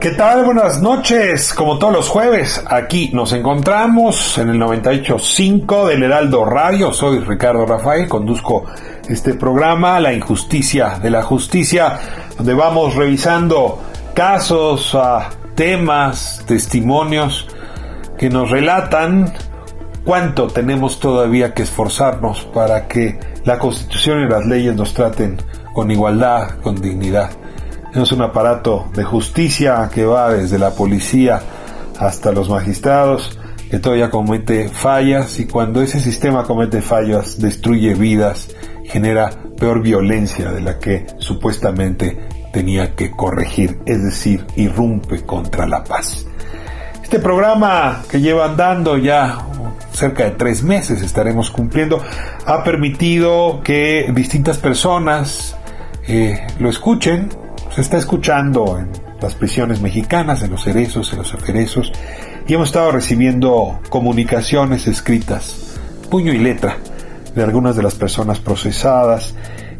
¿Qué 0.00 0.12
tal? 0.12 0.46
Buenas 0.46 0.80
noches. 0.80 1.52
Como 1.52 1.78
todos 1.78 1.92
los 1.92 2.08
jueves, 2.08 2.64
aquí 2.66 3.10
nos 3.12 3.34
encontramos 3.34 4.38
en 4.38 4.48
el 4.48 4.58
98.5 4.58 5.88
del 5.88 6.04
Heraldo 6.04 6.46
Radio. 6.46 6.90
Soy 6.94 7.18
Ricardo 7.18 7.66
Rafael, 7.66 8.08
conduzco 8.08 8.64
este 9.10 9.34
programa, 9.34 10.00
La 10.00 10.14
Injusticia 10.14 10.98
de 10.98 11.10
la 11.10 11.22
Justicia, 11.22 11.98
donde 12.38 12.54
vamos 12.54 12.94
revisando 12.94 13.78
casos, 14.14 14.94
ah, 14.94 15.28
temas, 15.54 16.42
testimonios 16.46 17.46
que 18.16 18.30
nos 18.30 18.50
relatan 18.50 19.34
cuánto 20.06 20.46
tenemos 20.46 20.98
todavía 20.98 21.52
que 21.52 21.64
esforzarnos 21.64 22.44
para 22.54 22.88
que 22.88 23.20
la 23.44 23.58
Constitución 23.58 24.22
y 24.22 24.30
las 24.30 24.46
leyes 24.46 24.74
nos 24.74 24.94
traten 24.94 25.36
con 25.74 25.90
igualdad, 25.90 26.58
con 26.62 26.80
dignidad. 26.80 27.39
Tenemos 27.90 28.12
un 28.12 28.22
aparato 28.22 28.88
de 28.94 29.02
justicia 29.02 29.90
que 29.92 30.04
va 30.04 30.32
desde 30.32 30.58
la 30.58 30.70
policía 30.70 31.40
hasta 31.98 32.30
los 32.30 32.48
magistrados, 32.48 33.36
que 33.68 33.80
todavía 33.80 34.10
comete 34.10 34.68
fallas 34.68 35.40
y 35.40 35.46
cuando 35.46 35.82
ese 35.82 35.98
sistema 35.98 36.44
comete 36.44 36.82
fallas 36.82 37.40
destruye 37.40 37.94
vidas, 37.94 38.48
genera 38.84 39.30
peor 39.58 39.82
violencia 39.82 40.52
de 40.52 40.60
la 40.60 40.78
que 40.78 41.06
supuestamente 41.18 42.18
tenía 42.52 42.94
que 42.94 43.10
corregir, 43.10 43.80
es 43.86 44.02
decir, 44.04 44.46
irrumpe 44.54 45.22
contra 45.26 45.66
la 45.66 45.82
paz. 45.82 46.26
Este 47.02 47.18
programa 47.18 48.02
que 48.08 48.20
lleva 48.20 48.44
andando 48.44 48.98
ya 48.98 49.38
cerca 49.92 50.24
de 50.24 50.30
tres 50.30 50.62
meses 50.62 51.02
estaremos 51.02 51.50
cumpliendo, 51.50 52.00
ha 52.46 52.62
permitido 52.62 53.62
que 53.64 54.10
distintas 54.14 54.58
personas 54.58 55.56
eh, 56.06 56.46
lo 56.60 56.70
escuchen, 56.70 57.28
se 57.74 57.80
está 57.80 57.98
escuchando 57.98 58.78
en 58.78 58.90
las 59.20 59.34
prisiones 59.34 59.80
mexicanas, 59.80 60.42
en 60.42 60.50
los 60.50 60.64
cerezos, 60.64 61.12
en 61.12 61.18
los 61.18 61.34
aferezos, 61.34 61.92
y 62.46 62.54
hemos 62.54 62.68
estado 62.68 62.92
recibiendo 62.92 63.80
comunicaciones 63.88 64.86
escritas, 64.86 65.78
puño 66.10 66.32
y 66.32 66.38
letra, 66.38 66.76
de 67.34 67.42
algunas 67.42 67.76
de 67.76 67.82
las 67.82 67.94
personas 67.94 68.40
procesadas, 68.40 69.34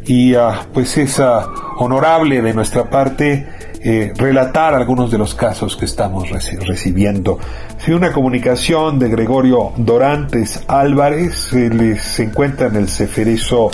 y 0.05 0.35
ah, 0.35 0.67
pues 0.73 0.97
es 0.97 1.19
ah, 1.19 1.47
honorable 1.77 2.41
de 2.41 2.53
nuestra 2.53 2.89
parte 2.89 3.47
eh, 3.83 4.13
relatar 4.15 4.75
algunos 4.75 5.09
de 5.09 5.17
los 5.17 5.33
casos 5.33 5.75
que 5.75 5.85
estamos 5.85 6.29
recibiendo. 6.29 7.39
Si 7.79 7.91
una 7.91 8.11
comunicación 8.11 8.99
de 8.99 9.09
Gregorio 9.09 9.73
Dorantes 9.75 10.63
Álvarez, 10.67 11.51
él 11.53 11.99
se 11.99 12.23
encuentra 12.23 12.67
en 12.67 12.75
el 12.75 12.87
Ceferezo, 12.87 13.71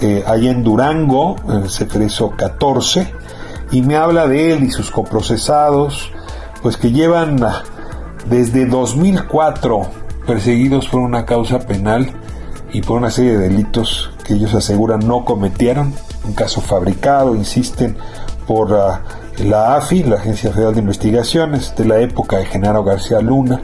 eh, 0.00 0.22
allá 0.24 0.52
en 0.52 0.62
Durango, 0.62 1.36
en 1.48 1.64
el 1.64 1.70
Ceferezo 1.70 2.30
14, 2.36 3.12
y 3.70 3.82
me 3.82 3.96
habla 3.96 4.26
de 4.26 4.52
él 4.52 4.64
y 4.64 4.70
sus 4.70 4.90
coprocesados, 4.90 6.10
pues 6.62 6.76
que 6.76 6.90
llevan 6.90 7.42
ah, 7.42 7.62
desde 8.28 8.66
2004 8.66 9.82
perseguidos 10.26 10.88
por 10.88 11.00
una 11.00 11.24
causa 11.24 11.60
penal 11.60 12.12
y 12.72 12.82
por 12.82 12.98
una 12.98 13.10
serie 13.10 13.38
de 13.38 13.48
delitos 13.48 14.10
que 14.24 14.34
ellos 14.34 14.54
aseguran 14.54 15.00
no 15.00 15.24
cometieron, 15.24 15.94
un 16.24 16.34
caso 16.34 16.60
fabricado, 16.60 17.34
insisten, 17.34 17.96
por 18.46 18.74
ah, 18.74 19.02
la 19.38 19.76
AFI, 19.76 20.02
la 20.02 20.16
Agencia 20.16 20.52
Federal 20.52 20.74
de 20.74 20.80
Investigaciones, 20.80 21.74
de 21.76 21.84
la 21.84 22.00
época 22.00 22.38
de 22.38 22.46
Genaro 22.46 22.84
García 22.84 23.20
Luna. 23.20 23.60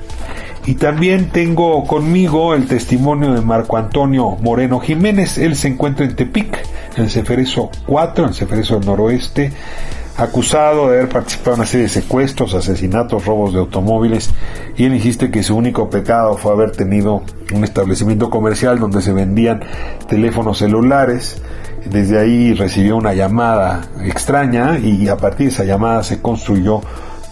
Y 0.67 0.77
también 0.77 1.29
tengo 1.29 1.85
conmigo 1.85 2.55
el 2.55 2.67
testimonio 2.67 3.35
de 3.35 3.43
Marco 3.43 3.77
Antonio 3.77 4.39
Moreno 4.41 4.81
Jiménez. 4.81 5.37
Él 5.37 5.57
se 5.57 5.69
encuentra 5.69 6.07
en 6.07 6.17
Tepic, 6.17 6.59
en 6.97 7.05
el 7.05 7.11
Ceferezo 7.11 7.71
4, 7.87 8.25
en 8.25 8.31
el 8.31 8.35
Ceferezo 8.35 8.79
del 8.79 8.87
Noroeste, 8.87 9.53
acusado 10.17 10.89
de 10.89 10.99
haber 10.99 11.11
participado 11.11 11.57
en 11.57 11.61
una 11.61 11.67
serie 11.67 11.85
de 11.85 11.91
secuestros, 11.91 12.55
asesinatos, 12.55 13.27
robos 13.27 13.53
de 13.53 13.59
automóviles, 13.59 14.31
y 14.77 14.85
él 14.85 14.95
insiste 14.95 15.31
que 15.31 15.43
su 15.43 15.55
único 15.55 15.91
pecado 15.91 16.39
fue 16.39 16.53
haber 16.53 16.71
tenido 16.71 17.23
un 17.55 17.63
establecimiento 17.63 18.31
comercial 18.31 18.79
donde 18.79 19.03
se 19.03 19.13
vendían 19.13 19.61
teléfonos 20.09 20.59
celulares. 20.59 21.43
Desde 21.85 22.19
ahí 22.19 22.55
recibió 22.55 22.97
una 22.97 23.13
llamada 23.13 23.83
extraña 24.03 24.79
y 24.79 25.09
a 25.09 25.19
partir 25.19 25.49
de 25.49 25.53
esa 25.53 25.65
llamada 25.65 26.03
se 26.03 26.23
construyó 26.23 26.81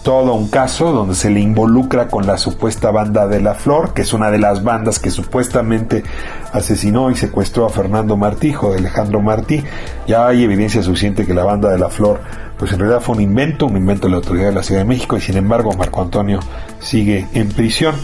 todo 0.03 0.35
un 0.35 0.49
caso 0.49 0.93
donde 0.93 1.15
se 1.15 1.31
le 1.31 1.41
involucra 1.41 2.09
con 2.09 2.27
la 2.27 2.37
supuesta 2.37 2.91
banda 2.91 3.27
de 3.29 3.41
la 3.41 3.55
Flor, 3.55 3.95
que 3.95 4.03
es 4.03 4.13
una 4.13 4.31
de 4.31 4.39
las 4.39 4.65
bandas 4.65 4.99
que 4.99 5.11
supuestamente 5.11 6.03
asesinó 6.53 7.11
y 7.11 7.15
secuestró 7.15 7.67
a 7.67 7.71
Fernando 7.71 8.17
Martí, 8.17 8.49
hijo 8.49 8.73
de 8.73 8.79
Alejandro 8.79 9.21
Martí. 9.21 9.63
Ya 10.07 10.27
hay 10.27 10.43
evidencia 10.43 10.83
suficiente 10.83 11.25
que 11.25 11.35
la 11.35 11.45
banda 11.45 11.71
de 11.71 11.79
la 11.79 11.89
Flor, 11.89 12.21
pues 12.59 12.73
en 12.73 12.81
realidad 12.81 13.01
fue 13.01 13.15
un 13.17 13.23
invento, 13.23 13.67
un 13.67 13.77
invento 13.77 14.09
de 14.09 14.11
la 14.11 14.17
autoridad 14.17 14.47
de 14.47 14.55
la 14.55 14.63
Ciudad 14.63 14.81
de 14.81 14.89
México 14.89 15.17
y 15.17 15.21
sin 15.21 15.37
embargo 15.37 15.73
Marco 15.73 16.03
Antonio 16.03 16.41
sigue 16.81 17.27
en 17.35 17.49
prisión. 17.49 17.95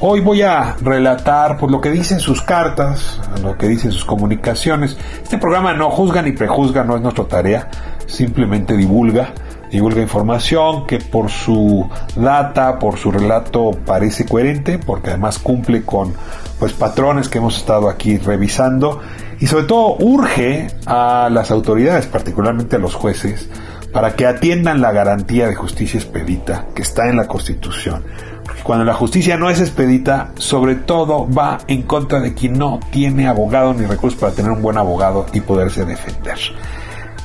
Hoy 0.00 0.20
voy 0.20 0.42
a 0.42 0.76
relatar 0.80 1.58
por 1.58 1.70
lo 1.70 1.80
que 1.80 1.90
dicen 1.90 2.18
sus 2.18 2.42
cartas, 2.42 3.20
lo 3.42 3.56
que 3.56 3.68
dicen 3.68 3.92
sus 3.92 4.04
comunicaciones. 4.04 4.96
Este 5.22 5.38
programa 5.38 5.74
no 5.74 5.90
juzga 5.90 6.22
ni 6.22 6.32
prejuzga, 6.32 6.82
no 6.82 6.96
es 6.96 7.02
nuestra 7.02 7.24
tarea, 7.24 7.68
simplemente 8.06 8.76
divulga 8.76 9.32
divulga 9.72 10.02
información 10.02 10.86
que 10.86 10.98
por 10.98 11.30
su 11.30 11.88
data, 12.14 12.78
por 12.78 12.98
su 12.98 13.10
relato 13.10 13.70
parece 13.86 14.26
coherente, 14.26 14.78
porque 14.78 15.08
además 15.08 15.38
cumple 15.38 15.82
con 15.82 16.12
pues 16.58 16.74
patrones 16.74 17.30
que 17.30 17.38
hemos 17.38 17.56
estado 17.56 17.88
aquí 17.88 18.18
revisando 18.18 19.00
y 19.40 19.46
sobre 19.46 19.64
todo 19.64 19.96
urge 19.98 20.68
a 20.86 21.28
las 21.32 21.50
autoridades, 21.50 22.06
particularmente 22.06 22.76
a 22.76 22.78
los 22.78 22.94
jueces, 22.94 23.48
para 23.92 24.14
que 24.14 24.26
atiendan 24.26 24.82
la 24.82 24.92
garantía 24.92 25.48
de 25.48 25.54
justicia 25.54 25.98
expedita 25.98 26.66
que 26.74 26.82
está 26.82 27.08
en 27.08 27.16
la 27.16 27.26
Constitución. 27.26 28.04
Porque 28.44 28.62
cuando 28.62 28.84
la 28.84 28.94
justicia 28.94 29.38
no 29.38 29.48
es 29.48 29.60
expedita, 29.60 30.32
sobre 30.36 30.74
todo 30.74 31.28
va 31.30 31.58
en 31.66 31.82
contra 31.82 32.20
de 32.20 32.34
quien 32.34 32.58
no 32.58 32.78
tiene 32.90 33.26
abogado 33.26 33.72
ni 33.72 33.86
recursos 33.86 34.20
para 34.20 34.32
tener 34.32 34.50
un 34.50 34.60
buen 34.60 34.76
abogado 34.76 35.26
y 35.32 35.40
poderse 35.40 35.84
defender. 35.86 36.38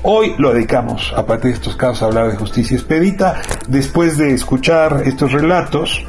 Hoy 0.03 0.35
lo 0.38 0.53
dedicamos, 0.53 1.12
a 1.16 1.25
partir 1.25 1.52
de 1.52 1.58
estos 1.58 1.75
casos, 1.75 2.03
a 2.03 2.06
hablar 2.06 2.30
de 2.30 2.38
justicia 2.38 2.78
expedita. 2.78 3.41
Después 3.68 4.18
de 4.18 4.34
escuchar 4.34 5.02
estos 5.06 5.31
relatos, 5.31 6.05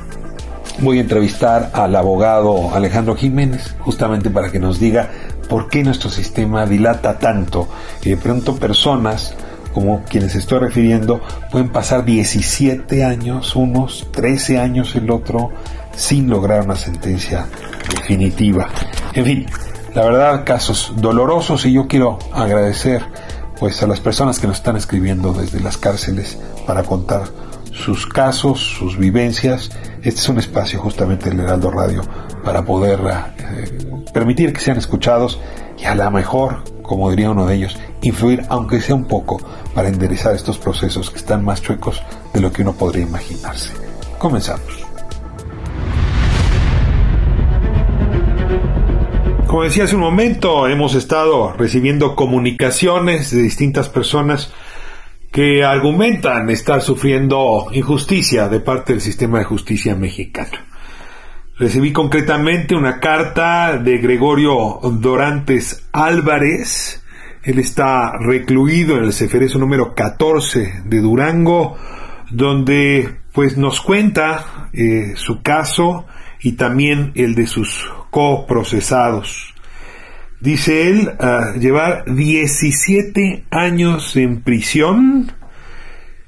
voy 0.80 0.98
a 0.98 1.00
entrevistar 1.00 1.70
al 1.72 1.96
abogado 1.96 2.74
Alejandro 2.74 3.16
Jiménez, 3.16 3.74
justamente 3.80 4.28
para 4.28 4.50
que 4.50 4.58
nos 4.58 4.78
diga 4.78 5.10
por 5.48 5.68
qué 5.68 5.82
nuestro 5.82 6.10
sistema 6.10 6.66
dilata 6.66 7.18
tanto 7.18 7.66
y 8.02 8.10
de 8.10 8.16
pronto 8.18 8.56
personas 8.56 9.34
como 9.72 10.02
quienes 10.04 10.34
estoy 10.34 10.58
refiriendo 10.58 11.20
pueden 11.50 11.70
pasar 11.70 12.04
17 12.04 13.04
años 13.04 13.56
unos, 13.56 14.08
13 14.12 14.58
años 14.58 14.94
el 14.96 15.10
otro, 15.10 15.50
sin 15.96 16.28
lograr 16.28 16.64
una 16.64 16.76
sentencia 16.76 17.46
definitiva. 17.94 18.68
En 19.14 19.24
fin, 19.24 19.46
la 19.94 20.04
verdad, 20.04 20.44
casos 20.44 20.92
dolorosos 20.96 21.64
y 21.64 21.72
yo 21.72 21.88
quiero 21.88 22.18
agradecer 22.32 23.02
pues 23.58 23.82
a 23.82 23.86
las 23.86 24.00
personas 24.00 24.38
que 24.38 24.46
nos 24.46 24.58
están 24.58 24.76
escribiendo 24.76 25.32
desde 25.32 25.60
las 25.60 25.76
cárceles 25.76 26.38
para 26.66 26.82
contar 26.82 27.24
sus 27.72 28.06
casos, 28.06 28.60
sus 28.78 28.96
vivencias. 28.96 29.70
Este 30.02 30.20
es 30.20 30.28
un 30.28 30.38
espacio 30.38 30.80
justamente 30.80 31.30
del 31.30 31.40
Heraldo 31.40 31.70
Radio 31.70 32.02
para 32.44 32.64
poder 32.64 33.00
eh, 33.38 34.02
permitir 34.12 34.52
que 34.52 34.60
sean 34.60 34.78
escuchados 34.78 35.38
y 35.78 35.84
a 35.84 35.94
lo 35.94 36.10
mejor 36.10 36.62
como 36.88 37.10
diría 37.10 37.30
uno 37.30 37.46
de 37.46 37.54
ellos, 37.54 37.76
influir 38.00 38.44
aunque 38.48 38.80
sea 38.80 38.96
un 38.96 39.04
poco 39.04 39.38
para 39.74 39.88
enderezar 39.88 40.34
estos 40.34 40.58
procesos 40.58 41.10
que 41.10 41.18
están 41.18 41.44
más 41.44 41.62
chuecos 41.62 42.02
de 42.32 42.40
lo 42.40 42.50
que 42.50 42.62
uno 42.62 42.72
podría 42.72 43.04
imaginarse. 43.04 43.74
Comenzamos. 44.18 44.87
Como 49.58 49.66
decía 49.66 49.82
hace 49.82 49.96
un 49.96 50.02
momento, 50.02 50.68
hemos 50.68 50.94
estado 50.94 51.52
recibiendo 51.52 52.14
comunicaciones 52.14 53.32
de 53.32 53.42
distintas 53.42 53.88
personas 53.88 54.54
que 55.32 55.64
argumentan 55.64 56.48
estar 56.48 56.80
sufriendo 56.80 57.66
injusticia 57.72 58.48
de 58.48 58.60
parte 58.60 58.92
del 58.92 59.02
sistema 59.02 59.40
de 59.40 59.46
justicia 59.46 59.96
mexicano. 59.96 60.58
Recibí 61.58 61.92
concretamente 61.92 62.76
una 62.76 63.00
carta 63.00 63.78
de 63.78 63.98
Gregorio 63.98 64.78
Dorantes 64.92 65.88
Álvarez. 65.90 67.02
Él 67.42 67.58
está 67.58 68.12
recluido 68.16 68.96
en 68.96 69.06
el 69.06 69.12
Ceferezo 69.12 69.58
número 69.58 69.92
14 69.92 70.82
de 70.84 71.00
Durango, 71.00 71.76
donde 72.30 73.22
pues 73.32 73.56
nos 73.56 73.80
cuenta 73.80 74.68
eh, 74.72 75.14
su 75.16 75.42
caso 75.42 76.06
y 76.40 76.52
también 76.52 77.10
el 77.16 77.34
de 77.34 77.48
sus 77.48 77.90
coprocesados. 78.10 79.54
Dice 80.40 80.88
él, 80.88 81.12
llevar 81.58 82.04
17 82.06 83.44
años 83.50 84.14
en 84.16 84.42
prisión 84.42 85.32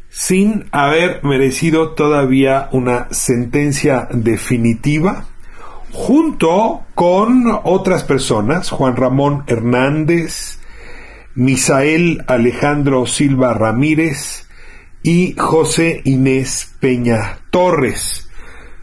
sin 0.09 0.67
haber 0.73 1.23
merecido 1.23 1.93
todavía 1.93 2.69
una 2.73 3.07
sentencia 3.13 4.09
definitiva, 4.11 5.27
junto 5.93 6.87
con 6.95 7.45
otras 7.63 8.03
personas, 8.03 8.71
Juan 8.71 8.97
Ramón 8.97 9.45
Hernández, 9.47 10.59
Misael 11.37 12.25
Alejandro 12.27 13.07
Silva 13.07 13.55
Ramírez 13.55 14.49
y 15.05 15.35
José 15.39 16.03
Inés 16.05 16.75
Peña 16.81 17.39
Torres. 17.51 18.30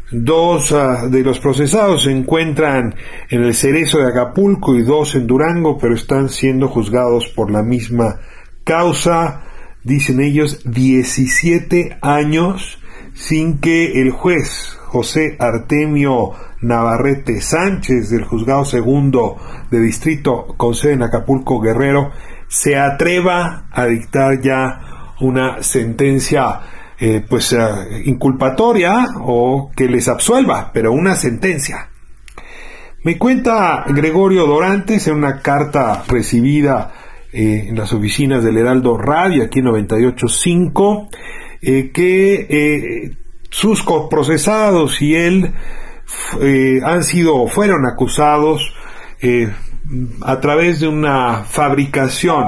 Dos 0.10 0.72
ah, 0.72 1.08
de 1.10 1.22
los 1.22 1.40
procesados 1.40 2.04
se 2.04 2.12
encuentran 2.12 2.96
en 3.30 3.44
el 3.44 3.54
Cerezo 3.54 4.00
de 4.00 4.08
Acapulco 4.08 4.76
y 4.76 4.84
dos 4.84 5.16
en 5.16 5.28
Durango, 5.28 5.78
pero 5.78 5.96
están 5.96 6.30
siendo 6.30 6.70
juzgados 6.70 7.28
por 7.28 7.52
la 7.52 7.62
misma 7.62 8.22
causa, 8.64 9.44
dicen 9.84 10.22
ellos, 10.22 10.62
17 10.64 11.98
años 12.02 12.80
sin 13.14 13.58
que 13.58 14.00
el 14.00 14.12
juez 14.12 14.78
José 14.86 15.36
Artemio 15.40 16.32
Navarrete 16.62 17.42
Sánchez 17.42 18.10
del 18.10 18.24
juzgado 18.24 18.64
segundo 18.64 19.38
de 19.70 19.82
distrito 19.82 20.56
con 20.56 20.74
sede 20.74 20.94
en 20.94 21.04
Acapulco 21.04 21.60
Guerrero 21.60 22.12
se 22.48 22.78
atreva 22.78 23.68
a 23.72 23.86
dictar 23.86 24.40
ya 24.42 25.16
una 25.20 25.62
sentencia 25.64 26.62
eh, 27.00 27.24
pues 27.30 27.54
eh, 27.54 28.04
inculpatoria 28.06 29.06
o 29.22 29.72
que 29.76 29.88
les 29.88 30.08
absuelva, 30.08 30.72
pero 30.74 30.92
una 30.92 31.16
sentencia. 31.16 31.92
Me 33.04 33.20
cuenta 33.20 33.86
Gregorio 33.88 34.48
Dorantes 34.48 35.08
en 35.08 35.18
una 35.18 35.40
carta 35.44 36.04
recibida 36.08 36.92
eh, 37.32 37.68
en 37.70 37.76
las 37.78 37.94
oficinas 37.94 38.44
del 38.44 38.58
Heraldo 38.58 38.98
Radio, 38.98 39.44
aquí 39.44 39.60
en 39.60 39.66
98.5, 39.66 41.10
que 41.94 43.16
sus 43.52 43.84
coprocesados 43.84 45.00
y 45.02 45.16
él 45.16 45.54
han 46.84 47.04
sido, 47.04 47.46
fueron 47.48 47.86
acusados 47.86 48.74
a 50.22 50.40
través 50.40 50.80
de 50.80 50.88
una 50.88 51.44
fabricación 51.44 52.46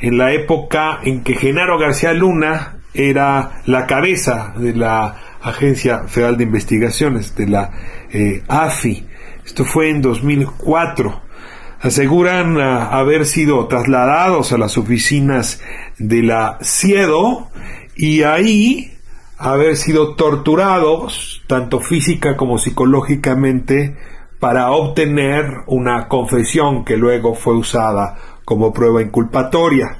en 0.00 0.16
la 0.18 0.32
época 0.32 1.00
en 1.02 1.22
que 1.22 1.34
Genaro 1.34 1.78
García 1.78 2.12
Luna 2.12 2.77
era 2.94 3.62
la 3.66 3.86
cabeza 3.86 4.54
de 4.56 4.74
la 4.74 5.16
Agencia 5.42 6.04
Federal 6.08 6.36
de 6.36 6.44
Investigaciones, 6.44 7.34
de 7.36 7.46
la 7.46 7.70
eh, 8.10 8.42
AFI. 8.48 9.06
Esto 9.44 9.64
fue 9.64 9.90
en 9.90 10.02
2004. 10.02 11.22
Aseguran 11.80 12.60
ah, 12.60 12.88
haber 12.90 13.24
sido 13.24 13.66
trasladados 13.66 14.52
a 14.52 14.58
las 14.58 14.76
oficinas 14.78 15.60
de 15.98 16.22
la 16.22 16.58
CIEDO 16.62 17.50
y 17.94 18.22
ahí 18.22 18.92
haber 19.36 19.76
sido 19.76 20.16
torturados, 20.16 21.42
tanto 21.46 21.78
física 21.78 22.36
como 22.36 22.58
psicológicamente, 22.58 23.96
para 24.40 24.70
obtener 24.72 25.62
una 25.66 26.08
confesión 26.08 26.84
que 26.84 26.96
luego 26.96 27.34
fue 27.34 27.56
usada 27.56 28.16
como 28.44 28.72
prueba 28.72 29.02
inculpatoria 29.02 29.98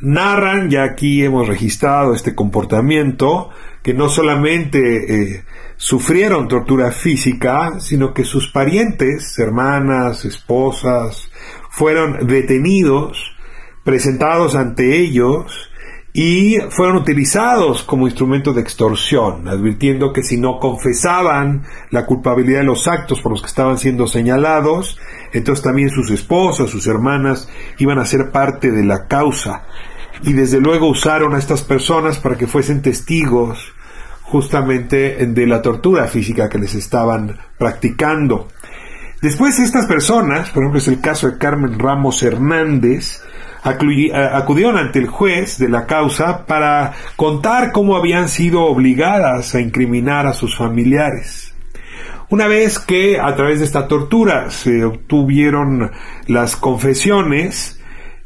narran, 0.00 0.70
ya 0.70 0.84
aquí 0.84 1.24
hemos 1.24 1.48
registrado 1.48 2.14
este 2.14 2.34
comportamiento, 2.34 3.50
que 3.82 3.94
no 3.94 4.08
solamente 4.08 5.34
eh, 5.34 5.44
sufrieron 5.76 6.48
tortura 6.48 6.92
física, 6.92 7.80
sino 7.80 8.12
que 8.12 8.24
sus 8.24 8.48
parientes, 8.48 9.38
hermanas, 9.38 10.24
esposas, 10.24 11.30
fueron 11.70 12.26
detenidos, 12.26 13.36
presentados 13.84 14.54
ante 14.54 14.98
ellos, 14.98 15.67
y 16.20 16.58
fueron 16.70 16.96
utilizados 16.96 17.84
como 17.84 18.08
instrumento 18.08 18.52
de 18.52 18.60
extorsión, 18.60 19.46
advirtiendo 19.46 20.12
que 20.12 20.24
si 20.24 20.36
no 20.36 20.58
confesaban 20.58 21.62
la 21.92 22.06
culpabilidad 22.06 22.58
de 22.58 22.66
los 22.66 22.88
actos 22.88 23.20
por 23.20 23.30
los 23.30 23.40
que 23.40 23.46
estaban 23.46 23.78
siendo 23.78 24.08
señalados, 24.08 24.98
entonces 25.32 25.62
también 25.62 25.90
sus 25.90 26.10
esposas, 26.10 26.70
sus 26.70 26.88
hermanas 26.88 27.48
iban 27.78 28.00
a 28.00 28.04
ser 28.04 28.32
parte 28.32 28.72
de 28.72 28.82
la 28.82 29.06
causa. 29.06 29.62
Y 30.24 30.32
desde 30.32 30.60
luego 30.60 30.88
usaron 30.88 31.36
a 31.36 31.38
estas 31.38 31.62
personas 31.62 32.18
para 32.18 32.36
que 32.36 32.48
fuesen 32.48 32.82
testigos 32.82 33.72
justamente 34.22 35.24
de 35.24 35.46
la 35.46 35.62
tortura 35.62 36.08
física 36.08 36.48
que 36.48 36.58
les 36.58 36.74
estaban 36.74 37.38
practicando. 37.58 38.48
Después 39.22 39.60
estas 39.60 39.86
personas, 39.86 40.50
por 40.50 40.64
ejemplo 40.64 40.80
es 40.80 40.88
el 40.88 41.00
caso 41.00 41.30
de 41.30 41.38
Carmen 41.38 41.78
Ramos 41.78 42.24
Hernández, 42.24 43.22
acudieron 43.62 44.76
ante 44.76 44.98
el 44.98 45.08
juez 45.08 45.58
de 45.58 45.68
la 45.68 45.86
causa 45.86 46.46
para 46.46 46.92
contar 47.16 47.72
cómo 47.72 47.96
habían 47.96 48.28
sido 48.28 48.62
obligadas 48.64 49.54
a 49.54 49.60
incriminar 49.60 50.26
a 50.26 50.32
sus 50.32 50.56
familiares. 50.56 51.54
Una 52.30 52.46
vez 52.46 52.78
que 52.78 53.18
a 53.18 53.34
través 53.34 53.58
de 53.58 53.64
esta 53.64 53.88
tortura 53.88 54.50
se 54.50 54.84
obtuvieron 54.84 55.90
las 56.26 56.56
confesiones, 56.56 57.80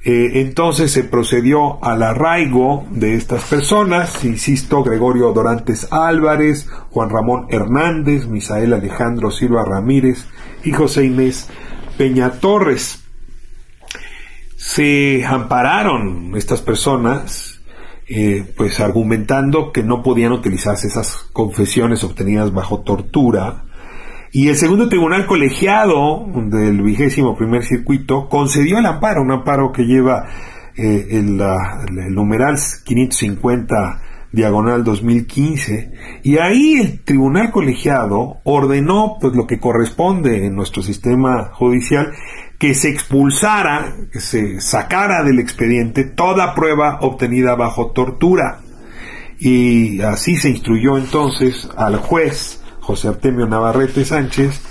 eh, 0.05 0.41
entonces 0.41 0.91
se 0.91 1.05
procedió 1.05 1.83
al 1.85 2.03
arraigo 2.03 2.85
de 2.91 3.15
estas 3.15 3.45
personas, 3.45 4.25
insisto, 4.25 4.83
Gregorio 4.83 5.33
Dorantes 5.33 5.87
Álvarez, 5.93 6.69
Juan 6.91 7.11
Ramón 7.11 7.47
Hernández, 7.51 8.27
Misael 8.27 8.73
Alejandro 8.73 9.31
Silva 9.31 9.65
Ramírez 9.65 10.27
y 10.65 10.73
José 10.73 11.05
Inés 11.05 11.49
Peña 11.97 12.33
Torres 12.33 13.02
se 14.63 15.25
ampararon 15.27 16.37
estas 16.37 16.63
personas, 16.63 17.61
eh, 18.07 18.45
pues 18.57 18.79
argumentando 18.79 19.73
que 19.73 19.83
no 19.83 20.05
podían 20.05 20.31
utilizarse 20.31 20.87
esas 20.87 21.17
confesiones 21.33 22.05
obtenidas 22.05 22.53
bajo 22.55 22.83
tortura. 22.83 23.65
Y 24.31 24.49
el 24.49 24.55
segundo 24.55 24.89
tribunal 24.89 25.27
colegiado 25.27 26.25
del 26.47 26.81
vigésimo 26.81 27.37
primer 27.37 27.65
circuito 27.65 28.29
concedió 28.29 28.79
el 28.79 28.87
amparo, 28.87 29.23
un 29.23 29.33
amparo 29.33 29.73
que 29.73 29.83
lleva 29.83 30.29
eh, 30.77 31.09
el, 31.11 31.41
el 31.41 32.15
numeral 32.15 32.57
550 32.85 34.01
diagonal 34.31 34.85
2015 34.85 36.21
y 36.23 36.39
ahí 36.39 36.75
el 36.75 37.05
tribunal 37.05 37.51
colegiado 37.51 38.39
ordenó 38.45 39.19
pues 39.21 39.35
lo 39.35 39.47
que 39.47 39.61
corresponde 39.61 40.47
en 40.47 40.55
nuestro 40.55 40.83
sistema 40.83 41.51
judicial 41.53 42.13
que 42.63 42.75
se 42.75 42.91
expulsara, 42.91 43.93
que 44.13 44.21
se 44.21 44.61
sacara 44.61 45.25
del 45.25 45.41
expediente 45.41 46.05
toda 46.05 46.55
prueba 46.55 46.99
obtenida 47.01 47.57
bajo 47.57 47.91
tortura. 47.91 48.61
Y 49.37 50.01
así 50.01 50.37
se 50.37 50.51
instruyó 50.51 50.97
entonces 50.97 51.69
al 51.77 51.97
juez 51.97 52.63
José 52.79 53.09
Artemio 53.09 53.49
Navarrete 53.49 54.05
Sánchez, 54.05 54.63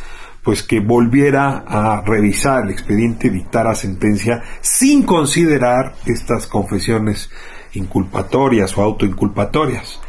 pues 0.41 0.63
que 0.63 0.79
volviera 0.79 1.65
a 1.67 1.99
revisar 1.99 2.63
el 2.63 2.69
expediente 2.71 3.27
y 3.27 3.31
dictara 3.31 3.75
sentencia 3.75 4.41
sin 4.61 5.03
considerar 5.03 5.95
estas 6.05 6.47
confesiones 6.47 7.29
inculpatorias 7.73 8.77
o 8.77 8.83
autoinculpatorias. 8.83 9.99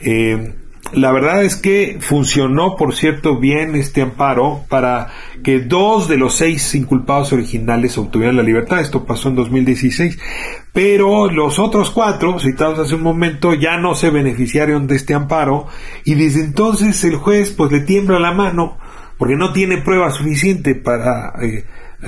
Eh, 0.00 0.54
la 0.92 1.12
verdad 1.12 1.44
es 1.44 1.56
que 1.56 1.98
funcionó, 2.00 2.76
por 2.76 2.94
cierto, 2.94 3.38
bien 3.38 3.74
este 3.74 4.02
amparo 4.02 4.64
para 4.68 5.08
que 5.42 5.60
dos 5.60 6.08
de 6.08 6.16
los 6.16 6.34
seis 6.34 6.74
inculpados 6.74 7.32
originales 7.32 7.98
obtuvieran 7.98 8.36
la 8.36 8.42
libertad. 8.42 8.80
Esto 8.80 9.04
pasó 9.04 9.28
en 9.28 9.36
2016. 9.36 10.18
Pero 10.72 11.30
los 11.30 11.58
otros 11.58 11.90
cuatro, 11.90 12.38
citados 12.38 12.78
hace 12.78 12.94
un 12.94 13.02
momento, 13.02 13.54
ya 13.54 13.78
no 13.78 13.94
se 13.94 14.10
beneficiaron 14.10 14.86
de 14.86 14.96
este 14.96 15.14
amparo 15.14 15.66
y 16.04 16.14
desde 16.14 16.44
entonces 16.44 17.02
el 17.04 17.16
juez 17.16 17.50
pues 17.50 17.72
le 17.72 17.80
tiembla 17.80 18.18
la 18.18 18.32
mano 18.32 18.78
porque 19.18 19.36
no 19.36 19.52
tiene 19.52 19.78
prueba 19.78 20.10
suficiente 20.10 20.74
para 20.76 21.32
eh, 21.42 21.64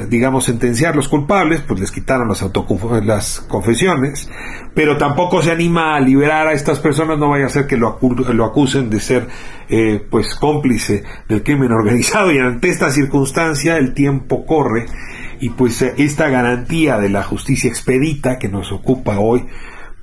digamos, 0.09 0.45
sentenciar 0.45 0.95
los 0.95 1.09
culpables, 1.09 1.63
pues 1.63 1.81
les 1.81 1.91
quitaron 1.91 2.29
las, 2.29 2.45
las 3.05 3.41
confesiones, 3.49 4.31
pero 4.73 4.97
tampoco 4.97 5.43
se 5.43 5.51
anima 5.51 5.97
a 5.97 6.01
liberar 6.01 6.47
a 6.47 6.53
estas 6.53 6.79
personas, 6.79 7.19
no 7.19 7.31
vaya 7.31 7.47
a 7.47 7.49
ser 7.49 7.67
que 7.67 7.77
lo, 7.77 7.99
lo 8.33 8.45
acusen 8.45 8.89
de 8.89 9.01
ser, 9.01 9.27
eh, 9.69 10.01
pues, 10.09 10.37
cómplice 10.37 11.03
del 11.29 11.43
crimen 11.43 11.73
organizado, 11.73 12.31
y 12.31 12.39
ante 12.39 12.69
esta 12.69 12.91
circunstancia 12.91 13.77
el 13.79 13.93
tiempo 13.93 14.47
corre, 14.47 14.87
y 15.41 15.51
pues 15.51 15.83
eh, 15.83 15.95
esta 15.99 16.29
garantía 16.29 16.99
de 16.99 17.09
la 17.09 17.25
justicia 17.25 17.69
expedita 17.69 18.39
que 18.39 18.49
nos 18.49 18.71
ocupa 18.71 19.19
hoy, 19.19 19.47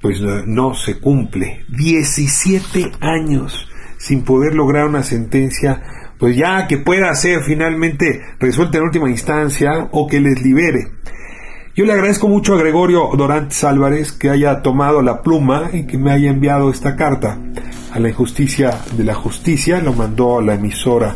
pues 0.01 0.19
no 0.21 0.73
se 0.73 0.99
cumple. 0.99 1.65
17 1.69 2.91
años 3.01 3.67
sin 3.97 4.23
poder 4.23 4.53
lograr 4.53 4.87
una 4.87 5.03
sentencia 5.03 5.81
pues 6.19 6.35
ya 6.35 6.67
que 6.67 6.77
pueda 6.77 7.13
ser 7.15 7.41
finalmente 7.41 8.21
resuelta 8.39 8.77
en 8.77 8.83
última 8.85 9.09
instancia 9.09 9.89
o 9.91 10.07
que 10.07 10.19
les 10.19 10.41
libere. 10.41 10.87
Yo 11.75 11.85
le 11.85 11.93
agradezco 11.93 12.27
mucho 12.27 12.55
a 12.55 12.57
Gregorio 12.57 13.11
Dorantes 13.15 13.63
Álvarez 13.63 14.11
que 14.11 14.31
haya 14.31 14.63
tomado 14.63 15.03
la 15.03 15.21
pluma 15.21 15.69
y 15.73 15.85
que 15.85 15.99
me 15.99 16.11
haya 16.11 16.31
enviado 16.31 16.71
esta 16.71 16.95
carta 16.95 17.37
a 17.93 17.99
la 17.99 18.09
injusticia 18.09 18.71
de 18.97 19.03
la 19.03 19.13
justicia, 19.13 19.79
lo 19.79 19.93
mandó 19.93 20.39
a 20.39 20.41
la 20.41 20.55
emisora 20.55 21.15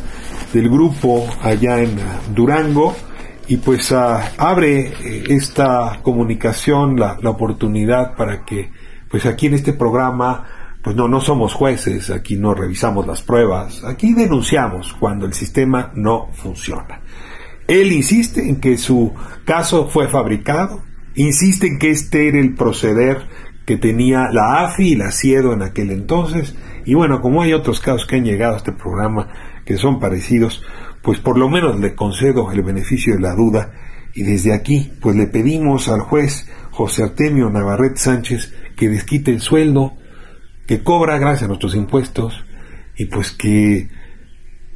del 0.54 0.70
grupo 0.70 1.28
allá 1.42 1.82
en 1.82 1.96
Durango 2.36 2.96
y 3.48 3.58
pues 3.58 3.92
ah, 3.92 4.34
abre 4.38 4.94
eh, 5.04 5.24
esta 5.30 6.00
comunicación 6.04 7.00
la, 7.00 7.18
la 7.22 7.32
oportunidad 7.32 8.16
para 8.16 8.46
que 8.46 8.70
pues 9.10 9.26
aquí 9.26 9.48
en 9.48 9.56
este 9.56 9.74
programa 9.74 10.61
pues 10.84 10.96
no, 10.96 11.08
no 11.08 11.22
somos 11.22 11.54
jueces, 11.54 12.10
aquí 12.10 12.38
no 12.38 12.54
revisamos 12.54 13.06
las 13.06 13.22
pruebas, 13.22 13.84
aquí 13.84 14.14
denunciamos 14.14 14.94
cuando 15.00 15.26
el 15.26 15.34
sistema 15.34 15.92
no 15.96 16.30
funciona. 16.34 17.02
Él 17.68 17.92
insiste 17.92 18.50
en 18.50 18.60
que 18.60 18.78
su 18.78 19.14
caso 19.46 19.88
fue 19.88 20.08
fabricado, 20.08 20.84
insiste 21.16 21.68
en 21.68 21.80
que 21.80 21.92
este 21.92 22.28
era 22.28 22.40
el 22.40 22.56
proceder 22.56 23.28
que 23.66 23.78
tenía 23.78 24.30
la 24.32 24.66
AFI 24.66 24.94
y 24.94 24.96
la 24.96 25.12
CIEDO 25.12 25.54
en 25.54 25.62
aquel 25.62 25.92
entonces, 25.92 26.56
y 26.84 26.96
bueno, 26.96 27.22
como 27.22 27.42
hay 27.42 27.54
otros 27.54 27.80
casos 27.80 28.08
que 28.08 28.16
han 28.16 28.26
llegado 28.26 28.56
a 28.56 28.58
este 28.58 28.72
programa 28.72 29.30
que 29.66 29.78
son 29.78 30.00
parecidos, 30.00 30.64
pues 31.04 31.20
por 31.20 31.38
lo 31.38 31.48
menos 31.48 31.80
le 31.80 31.96
concedo 31.96 32.52
el 32.52 32.64
beneficio 32.64 33.14
de 33.14 33.22
la 33.22 33.36
duda, 33.36 33.72
y 34.14 34.24
desde 34.24 34.54
aquí, 34.54 34.92
pues 35.00 35.16
le 35.16 35.28
pedimos 35.28 35.88
al 35.88 36.02
juez 36.02 36.50
José 36.72 37.04
Artemio 37.04 37.50
Navarrete 37.50 37.98
Sánchez 37.98 38.54
que 38.76 38.90
desquite 38.90 39.32
el 39.32 39.40
sueldo, 39.40 39.94
que 40.72 40.84
cobra 40.84 41.20
gracias 41.20 41.44
a 41.44 41.48
nuestros 41.48 41.76
impuestos 41.76 42.46
y 42.96 43.08
pues 43.08 43.34
que 43.34 43.90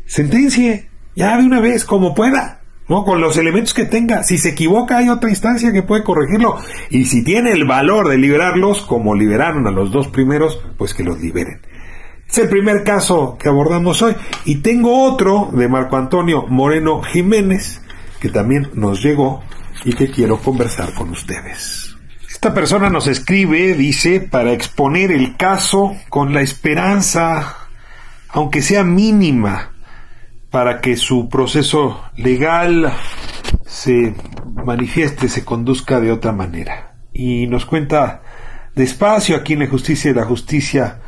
sentencie 0.06 0.90
ya 1.16 1.38
de 1.38 1.46
una 1.46 1.62
vez 1.62 1.86
como 1.86 2.14
pueda, 2.14 2.60
¿no? 2.90 3.06
Con 3.06 3.22
los 3.22 3.38
elementos 3.38 3.74
que 3.74 3.86
tenga. 3.86 4.22
Si 4.24 4.38
se 4.38 4.50
equivoca 4.50 4.98
hay 4.98 5.08
otra 5.08 5.30
instancia 5.30 5.72
que 5.72 5.84
puede 5.84 6.04
corregirlo 6.04 6.58
y 6.90 7.06
si 7.06 7.24
tiene 7.24 7.54
el 7.54 7.64
valor 7.64 8.10
de 8.10 8.18
liberarlos 8.18 8.82
como 8.82 9.16
liberaron 9.16 9.68
a 9.68 9.72
los 9.72 9.90
dos 9.90 10.10
primeros, 10.10 10.60
pues 10.78 10.94
que 10.94 11.06
los 11.06 11.22
liberen. 11.22 11.62
Es 12.28 12.40
el 12.40 12.50
primer 12.50 12.84
caso 12.84 13.38
que 13.40 13.48
abordamos 13.48 14.02
hoy 14.02 14.18
y 14.44 14.56
tengo 14.58 15.02
otro 15.02 15.50
de 15.54 15.70
Marco 15.70 15.96
Antonio 15.96 16.46
Moreno 16.50 17.04
Jiménez 17.04 17.82
que 18.20 18.28
también 18.28 18.70
nos 18.74 19.02
llegó 19.02 19.44
y 19.86 19.94
que 19.94 20.12
quiero 20.12 20.40
conversar 20.40 20.94
con 20.94 21.12
ustedes. 21.12 21.85
Esta 22.36 22.54
persona 22.54 22.90
nos 22.90 23.08
escribe, 23.08 23.76
dice, 23.76 24.20
para 24.20 24.52
exponer 24.52 25.10
el 25.10 25.38
caso 25.38 25.96
con 26.10 26.34
la 26.34 26.42
esperanza, 26.42 27.56
aunque 28.28 28.62
sea 28.62 28.84
mínima, 28.84 29.72
para 30.52 30.82
que 30.82 30.98
su 30.98 31.30
proceso 31.30 32.04
legal 32.18 32.92
se 33.66 34.14
manifieste, 34.66 35.30
se 35.30 35.46
conduzca 35.46 36.02
de 36.02 36.12
otra 36.12 36.34
manera. 36.34 36.98
Y 37.14 37.48
nos 37.48 37.66
cuenta 37.66 38.22
despacio 38.76 39.38
aquí 39.38 39.54
en 39.54 39.60
la 39.60 39.68
justicia 39.68 40.14
de 40.14 40.20
la 40.20 40.28
justicia, 40.28 41.00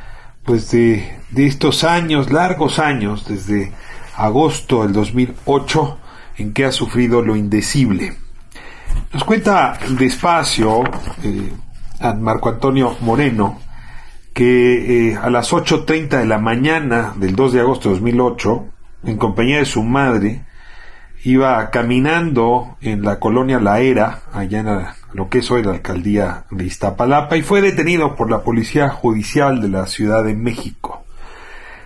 pues 0.45 0.71
de, 0.71 1.19
de 1.29 1.45
estos 1.45 1.83
años, 1.83 2.31
largos 2.31 2.79
años, 2.79 3.27
desde 3.27 3.73
agosto 4.15 4.83
del 4.83 4.93
2008, 4.93 5.99
en 6.37 6.53
que 6.53 6.63
ha 6.63 6.71
sufrido 6.71 7.21
lo 7.21 7.35
indecible. 7.35 8.15
Nos 9.13 9.23
cuenta 9.23 9.77
despacio 9.97 10.83
eh, 11.23 11.51
Marco 12.19 12.49
Antonio 12.49 12.95
Moreno 13.01 13.59
que 14.33 15.09
eh, 15.09 15.15
a 15.15 15.31
las 15.31 15.51
8.30 15.51 16.19
de 16.19 16.25
la 16.27 16.37
mañana 16.37 17.13
del 17.15 17.35
2 17.35 17.53
de 17.53 17.59
agosto 17.59 17.89
de 17.89 17.95
2008, 17.95 18.65
en 19.05 19.17
compañía 19.17 19.57
de 19.57 19.65
su 19.65 19.81
madre, 19.81 20.45
iba 21.23 21.71
caminando 21.71 22.77
en 22.81 23.01
la 23.01 23.19
colonia 23.19 23.59
La 23.59 23.79
Era, 23.79 24.21
allá 24.31 24.59
en 24.59 24.85
lo 25.13 25.27
que 25.29 25.39
es 25.39 25.49
hoy 25.49 25.63
la 25.63 25.71
alcaldía 25.71 26.45
de 26.51 26.65
Iztapalapa, 26.65 27.35
y 27.35 27.41
fue 27.41 27.61
detenido 27.61 28.15
por 28.15 28.29
la 28.29 28.43
Policía 28.43 28.89
Judicial 28.89 29.59
de 29.59 29.69
la 29.69 29.87
Ciudad 29.87 30.23
de 30.23 30.35
México. 30.35 31.03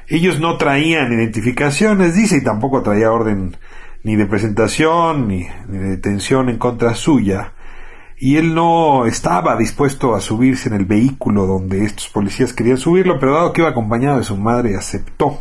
Ellos 0.10 0.42
no 0.42 0.58
traían 0.58 1.14
identificaciones, 1.14 2.16
dice, 2.16 2.38
y 2.38 2.44
tampoco 2.44 2.82
traía 2.82 3.14
orden 3.14 3.56
ni 4.04 4.16
de 4.16 4.26
presentación 4.26 5.28
ni, 5.28 5.48
de 5.68 5.80
detención 5.80 6.50
en 6.50 6.58
contra 6.58 6.96
suya, 6.96 7.54
y 8.18 8.38
él 8.38 8.54
no 8.54 9.06
estaba 9.06 9.58
dispuesto 9.58 10.14
a 10.14 10.22
subirse 10.22 10.70
en 10.70 10.76
el 10.76 10.86
vehículo 10.86 11.48
donde 11.48 11.84
estos 11.84 12.08
policías 12.10 12.54
querían 12.54 12.78
subirlo, 12.78 13.20
pero 13.20 13.34
dado 13.34 13.52
que 13.52 13.62
iba 13.62 13.70
acompañado 13.70 14.20
de 14.20 14.24
su 14.24 14.38
madre, 14.38 14.76
aceptó. 14.76 15.40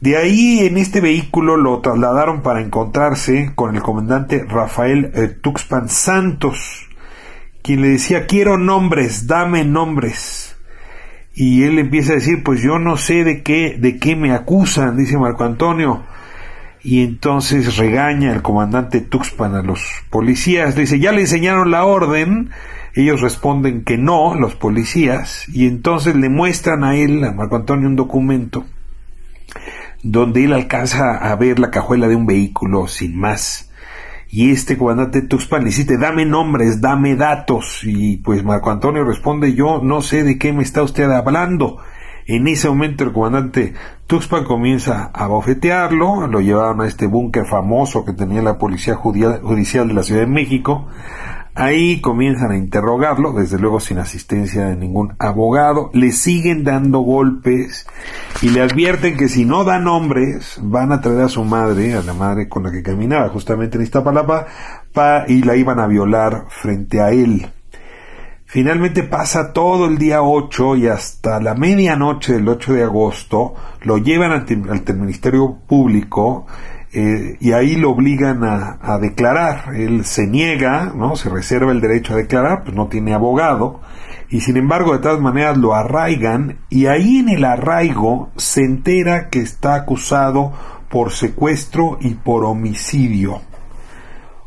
De 0.00 0.16
ahí 0.16 0.60
en 0.60 0.78
este 0.78 1.00
vehículo 1.00 1.56
lo 1.56 1.80
trasladaron 1.80 2.42
para 2.42 2.60
encontrarse 2.60 3.50
con 3.56 3.74
el 3.74 3.82
comandante 3.82 4.44
Rafael 4.44 5.10
eh, 5.14 5.26
Tuxpan 5.26 5.88
Santos, 5.88 6.88
quien 7.62 7.82
le 7.82 7.88
decía, 7.88 8.26
quiero 8.26 8.56
nombres, 8.56 9.26
dame 9.26 9.64
nombres. 9.64 10.56
Y 11.34 11.64
él 11.64 11.80
empieza 11.80 12.12
a 12.12 12.16
decir, 12.16 12.44
pues 12.44 12.62
yo 12.62 12.78
no 12.78 12.96
sé 12.96 13.24
de 13.24 13.42
qué, 13.42 13.76
de 13.76 13.98
qué 13.98 14.14
me 14.14 14.32
acusan, 14.32 14.96
dice 14.96 15.18
Marco 15.18 15.42
Antonio 15.42 16.04
y 16.82 17.02
entonces 17.02 17.76
regaña 17.76 18.32
el 18.32 18.42
comandante 18.42 19.00
Tuxpan 19.00 19.54
a 19.54 19.62
los 19.62 19.80
policías, 20.10 20.74
le 20.74 20.82
dice, 20.82 21.00
ya 21.00 21.12
le 21.12 21.22
enseñaron 21.22 21.70
la 21.70 21.84
orden, 21.84 22.50
ellos 22.94 23.20
responden 23.20 23.84
que 23.84 23.98
no, 23.98 24.34
los 24.34 24.54
policías, 24.54 25.48
y 25.48 25.66
entonces 25.66 26.14
le 26.16 26.28
muestran 26.28 26.84
a 26.84 26.96
él, 26.96 27.24
a 27.24 27.32
Marco 27.32 27.56
Antonio, 27.56 27.88
un 27.88 27.96
documento 27.96 28.64
donde 30.02 30.44
él 30.44 30.52
alcanza 30.52 31.16
a 31.16 31.34
ver 31.36 31.58
la 31.58 31.70
cajuela 31.70 32.08
de 32.08 32.16
un 32.16 32.26
vehículo 32.26 32.86
sin 32.86 33.18
más. 33.18 33.70
Y 34.30 34.50
este 34.50 34.76
comandante 34.76 35.22
Tuxpan 35.22 35.60
le 35.60 35.70
dice, 35.70 35.96
dame 35.96 36.26
nombres, 36.26 36.80
dame 36.80 37.16
datos. 37.16 37.80
Y 37.82 38.18
pues 38.18 38.44
Marco 38.44 38.70
Antonio 38.70 39.04
responde, 39.04 39.54
yo 39.54 39.80
no 39.82 40.02
sé 40.02 40.22
de 40.22 40.38
qué 40.38 40.52
me 40.52 40.62
está 40.62 40.82
usted 40.82 41.10
hablando. 41.10 41.78
En 42.28 42.46
ese 42.46 42.68
momento 42.68 43.04
el 43.04 43.12
comandante 43.14 43.72
Tuxpan 44.06 44.44
comienza 44.44 45.10
a 45.14 45.26
bofetearlo, 45.28 46.26
lo 46.26 46.40
llevaron 46.42 46.82
a 46.82 46.86
este 46.86 47.06
búnker 47.06 47.46
famoso 47.46 48.04
que 48.04 48.12
tenía 48.12 48.42
la 48.42 48.58
Policía 48.58 48.96
Judicial 48.96 49.88
de 49.88 49.94
la 49.94 50.02
Ciudad 50.02 50.20
de 50.20 50.26
México. 50.26 50.88
Ahí 51.54 52.02
comienzan 52.02 52.50
a 52.50 52.58
interrogarlo, 52.58 53.32
desde 53.32 53.58
luego 53.58 53.80
sin 53.80 53.96
asistencia 53.98 54.66
de 54.66 54.76
ningún 54.76 55.14
abogado. 55.18 55.90
Le 55.94 56.12
siguen 56.12 56.64
dando 56.64 56.98
golpes 56.98 57.86
y 58.42 58.50
le 58.50 58.60
advierten 58.60 59.16
que 59.16 59.30
si 59.30 59.46
no 59.46 59.64
da 59.64 59.78
nombres, 59.78 60.60
van 60.62 60.92
a 60.92 61.00
traer 61.00 61.22
a 61.22 61.28
su 61.30 61.44
madre, 61.44 61.94
a 61.94 62.02
la 62.02 62.12
madre 62.12 62.46
con 62.46 62.62
la 62.62 62.70
que 62.70 62.82
caminaba 62.82 63.30
justamente 63.30 63.78
en 63.78 63.84
Iztapalapa, 63.84 64.46
y 65.28 65.42
la 65.44 65.56
iban 65.56 65.80
a 65.80 65.86
violar 65.86 66.44
frente 66.50 67.00
a 67.00 67.10
él. 67.10 67.48
Finalmente 68.50 69.02
pasa 69.02 69.52
todo 69.52 69.84
el 69.84 69.98
día 69.98 70.22
8 70.22 70.76
y 70.76 70.86
hasta 70.86 71.38
la 71.38 71.54
medianoche 71.54 72.32
del 72.32 72.48
8 72.48 72.72
de 72.72 72.82
agosto 72.82 73.54
lo 73.82 73.98
llevan 73.98 74.32
ante, 74.32 74.54
el 74.54 74.98
Ministerio 74.98 75.58
Público 75.68 76.46
eh, 76.90 77.36
y 77.40 77.52
ahí 77.52 77.76
lo 77.76 77.90
obligan 77.90 78.42
a, 78.44 78.98
declarar. 79.00 79.74
Él 79.74 80.06
se 80.06 80.26
niega, 80.26 80.94
¿no? 80.96 81.14
Se 81.14 81.28
reserva 81.28 81.72
el 81.72 81.82
derecho 81.82 82.14
a 82.14 82.16
declarar, 82.16 82.62
pues 82.62 82.74
no 82.74 82.86
tiene 82.86 83.12
abogado. 83.12 83.82
Y 84.30 84.40
sin 84.40 84.56
embargo, 84.56 84.94
de 84.94 85.00
todas 85.00 85.20
maneras 85.20 85.58
lo 85.58 85.74
arraigan 85.74 86.60
y 86.70 86.86
ahí 86.86 87.18
en 87.18 87.28
el 87.28 87.44
arraigo 87.44 88.30
se 88.36 88.62
entera 88.62 89.28
que 89.28 89.40
está 89.40 89.74
acusado 89.74 90.54
por 90.88 91.12
secuestro 91.12 91.98
y 92.00 92.14
por 92.14 92.46
homicidio. 92.46 93.42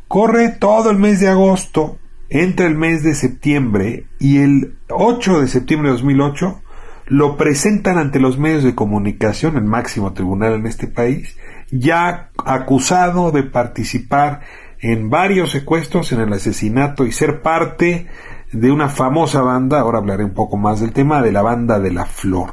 Corre 0.08 0.50
todo 0.50 0.90
el 0.90 0.98
mes 0.98 1.20
de 1.20 1.30
agosto 1.30 2.00
entre 2.32 2.66
el 2.66 2.76
mes 2.76 3.04
de 3.04 3.14
septiembre 3.14 4.06
y 4.18 4.40
el 4.40 4.78
8 4.90 5.42
de 5.42 5.48
septiembre 5.50 5.90
de 5.90 5.98
2008 5.98 6.62
lo 7.08 7.36
presentan 7.36 7.98
ante 7.98 8.22
los 8.22 8.40
medios 8.40 8.64
de 8.64 8.74
comunicación, 8.74 9.58
el 9.58 9.66
máximo 9.66 10.14
tribunal 10.14 10.54
en 10.54 10.66
este 10.66 10.88
país, 10.88 11.38
ya 11.72 12.30
acusado 12.46 13.32
de 13.32 13.44
participar 13.44 14.40
en 14.80 15.10
varios 15.10 15.52
secuestros, 15.52 16.14
en 16.14 16.22
el 16.22 16.32
asesinato 16.32 17.06
y 17.06 17.12
ser 17.12 17.42
parte 17.42 18.08
de 18.54 18.72
una 18.72 18.88
famosa 18.88 19.42
banda, 19.42 19.82
ahora 19.82 19.98
hablaré 19.98 20.24
un 20.24 20.34
poco 20.34 20.56
más 20.56 20.80
del 20.80 20.94
tema, 20.94 21.22
de 21.22 21.34
la 21.34 21.42
banda 21.42 21.80
de 21.80 21.92
la 21.92 22.06
flor. 22.06 22.52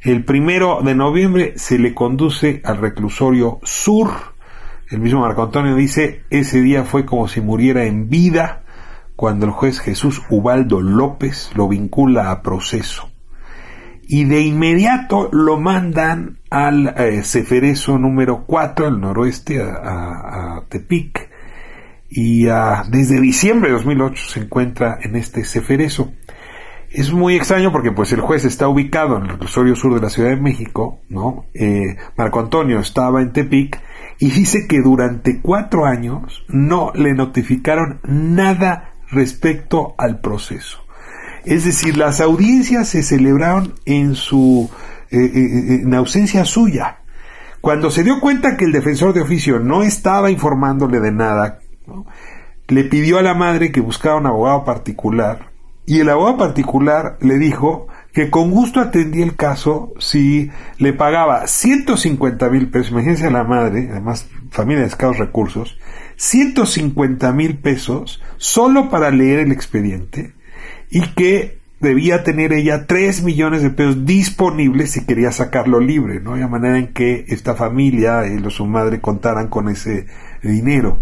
El 0.00 0.24
primero 0.24 0.80
de 0.84 0.94
noviembre 0.94 1.54
se 1.56 1.76
le 1.76 1.92
conduce 1.92 2.62
al 2.64 2.78
reclusorio 2.78 3.58
sur 3.64 4.37
El 4.90 5.00
mismo 5.00 5.20
Marco 5.20 5.42
Antonio 5.42 5.74
dice, 5.74 6.22
ese 6.30 6.62
día 6.62 6.84
fue 6.84 7.04
como 7.04 7.28
si 7.28 7.42
muriera 7.42 7.84
en 7.84 8.08
vida 8.08 8.62
cuando 9.16 9.44
el 9.44 9.52
juez 9.52 9.80
Jesús 9.80 10.22
Ubaldo 10.30 10.80
López 10.80 11.50
lo 11.54 11.68
vincula 11.68 12.30
a 12.30 12.40
proceso. 12.40 13.10
Y 14.02 14.24
de 14.24 14.40
inmediato 14.40 15.28
lo 15.30 15.60
mandan 15.60 16.38
al 16.48 16.94
eh, 16.96 17.22
Ceferezo 17.22 17.98
número 17.98 18.44
4, 18.46 18.86
al 18.86 19.00
noroeste, 19.00 19.60
a, 19.60 20.62
Tepic. 20.70 21.28
Y 22.08 22.44
desde 22.88 23.20
diciembre 23.20 23.68
de 23.68 23.76
2008 23.76 24.22
se 24.30 24.40
encuentra 24.40 24.98
en 25.02 25.16
este 25.16 25.44
Ceferezo. 25.44 26.12
Es 26.90 27.12
muy 27.12 27.36
extraño 27.36 27.70
porque 27.70 27.92
pues 27.92 28.12
el 28.12 28.22
juez 28.22 28.46
está 28.46 28.66
ubicado 28.66 29.18
en 29.18 29.24
el 29.24 29.28
reclusorio 29.28 29.76
sur 29.76 29.94
de 29.94 30.00
la 30.00 30.08
Ciudad 30.08 30.30
de 30.30 30.40
México, 30.40 31.00
¿no? 31.10 31.44
Eh, 31.52 31.96
Marco 32.16 32.40
Antonio 32.40 32.78
estaba 32.78 33.20
en 33.20 33.34
Tepic 33.34 33.78
y 34.18 34.30
dice 34.30 34.66
que 34.66 34.80
durante 34.80 35.40
cuatro 35.40 35.86
años 35.86 36.44
no 36.48 36.92
le 36.94 37.14
notificaron 37.14 38.00
nada 38.04 38.92
respecto 39.10 39.94
al 39.98 40.20
proceso. 40.20 40.78
Es 41.44 41.64
decir, 41.64 41.96
las 41.96 42.20
audiencias 42.20 42.88
se 42.88 43.02
celebraron 43.02 43.74
en 43.84 44.14
su 44.14 44.68
eh, 45.10 45.18
eh, 45.18 45.30
eh, 45.34 45.80
en 45.82 45.94
ausencia 45.94 46.44
suya. 46.44 46.98
Cuando 47.60 47.90
se 47.90 48.04
dio 48.04 48.20
cuenta 48.20 48.56
que 48.56 48.64
el 48.64 48.72
defensor 48.72 49.14
de 49.14 49.22
oficio 49.22 49.58
no 49.58 49.82
estaba 49.82 50.30
informándole 50.30 51.00
de 51.00 51.12
nada, 51.12 51.60
le 52.68 52.84
pidió 52.84 53.18
a 53.18 53.22
la 53.22 53.34
madre 53.34 53.72
que 53.72 53.80
buscara 53.80 54.16
un 54.16 54.26
abogado 54.26 54.64
particular 54.64 55.50
y 55.86 56.00
el 56.00 56.10
abogado 56.10 56.36
particular 56.36 57.16
le 57.20 57.38
dijo 57.38 57.88
que 58.18 58.30
con 58.30 58.50
gusto 58.50 58.80
atendía 58.80 59.24
el 59.24 59.36
caso 59.36 59.92
si 60.00 60.50
le 60.78 60.92
pagaba 60.92 61.46
150 61.46 62.50
mil 62.50 62.68
pesos, 62.68 62.90
imagínense 62.90 63.28
a 63.28 63.30
la 63.30 63.44
madre, 63.44 63.90
además 63.92 64.26
familia 64.50 64.80
de 64.80 64.88
escasos 64.88 65.18
recursos, 65.18 65.78
150 66.16 67.32
mil 67.32 67.58
pesos 67.58 68.20
solo 68.36 68.90
para 68.90 69.12
leer 69.12 69.38
el 69.38 69.52
expediente 69.52 70.32
y 70.90 71.02
que 71.12 71.60
debía 71.78 72.24
tener 72.24 72.52
ella 72.52 72.88
3 72.88 73.22
millones 73.22 73.62
de 73.62 73.70
pesos 73.70 74.04
disponibles 74.04 74.90
si 74.90 75.06
quería 75.06 75.30
sacarlo 75.30 75.78
libre, 75.78 76.18
¿no? 76.18 76.34
De 76.34 76.48
manera 76.48 76.76
en 76.76 76.88
que 76.88 77.24
esta 77.28 77.54
familia 77.54 78.26
y 78.26 78.50
su 78.50 78.66
madre 78.66 79.00
contaran 79.00 79.46
con 79.46 79.68
ese 79.68 80.06
dinero. 80.42 80.98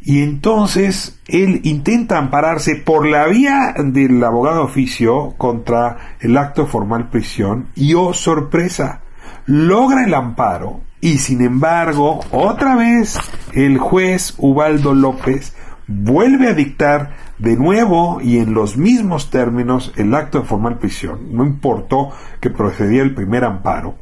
Y 0.00 0.22
entonces 0.22 1.20
él 1.26 1.60
intenta 1.64 2.18
ampararse 2.18 2.76
por 2.76 3.06
la 3.06 3.26
vía 3.26 3.74
del 3.78 4.22
abogado 4.22 4.62
oficio 4.62 5.34
contra 5.36 6.16
el 6.20 6.36
acto 6.36 6.66
formal 6.66 7.10
prisión 7.10 7.68
y, 7.74 7.94
oh 7.94 8.14
sorpresa, 8.14 9.02
logra 9.46 10.04
el 10.04 10.14
amparo 10.14 10.80
y 11.00 11.18
sin 11.18 11.42
embargo, 11.42 12.20
otra 12.32 12.74
vez 12.74 13.18
el 13.52 13.78
juez 13.78 14.34
Ubaldo 14.38 14.94
López 14.94 15.54
vuelve 15.86 16.48
a 16.48 16.54
dictar 16.54 17.16
de 17.38 17.56
nuevo 17.56 18.20
y 18.20 18.38
en 18.38 18.52
los 18.52 18.76
mismos 18.76 19.30
términos 19.30 19.92
el 19.96 20.12
acto 20.14 20.40
de 20.40 20.46
formal 20.46 20.78
prisión. 20.78 21.36
No 21.36 21.46
importó 21.46 22.10
que 22.40 22.50
procedía 22.50 23.02
el 23.02 23.14
primer 23.14 23.44
amparo. 23.44 23.96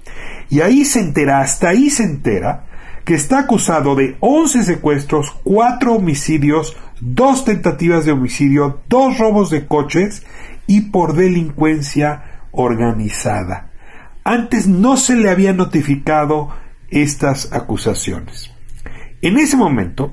Y 0.49 0.61
ahí 0.61 0.87
se 0.87 1.01
entera, 1.01 1.41
hasta 1.41 1.69
ahí 1.69 1.91
se 1.91 2.05
entera, 2.05 2.65
que 3.07 3.15
está 3.15 3.39
acusado 3.39 3.95
de 3.95 4.17
11 4.19 4.65
secuestros, 4.65 5.31
4 5.45 5.95
homicidios, 5.95 6.77
2 7.01 7.45
tentativas 7.45 8.05
de 8.05 8.11
homicidio, 8.11 8.81
2 8.89 9.19
robos 9.19 9.49
de 9.49 9.67
coches 9.69 10.27
y 10.67 10.91
por 10.91 11.15
delincuencia 11.15 12.43
organizada. 12.51 13.71
Antes 14.25 14.67
no 14.67 14.97
se 14.97 15.15
le 15.15 15.31
había 15.31 15.53
notificado 15.53 16.51
estas 16.91 17.53
acusaciones. 17.53 18.51
En 19.23 19.39
ese 19.39 19.57
momento, 19.57 20.13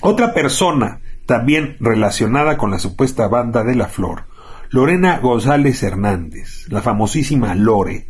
otra 0.00 0.34
persona 0.34 0.98
también 1.24 1.76
relacionada 1.78 2.56
con 2.56 2.72
la 2.72 2.80
supuesta 2.80 3.28
banda 3.28 3.62
de 3.62 3.76
la 3.76 3.86
flor, 3.86 4.24
Lorena 4.70 5.18
González 5.20 5.84
Hernández, 5.84 6.66
la 6.68 6.82
famosísima 6.82 7.54
Lore, 7.54 8.08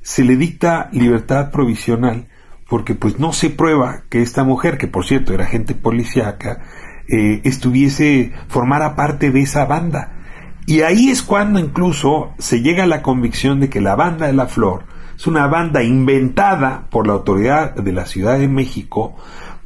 se 0.00 0.24
le 0.24 0.36
dicta 0.36 0.88
libertad 0.92 1.50
provisional 1.50 2.28
porque 2.68 2.94
pues 2.94 3.18
no 3.18 3.32
se 3.32 3.50
prueba 3.50 4.02
que 4.10 4.22
esta 4.22 4.44
mujer, 4.44 4.76
que 4.76 4.86
por 4.86 5.06
cierto 5.06 5.32
era 5.32 5.44
agente 5.44 5.74
policíaca, 5.74 6.60
eh, 7.08 7.40
estuviese, 7.44 8.32
formara 8.48 8.94
parte 8.94 9.30
de 9.30 9.40
esa 9.40 9.64
banda. 9.64 10.12
Y 10.66 10.82
ahí 10.82 11.08
es 11.08 11.22
cuando 11.22 11.58
incluso 11.58 12.34
se 12.38 12.60
llega 12.60 12.84
a 12.84 12.88
la 12.88 13.00
convicción 13.00 13.58
de 13.58 13.70
que 13.70 13.80
la 13.80 13.96
banda 13.96 14.26
de 14.26 14.34
la 14.34 14.46
flor 14.46 14.84
es 15.16 15.26
una 15.26 15.46
banda 15.46 15.82
inventada 15.82 16.86
por 16.90 17.06
la 17.06 17.14
autoridad 17.14 17.74
de 17.74 17.92
la 17.92 18.04
Ciudad 18.04 18.38
de 18.38 18.48
México 18.48 19.16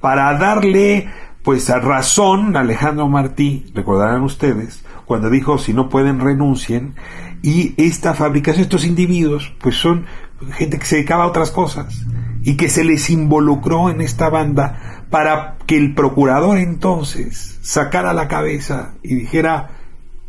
para 0.00 0.32
darle 0.38 1.10
pues 1.42 1.70
a 1.70 1.80
razón 1.80 2.56
a 2.56 2.60
Alejandro 2.60 3.08
Martí, 3.08 3.72
recordarán 3.74 4.22
ustedes, 4.22 4.84
cuando 5.06 5.28
dijo 5.28 5.58
si 5.58 5.74
no 5.74 5.88
pueden 5.88 6.20
renuncien, 6.20 6.94
y 7.42 7.74
esta 7.76 8.14
fabricación, 8.14 8.62
estos 8.62 8.84
individuos, 8.84 9.52
pues 9.60 9.74
son 9.74 10.06
gente 10.52 10.78
que 10.78 10.86
se 10.86 10.96
dedicaba 10.96 11.24
a 11.24 11.26
otras 11.26 11.50
cosas 11.50 12.06
y 12.44 12.56
que 12.56 12.68
se 12.68 12.84
les 12.84 13.10
involucró 13.10 13.90
en 13.90 14.00
esta 14.00 14.28
banda 14.28 15.04
para 15.10 15.56
que 15.66 15.76
el 15.76 15.94
procurador 15.94 16.58
entonces 16.58 17.58
sacara 17.62 18.12
la 18.12 18.28
cabeza 18.28 18.94
y 19.02 19.14
dijera, 19.14 19.70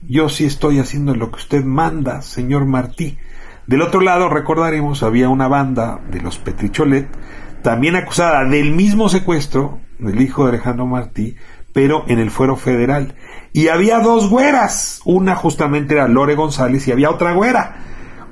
yo 0.08 0.30
sí 0.30 0.46
estoy 0.46 0.80
haciendo 0.80 1.16
lo 1.16 1.32
que 1.32 1.38
usted 1.38 1.64
manda, 1.64 2.22
señor 2.22 2.66
Martí. 2.66 3.18
Del 3.66 3.82
otro 3.82 4.02
lado, 4.02 4.30
recordaremos, 4.30 5.04
había 5.04 5.30
una 5.30 5.48
banda 5.48 6.02
de 6.12 6.22
los 6.22 6.38
Petricholet, 6.38 7.08
también 7.62 7.96
acusada 7.96 8.44
del 8.44 8.74
mismo 8.74 9.08
secuestro 9.08 9.80
del 10.00 10.22
hijo 10.22 10.44
de 10.44 10.50
Alejandro 10.50 10.86
Martí, 10.86 11.38
pero 11.72 12.04
en 12.08 12.20
el 12.20 12.30
fuero 12.30 12.56
federal. 12.56 13.16
Y 13.54 13.70
había 13.70 14.00
dos 14.00 14.30
güeras, 14.30 15.00
una 15.06 15.36
justamente 15.36 15.94
era 15.94 16.08
Lore 16.08 16.36
González 16.36 16.88
y 16.88 16.92
había 16.92 17.10
otra 17.10 17.32
güera. 17.34 17.78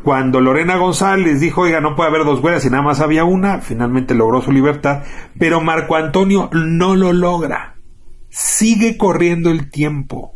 Cuando 0.04 0.42
Lorena 0.42 0.78
González 0.78 1.40
dijo, 1.40 1.62
oiga, 1.62 1.80
no 1.80 1.96
puede 1.96 2.10
haber 2.10 2.26
dos 2.26 2.42
güeras 2.42 2.66
y 2.66 2.70
nada 2.70 2.82
más 2.82 3.02
había 3.02 3.24
una, 3.24 3.60
finalmente 3.60 4.16
logró 4.16 4.42
su 4.42 4.52
libertad, 4.52 5.04
pero 5.38 5.62
Marco 5.62 5.96
Antonio 5.96 6.50
no 6.54 6.96
lo 6.96 7.14
logra. 7.14 7.76
Sigue 8.30 8.98
corriendo 8.98 9.52
el 9.52 9.70
tiempo. 9.70 10.36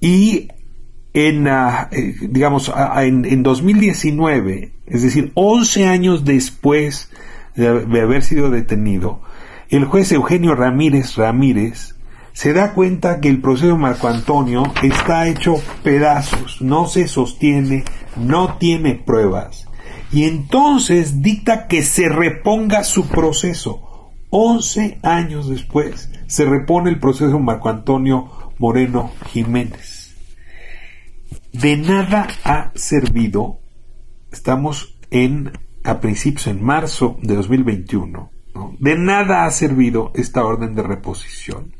Y 0.00 0.48
en, 1.12 1.48
ah, 1.48 1.88
eh, 1.90 2.14
digamos, 2.22 2.72
en, 2.96 3.24
en, 3.26 3.42
2019, 3.42 4.72
es 4.86 5.02
decir, 5.02 5.32
11 5.34 5.86
años 5.86 6.24
después 6.24 7.10
de, 7.56 7.84
de 7.84 8.00
haber 8.00 8.22
sido 8.22 8.50
detenido, 8.50 9.20
el 9.68 9.84
juez 9.84 10.10
Eugenio 10.12 10.54
Ramírez 10.54 11.16
Ramírez 11.16 11.96
se 12.32 12.52
da 12.52 12.72
cuenta 12.72 13.20
que 13.20 13.28
el 13.28 13.40
proceso 13.40 13.76
Marco 13.76 14.08
Antonio 14.08 14.62
está 14.82 15.28
hecho 15.28 15.56
pedazos, 15.82 16.62
no 16.62 16.86
se 16.86 17.06
sostiene, 17.08 17.84
no 18.20 18.56
tiene 18.58 18.94
pruebas. 18.94 19.66
Y 20.12 20.24
entonces 20.24 21.22
dicta 21.22 21.66
que 21.66 21.82
se 21.82 22.08
reponga 22.08 22.84
su 22.84 23.08
proceso. 23.08 24.10
Once 24.30 24.98
años 25.02 25.48
después 25.48 26.10
se 26.26 26.44
repone 26.44 26.90
el 26.90 27.00
proceso 27.00 27.38
Marco 27.38 27.68
Antonio 27.68 28.30
Moreno 28.58 29.12
Jiménez. 29.32 30.14
De 31.52 31.76
nada 31.76 32.28
ha 32.44 32.70
servido, 32.76 33.58
estamos 34.30 34.96
en 35.10 35.52
a 35.82 35.98
principios 36.00 36.46
en 36.46 36.62
marzo 36.62 37.18
de 37.22 37.34
2021, 37.34 38.30
de 38.78 38.96
nada 38.96 39.46
ha 39.46 39.50
servido 39.50 40.12
esta 40.14 40.44
orden 40.44 40.74
de 40.74 40.82
reposición. 40.82 41.74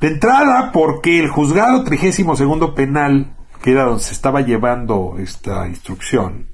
De 0.00 0.08
entrada, 0.08 0.70
porque 0.72 1.18
el 1.18 1.28
juzgado 1.28 1.84
32 1.84 2.70
penal, 2.72 3.36
que 3.64 3.72
donde 3.72 4.02
se 4.02 4.12
estaba 4.12 4.42
llevando 4.42 5.16
esta 5.18 5.66
instrucción, 5.66 6.48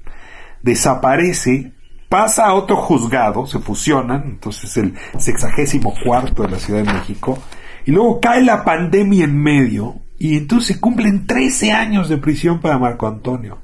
desaparece, 0.61 1.73
pasa 2.07 2.45
a 2.45 2.53
otro 2.53 2.77
juzgado, 2.77 3.45
se 3.45 3.59
fusionan, 3.59 4.23
entonces 4.27 4.77
el 4.77 4.93
sexagésimo 5.17 5.93
cuarto 6.05 6.43
de 6.43 6.51
la 6.51 6.57
Ciudad 6.57 6.85
de 6.85 6.93
México, 6.93 7.37
y 7.85 7.91
luego 7.91 8.21
cae 8.21 8.41
la 8.41 8.63
pandemia 8.63 9.25
en 9.25 9.37
medio, 9.37 9.95
y 10.19 10.37
entonces 10.37 10.77
cumplen 10.77 11.27
13 11.27 11.73
años 11.73 12.07
de 12.07 12.15
prisión 12.15 12.61
para 12.61 12.77
Marco 12.77 13.07
Antonio. 13.07 13.57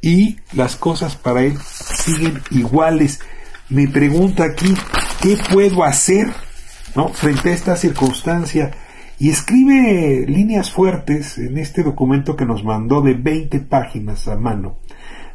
Y 0.00 0.38
las 0.54 0.74
cosas 0.76 1.16
para 1.16 1.42
él 1.42 1.58
siguen 1.60 2.40
iguales. 2.50 3.20
Me 3.68 3.88
pregunta 3.88 4.44
aquí, 4.44 4.74
¿qué 5.20 5.36
puedo 5.52 5.84
hacer? 5.84 6.32
¿No? 6.96 7.08
Frente 7.08 7.50
a 7.50 7.54
esta 7.54 7.76
circunstancia 7.76 8.70
y 9.18 9.30
escribe 9.30 10.26
líneas 10.26 10.70
fuertes 10.70 11.38
en 11.38 11.58
este 11.58 11.82
documento 11.82 12.36
que 12.36 12.46
nos 12.46 12.64
mandó 12.64 13.00
de 13.00 13.14
20 13.14 13.60
páginas 13.60 14.28
a 14.28 14.36
mano. 14.36 14.76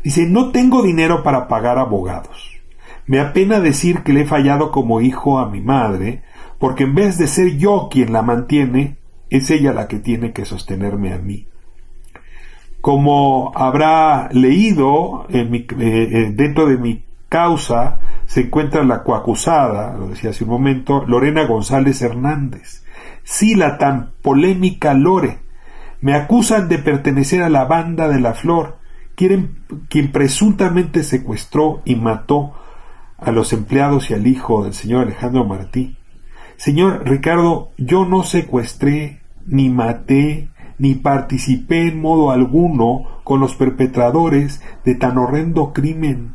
Dice, 0.04 0.26
no 0.26 0.52
tengo 0.52 0.84
dinero 0.84 1.24
para 1.24 1.48
pagar 1.48 1.78
abogados. 1.78 2.60
Me 3.06 3.20
apena 3.20 3.60
decir 3.60 4.04
que 4.04 4.14
le 4.14 4.22
he 4.22 4.26
fallado 4.26 4.72
como 4.72 5.02
hijo 5.02 5.40
a 5.40 5.50
mi 5.50 5.62
madre, 5.62 6.22
porque 6.60 6.84
en 6.84 6.96
vez 6.96 7.18
de 7.18 7.28
ser 7.28 7.58
yo 7.58 7.88
quien 7.90 8.14
la 8.14 8.22
mantiene, 8.22 8.98
es 9.30 9.50
ella 9.50 9.74
la 9.74 9.88
que 9.88 10.00
tiene 10.00 10.32
que 10.34 10.46
sostenerme 10.46 11.14
a 11.14 11.18
mí. 11.18 11.48
Como 12.82 13.52
habrá 13.56 14.30
leído 14.32 15.26
eh, 15.30 15.48
eh, 15.80 16.32
dentro 16.34 16.66
de 16.68 16.78
mi 16.78 17.04
causa, 17.28 18.00
se 18.26 18.42
encuentra 18.42 18.84
la 18.84 19.04
coacusada, 19.04 19.98
lo 19.98 20.10
decía 20.10 20.32
hace 20.32 20.44
un 20.44 20.52
momento, 20.52 21.04
Lorena 21.06 21.46
González 21.46 22.02
Hernández. 22.02 22.84
Sí, 23.32 23.54
la 23.54 23.78
tan 23.78 24.14
polémica 24.24 24.96
Lore. 24.96 25.38
Me 26.02 26.16
acusan 26.16 26.68
de 26.68 26.80
pertenecer 26.80 27.44
a 27.44 27.50
la 27.50 27.66
banda 27.66 28.08
de 28.08 28.20
la 28.20 28.34
flor, 28.34 28.80
quien 29.16 30.12
presuntamente 30.12 31.04
secuestró 31.04 31.84
y 31.86 31.96
mató 31.96 32.54
a 33.20 33.30
los 33.32 33.54
empleados 33.54 34.10
y 34.10 34.16
al 34.16 34.26
hijo 34.26 34.64
del 34.64 34.74
señor 34.74 35.04
Alejandro 35.04 35.46
Martí. 35.46 35.96
Señor 36.58 37.08
Ricardo, 37.08 37.70
yo 37.78 38.04
no 38.04 38.24
secuestré, 38.24 39.22
ni 39.46 39.70
maté, 39.70 40.50
ni 40.80 40.96
participé 40.96 41.88
en 41.88 42.02
modo 42.02 42.32
alguno 42.32 43.22
con 43.24 43.40
los 43.40 43.54
perpetradores 43.54 44.60
de 44.84 44.96
tan 44.96 45.20
horrendo 45.20 45.72
crimen. 45.72 46.34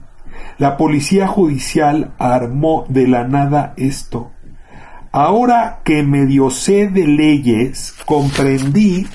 La 0.58 0.76
policía 0.76 1.26
judicial 1.26 2.14
armó 2.18 2.84
de 2.88 3.08
la 3.08 3.26
nada 3.26 3.74
esto. 3.76 4.30
Ahora 5.16 5.78
que 5.84 6.02
medio 6.02 6.50
sé 6.50 6.88
de 6.88 7.06
leyes, 7.06 7.94
comprendí 8.04 9.06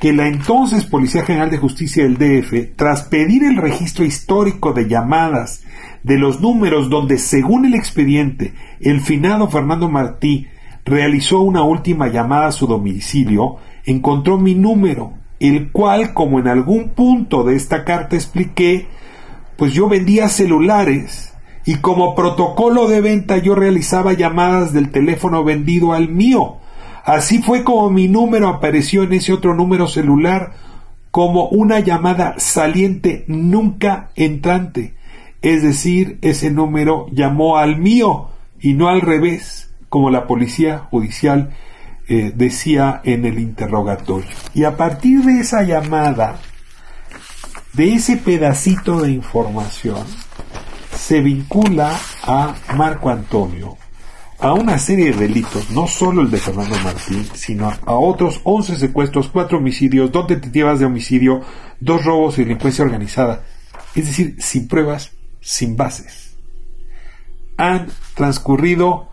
que 0.00 0.12
la 0.12 0.26
entonces 0.26 0.84
Policía 0.84 1.22
General 1.22 1.48
de 1.48 1.58
Justicia 1.58 2.02
del 2.02 2.18
DF, 2.18 2.74
tras 2.74 3.04
pedir 3.04 3.44
el 3.44 3.56
registro 3.56 4.04
histórico 4.04 4.72
de 4.72 4.88
llamadas 4.88 5.62
de 6.02 6.18
los 6.18 6.40
números 6.40 6.90
donde, 6.90 7.18
según 7.18 7.66
el 7.66 7.76
expediente, 7.76 8.52
el 8.80 9.00
finado 9.00 9.46
Fernando 9.46 9.88
Martí 9.88 10.48
realizó 10.84 11.38
una 11.38 11.62
última 11.62 12.08
llamada 12.08 12.48
a 12.48 12.52
su 12.52 12.66
domicilio, 12.66 13.58
encontró 13.84 14.38
mi 14.38 14.56
número, 14.56 15.12
el 15.38 15.70
cual, 15.70 16.14
como 16.14 16.40
en 16.40 16.48
algún 16.48 16.88
punto 16.88 17.44
de 17.44 17.54
esta 17.54 17.84
carta 17.84 18.16
expliqué, 18.16 18.88
pues 19.56 19.72
yo 19.72 19.88
vendía 19.88 20.28
celulares 20.28 21.32
y 21.68 21.74
como 21.80 22.14
protocolo 22.14 22.88
de 22.88 23.02
venta 23.02 23.36
yo 23.36 23.54
realizaba 23.54 24.14
llamadas 24.14 24.72
del 24.72 24.90
teléfono 24.90 25.44
vendido 25.44 25.92
al 25.92 26.08
mío. 26.08 26.56
Así 27.04 27.42
fue 27.42 27.62
como 27.62 27.90
mi 27.90 28.08
número 28.08 28.48
apareció 28.48 29.02
en 29.02 29.12
ese 29.12 29.34
otro 29.34 29.54
número 29.54 29.86
celular 29.86 30.54
como 31.10 31.44
una 31.48 31.80
llamada 31.80 32.36
saliente 32.38 33.26
nunca 33.28 34.08
entrante. 34.16 34.94
Es 35.42 35.62
decir, 35.62 36.16
ese 36.22 36.50
número 36.50 37.04
llamó 37.12 37.58
al 37.58 37.76
mío 37.76 38.30
y 38.58 38.72
no 38.72 38.88
al 38.88 39.02
revés, 39.02 39.70
como 39.90 40.08
la 40.08 40.26
policía 40.26 40.86
judicial 40.90 41.50
eh, 42.08 42.32
decía 42.34 43.02
en 43.04 43.26
el 43.26 43.38
interrogatorio. 43.38 44.30
Y 44.54 44.64
a 44.64 44.78
partir 44.78 45.20
de 45.20 45.40
esa 45.40 45.64
llamada, 45.64 46.38
de 47.74 47.92
ese 47.92 48.16
pedacito 48.16 49.02
de 49.02 49.10
información, 49.10 50.06
se 50.98 51.20
vincula 51.20 51.98
a 52.22 52.54
Marco 52.76 53.08
Antonio 53.08 53.76
a 54.40 54.52
una 54.52 54.78
serie 54.78 55.12
de 55.12 55.26
delitos, 55.26 55.70
no 55.70 55.86
solo 55.88 56.22
el 56.22 56.30
de 56.30 56.38
Fernando 56.38 56.76
Martín, 56.84 57.26
sino 57.34 57.68
a 57.68 57.94
otros 57.94 58.40
11 58.44 58.76
secuestros, 58.76 59.28
4 59.28 59.58
homicidios, 59.58 60.12
2 60.12 60.26
tentativas 60.26 60.78
de 60.78 60.84
homicidio, 60.84 61.42
2 61.80 62.04
robos 62.04 62.38
y 62.38 62.44
delincuencia 62.44 62.84
organizada. 62.84 63.42
Es 63.94 64.06
decir, 64.06 64.36
sin 64.38 64.68
pruebas, 64.68 65.12
sin 65.40 65.76
bases. 65.76 66.36
Han 67.56 67.88
transcurrido, 68.14 69.08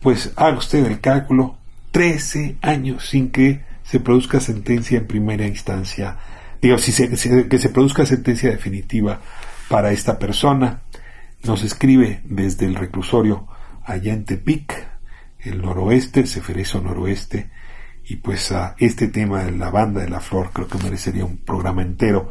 pues 0.00 0.32
haga 0.36 0.58
usted 0.58 0.84
el 0.84 1.00
cálculo, 1.00 1.58
13 1.90 2.58
años 2.60 3.08
sin 3.08 3.30
que 3.30 3.64
se 3.82 3.98
produzca 3.98 4.38
sentencia 4.38 4.98
en 4.98 5.06
primera 5.08 5.46
instancia. 5.46 6.16
Digo, 6.62 6.78
si 6.78 6.92
que 6.92 7.58
se 7.58 7.68
produzca 7.70 8.06
sentencia 8.06 8.50
definitiva 8.50 9.20
para 9.68 9.90
esta 9.90 10.18
persona. 10.18 10.82
Nos 11.42 11.62
escribe 11.64 12.20
desde 12.24 12.66
el 12.66 12.74
reclusorio 12.74 13.46
allá 13.84 14.12
en 14.12 14.24
Tepic, 14.24 14.86
el 15.38 15.62
noroeste, 15.62 16.20
el 16.20 16.28
Ceferezo 16.28 16.82
noroeste, 16.82 17.50
y 18.04 18.16
pues 18.16 18.52
a 18.52 18.74
este 18.78 19.08
tema 19.08 19.44
de 19.44 19.52
la 19.52 19.70
banda 19.70 20.02
de 20.02 20.10
la 20.10 20.20
flor 20.20 20.50
creo 20.52 20.68
que 20.68 20.78
merecería 20.78 21.24
un 21.24 21.38
programa 21.38 21.80
entero, 21.80 22.30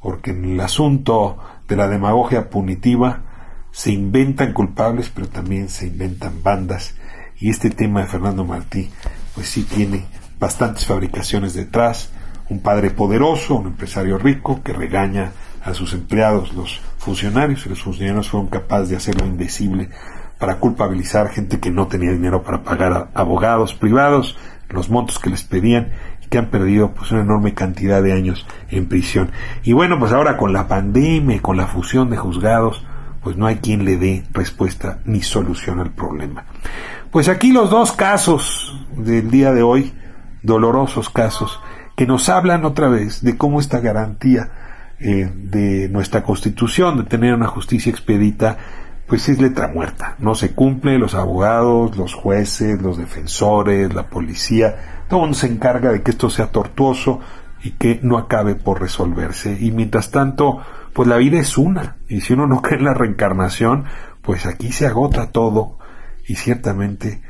porque 0.00 0.32
en 0.32 0.44
el 0.44 0.60
asunto 0.60 1.38
de 1.68 1.76
la 1.76 1.86
demagogia 1.86 2.50
punitiva 2.50 3.68
se 3.70 3.92
inventan 3.92 4.52
culpables, 4.52 5.12
pero 5.14 5.28
también 5.28 5.68
se 5.68 5.86
inventan 5.86 6.42
bandas. 6.42 6.96
Y 7.38 7.50
este 7.50 7.70
tema 7.70 8.00
de 8.00 8.06
Fernando 8.08 8.44
Martí, 8.44 8.90
pues 9.34 9.48
sí 9.48 9.62
tiene 9.62 10.06
bastantes 10.40 10.84
fabricaciones 10.84 11.54
detrás. 11.54 12.10
Un 12.48 12.60
padre 12.60 12.90
poderoso, 12.90 13.54
un 13.54 13.68
empresario 13.68 14.18
rico 14.18 14.62
que 14.64 14.72
regaña 14.72 15.32
a 15.64 15.74
sus 15.74 15.92
empleados, 15.92 16.52
los 16.54 16.80
funcionarios, 16.98 17.66
y 17.66 17.68
los 17.68 17.82
funcionarios 17.82 18.28
fueron 18.28 18.48
capaces 18.48 18.90
de 18.90 18.96
hacerlo 18.96 19.26
indecible 19.26 19.90
para 20.38 20.58
culpabilizar 20.58 21.28
gente 21.30 21.58
que 21.58 21.70
no 21.70 21.88
tenía 21.88 22.12
dinero 22.12 22.42
para 22.42 22.62
pagar 22.62 22.92
a 22.92 23.20
abogados 23.20 23.74
privados, 23.74 24.36
los 24.68 24.90
montos 24.90 25.18
que 25.18 25.30
les 25.30 25.42
pedían 25.42 25.88
que 26.28 26.38
han 26.38 26.50
perdido 26.50 26.92
pues 26.92 27.10
una 27.10 27.22
enorme 27.22 27.54
cantidad 27.54 28.02
de 28.02 28.12
años 28.12 28.46
en 28.70 28.86
prisión. 28.86 29.30
Y 29.62 29.72
bueno, 29.72 29.98
pues 29.98 30.12
ahora 30.12 30.36
con 30.36 30.52
la 30.52 30.68
pandemia, 30.68 31.40
con 31.40 31.56
la 31.56 31.66
fusión 31.66 32.10
de 32.10 32.16
juzgados, 32.16 32.84
pues 33.22 33.36
no 33.36 33.46
hay 33.46 33.56
quien 33.56 33.84
le 33.84 33.96
dé 33.96 34.24
respuesta 34.32 35.00
ni 35.04 35.22
solución 35.22 35.80
al 35.80 35.90
problema. 35.90 36.44
Pues 37.10 37.28
aquí 37.28 37.52
los 37.52 37.70
dos 37.70 37.92
casos 37.92 38.86
del 38.96 39.30
día 39.30 39.52
de 39.52 39.62
hoy, 39.62 39.92
dolorosos 40.42 41.08
casos, 41.10 41.60
que 41.96 42.06
nos 42.06 42.28
hablan 42.28 42.64
otra 42.64 42.88
vez 42.88 43.22
de 43.22 43.36
cómo 43.36 43.60
esta 43.60 43.80
garantía 43.80 44.50
eh, 45.00 45.30
de 45.34 45.88
nuestra 45.88 46.22
constitución 46.22 46.98
de 46.98 47.04
tener 47.04 47.34
una 47.34 47.46
justicia 47.46 47.90
expedita 47.90 48.58
pues 49.08 49.26
es 49.30 49.40
letra 49.40 49.68
muerta, 49.68 50.16
no 50.18 50.34
se 50.34 50.50
cumple, 50.50 50.98
los 50.98 51.14
abogados, 51.14 51.96
los 51.96 52.12
jueces, 52.12 52.82
los 52.82 52.98
defensores, 52.98 53.94
la 53.94 54.10
policía, 54.10 55.04
todo 55.08 55.20
mundo 55.20 55.34
se 55.34 55.46
encarga 55.46 55.90
de 55.90 56.02
que 56.02 56.10
esto 56.10 56.28
sea 56.28 56.52
tortuoso 56.52 57.20
y 57.62 57.72
que 57.72 58.00
no 58.02 58.18
acabe 58.18 58.54
por 58.54 58.80
resolverse. 58.82 59.56
Y 59.58 59.70
mientras 59.70 60.10
tanto, 60.10 60.62
pues 60.92 61.08
la 61.08 61.16
vida 61.16 61.40
es 61.40 61.56
una, 61.56 61.96
y 62.06 62.20
si 62.20 62.34
uno 62.34 62.46
no 62.46 62.60
cree 62.62 62.78
en 62.78 62.84
la 62.84 62.94
reencarnación, 62.94 63.86
pues 64.20 64.44
aquí 64.44 64.72
se 64.72 64.86
agota 64.86 65.30
todo, 65.30 65.78
y 66.26 66.34
ciertamente, 66.34 67.22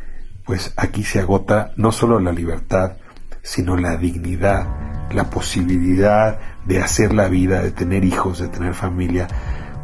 pues 0.44 0.74
aquí 0.76 1.04
se 1.04 1.20
agota 1.20 1.70
no 1.76 1.92
solo 1.92 2.18
la 2.18 2.33
libertad, 2.33 2.96
sino 3.42 3.76
la 3.76 3.96
dignidad, 3.96 4.66
la 5.12 5.31
posibilidad 5.31 6.38
de 6.64 6.81
hacer 6.81 7.14
la 7.14 7.29
vida, 7.29 7.62
de 7.62 7.71
tener 7.71 8.05
hijos, 8.05 8.38
de 8.38 8.49
tener 8.49 8.75
familia, 8.75 9.29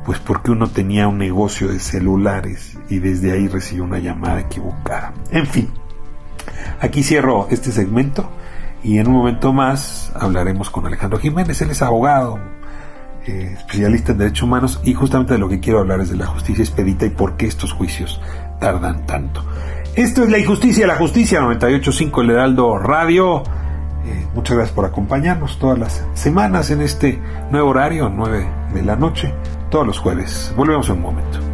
pues 0.04 0.18
porque 0.18 0.50
uno 0.50 0.68
tenía 0.68 1.08
un 1.08 1.18
negocio 1.18 1.68
de 1.68 1.78
celulares 1.78 2.78
y 2.90 2.98
desde 2.98 3.32
ahí 3.32 3.48
recibió 3.48 3.84
una 3.84 3.98
llamada 3.98 4.40
equivocada. 4.40 5.14
En 5.30 5.46
fin, 5.46 5.70
aquí 6.80 7.02
cierro 7.02 7.48
este 7.50 7.72
segmento 7.72 8.30
y 8.82 8.98
en 8.98 9.08
un 9.08 9.14
momento 9.14 9.52
más 9.52 10.12
hablaremos 10.14 10.68
con 10.68 10.86
Alejandro 10.86 11.18
Jiménez, 11.18 11.60
él 11.62 11.70
es 11.70 11.80
abogado, 11.80 12.38
eh, 13.26 13.54
especialista 13.56 14.12
en 14.12 14.18
derechos 14.18 14.42
humanos 14.42 14.80
y 14.84 14.92
justamente 14.92 15.32
de 15.32 15.38
lo 15.38 15.48
que 15.48 15.58
quiero 15.58 15.78
hablar 15.78 16.00
es 16.00 16.10
de 16.10 16.16
la 16.16 16.26
justicia 16.26 16.62
expedita 16.62 17.06
y 17.06 17.10
por 17.10 17.38
qué 17.38 17.46
estos 17.46 17.72
juicios 17.72 18.20
tardan 18.60 19.06
tanto. 19.06 19.42
Esto 19.96 20.24
es 20.24 20.30
La 20.30 20.38
Injusticia, 20.38 20.86
la 20.86 20.96
Justicia 20.96 21.40
985 21.40 22.20
El 22.22 22.30
Heraldo 22.30 22.78
Radio. 22.78 23.44
Eh, 24.06 24.26
muchas 24.34 24.56
gracias 24.56 24.74
por 24.74 24.84
acompañarnos 24.84 25.58
todas 25.58 25.78
las 25.78 26.04
semanas 26.14 26.70
en 26.70 26.82
este 26.82 27.18
nuevo 27.50 27.70
horario, 27.70 28.08
9 28.08 28.46
de 28.74 28.82
la 28.82 28.96
noche 28.96 29.32
todos 29.70 29.86
los 29.86 29.98
jueves. 29.98 30.52
Volvemos 30.56 30.88
en 30.88 30.96
un 30.96 31.02
momento. 31.02 31.53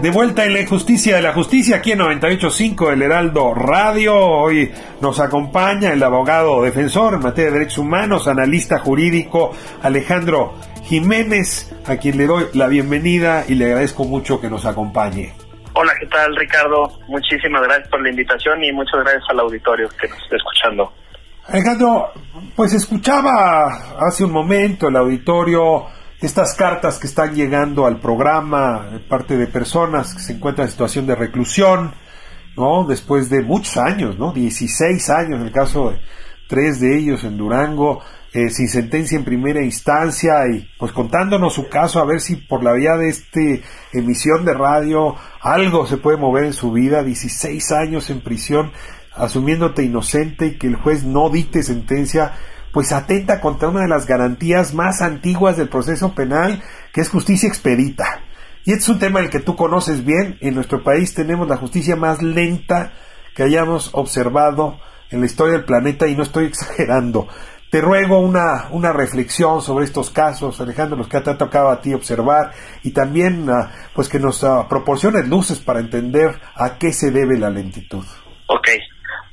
De 0.00 0.12
vuelta 0.12 0.44
en 0.44 0.52
la 0.52 0.60
injusticia 0.60 1.16
de 1.16 1.22
la 1.22 1.32
justicia, 1.32 1.78
aquí 1.78 1.90
en 1.90 1.98
98.5 1.98 2.92
el 2.92 3.02
Heraldo 3.02 3.52
Radio. 3.52 4.14
Hoy 4.16 4.72
nos 5.00 5.18
acompaña 5.18 5.92
el 5.92 6.00
abogado 6.04 6.62
defensor 6.62 7.14
en 7.14 7.20
materia 7.20 7.50
de 7.50 7.58
derechos 7.58 7.78
humanos, 7.78 8.28
analista 8.28 8.78
jurídico 8.78 9.56
Alejandro 9.82 10.54
Jiménez, 10.84 11.74
a 11.84 11.96
quien 11.96 12.16
le 12.16 12.28
doy 12.28 12.44
la 12.54 12.68
bienvenida 12.68 13.44
y 13.48 13.56
le 13.56 13.64
agradezco 13.64 14.04
mucho 14.04 14.40
que 14.40 14.48
nos 14.48 14.66
acompañe. 14.66 15.34
Hola, 15.74 15.92
¿qué 15.98 16.06
tal 16.06 16.36
Ricardo? 16.36 17.00
Muchísimas 17.08 17.62
gracias 17.62 17.88
por 17.88 18.00
la 18.00 18.10
invitación 18.10 18.62
y 18.62 18.70
muchas 18.70 19.00
gracias 19.00 19.24
al 19.30 19.40
auditorio 19.40 19.88
que 20.00 20.06
nos 20.06 20.22
está 20.22 20.36
escuchando. 20.36 20.92
Alejandro, 21.48 22.12
pues 22.54 22.72
escuchaba 22.72 23.66
hace 23.98 24.24
un 24.24 24.30
momento 24.30 24.86
el 24.86 24.96
auditorio 24.96 25.86
estas 26.20 26.54
cartas 26.54 26.98
que 26.98 27.06
están 27.06 27.34
llegando 27.34 27.86
al 27.86 28.00
programa 28.00 28.88
de 28.92 28.98
parte 28.98 29.36
de 29.36 29.46
personas 29.46 30.14
que 30.14 30.20
se 30.20 30.32
encuentran 30.32 30.66
en 30.66 30.72
situación 30.72 31.06
de 31.06 31.14
reclusión, 31.14 31.94
¿no? 32.56 32.84
Después 32.84 33.30
de 33.30 33.42
muchos 33.42 33.76
años, 33.76 34.18
¿no? 34.18 34.32
16 34.32 35.10
años 35.10 35.40
en 35.40 35.46
el 35.46 35.52
caso 35.52 35.90
de 35.90 36.00
tres 36.48 36.80
de 36.80 36.98
ellos 36.98 37.22
en 37.24 37.36
Durango, 37.36 38.02
eh, 38.32 38.50
sin 38.50 38.68
sentencia 38.68 39.16
en 39.16 39.24
primera 39.24 39.62
instancia 39.62 40.34
y 40.52 40.68
pues 40.78 40.92
contándonos 40.92 41.54
su 41.54 41.68
caso 41.68 42.00
a 42.00 42.04
ver 42.04 42.20
si 42.20 42.36
por 42.36 42.62
la 42.62 42.72
vía 42.72 42.96
de 42.96 43.08
este 43.08 43.62
emisión 43.92 44.44
de 44.44 44.52
radio 44.52 45.14
algo 45.40 45.86
se 45.86 45.96
puede 45.96 46.18
mover 46.18 46.44
en 46.44 46.52
su 46.52 46.72
vida, 46.72 47.02
16 47.02 47.72
años 47.72 48.10
en 48.10 48.20
prisión, 48.20 48.72
asumiéndote 49.14 49.82
inocente 49.82 50.46
y 50.46 50.58
que 50.58 50.66
el 50.66 50.76
juez 50.76 51.04
no 51.04 51.30
dicte 51.30 51.62
sentencia, 51.62 52.34
pues 52.72 52.92
atenta 52.92 53.40
contra 53.40 53.68
una 53.68 53.82
de 53.82 53.88
las 53.88 54.06
garantías 54.06 54.74
más 54.74 55.02
antiguas 55.02 55.56
del 55.56 55.68
proceso 55.68 56.14
penal, 56.14 56.62
que 56.92 57.00
es 57.00 57.08
justicia 57.08 57.48
expedita. 57.48 58.22
Y 58.64 58.72
este 58.72 58.82
es 58.82 58.88
un 58.88 58.98
tema 58.98 59.20
el 59.20 59.30
que 59.30 59.40
tú 59.40 59.56
conoces 59.56 60.04
bien. 60.04 60.36
En 60.40 60.54
nuestro 60.54 60.82
país 60.82 61.14
tenemos 61.14 61.48
la 61.48 61.56
justicia 61.56 61.96
más 61.96 62.22
lenta 62.22 62.92
que 63.34 63.42
hayamos 63.42 63.90
observado 63.94 64.78
en 65.10 65.20
la 65.20 65.26
historia 65.26 65.54
del 65.54 65.64
planeta 65.64 66.06
y 66.06 66.16
no 66.16 66.22
estoy 66.22 66.44
exagerando. 66.48 67.28
Te 67.70 67.80
ruego 67.82 68.18
una, 68.20 68.68
una 68.70 68.92
reflexión 68.92 69.60
sobre 69.60 69.84
estos 69.84 70.10
casos, 70.10 70.58
Alejandro, 70.60 70.96
los 70.96 71.08
que 71.08 71.20
te 71.20 71.30
ha 71.30 71.36
tocado 71.36 71.68
a 71.68 71.82
ti 71.82 71.92
observar 71.92 72.52
y 72.82 72.92
también 72.92 73.46
ah, 73.50 73.70
pues 73.94 74.08
que 74.08 74.18
nos 74.18 74.42
uh, 74.42 74.66
proporciones 74.68 75.28
luces 75.28 75.58
para 75.58 75.80
entender 75.80 76.40
a 76.54 76.78
qué 76.78 76.94
se 76.94 77.10
debe 77.10 77.38
la 77.38 77.50
lentitud. 77.50 78.04
Ok, 78.46 78.68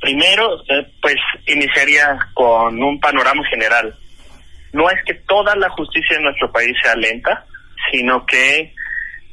primero 0.06 0.64
eh, 0.70 0.86
pues 1.02 1.16
iniciaría 1.48 2.18
con 2.36 2.82
un 2.82 3.00
panorama 3.00 3.44
general. 3.48 3.96
No 4.72 4.90
es 4.90 5.04
que 5.04 5.16
toda 5.28 5.56
la 5.56 5.70
justicia 5.70 6.18
en 6.18 6.24
nuestro 6.24 6.52
país 6.52 6.74
sea 6.84 6.96
lenta, 6.96 7.46
sino 7.92 8.24
que 8.26 8.72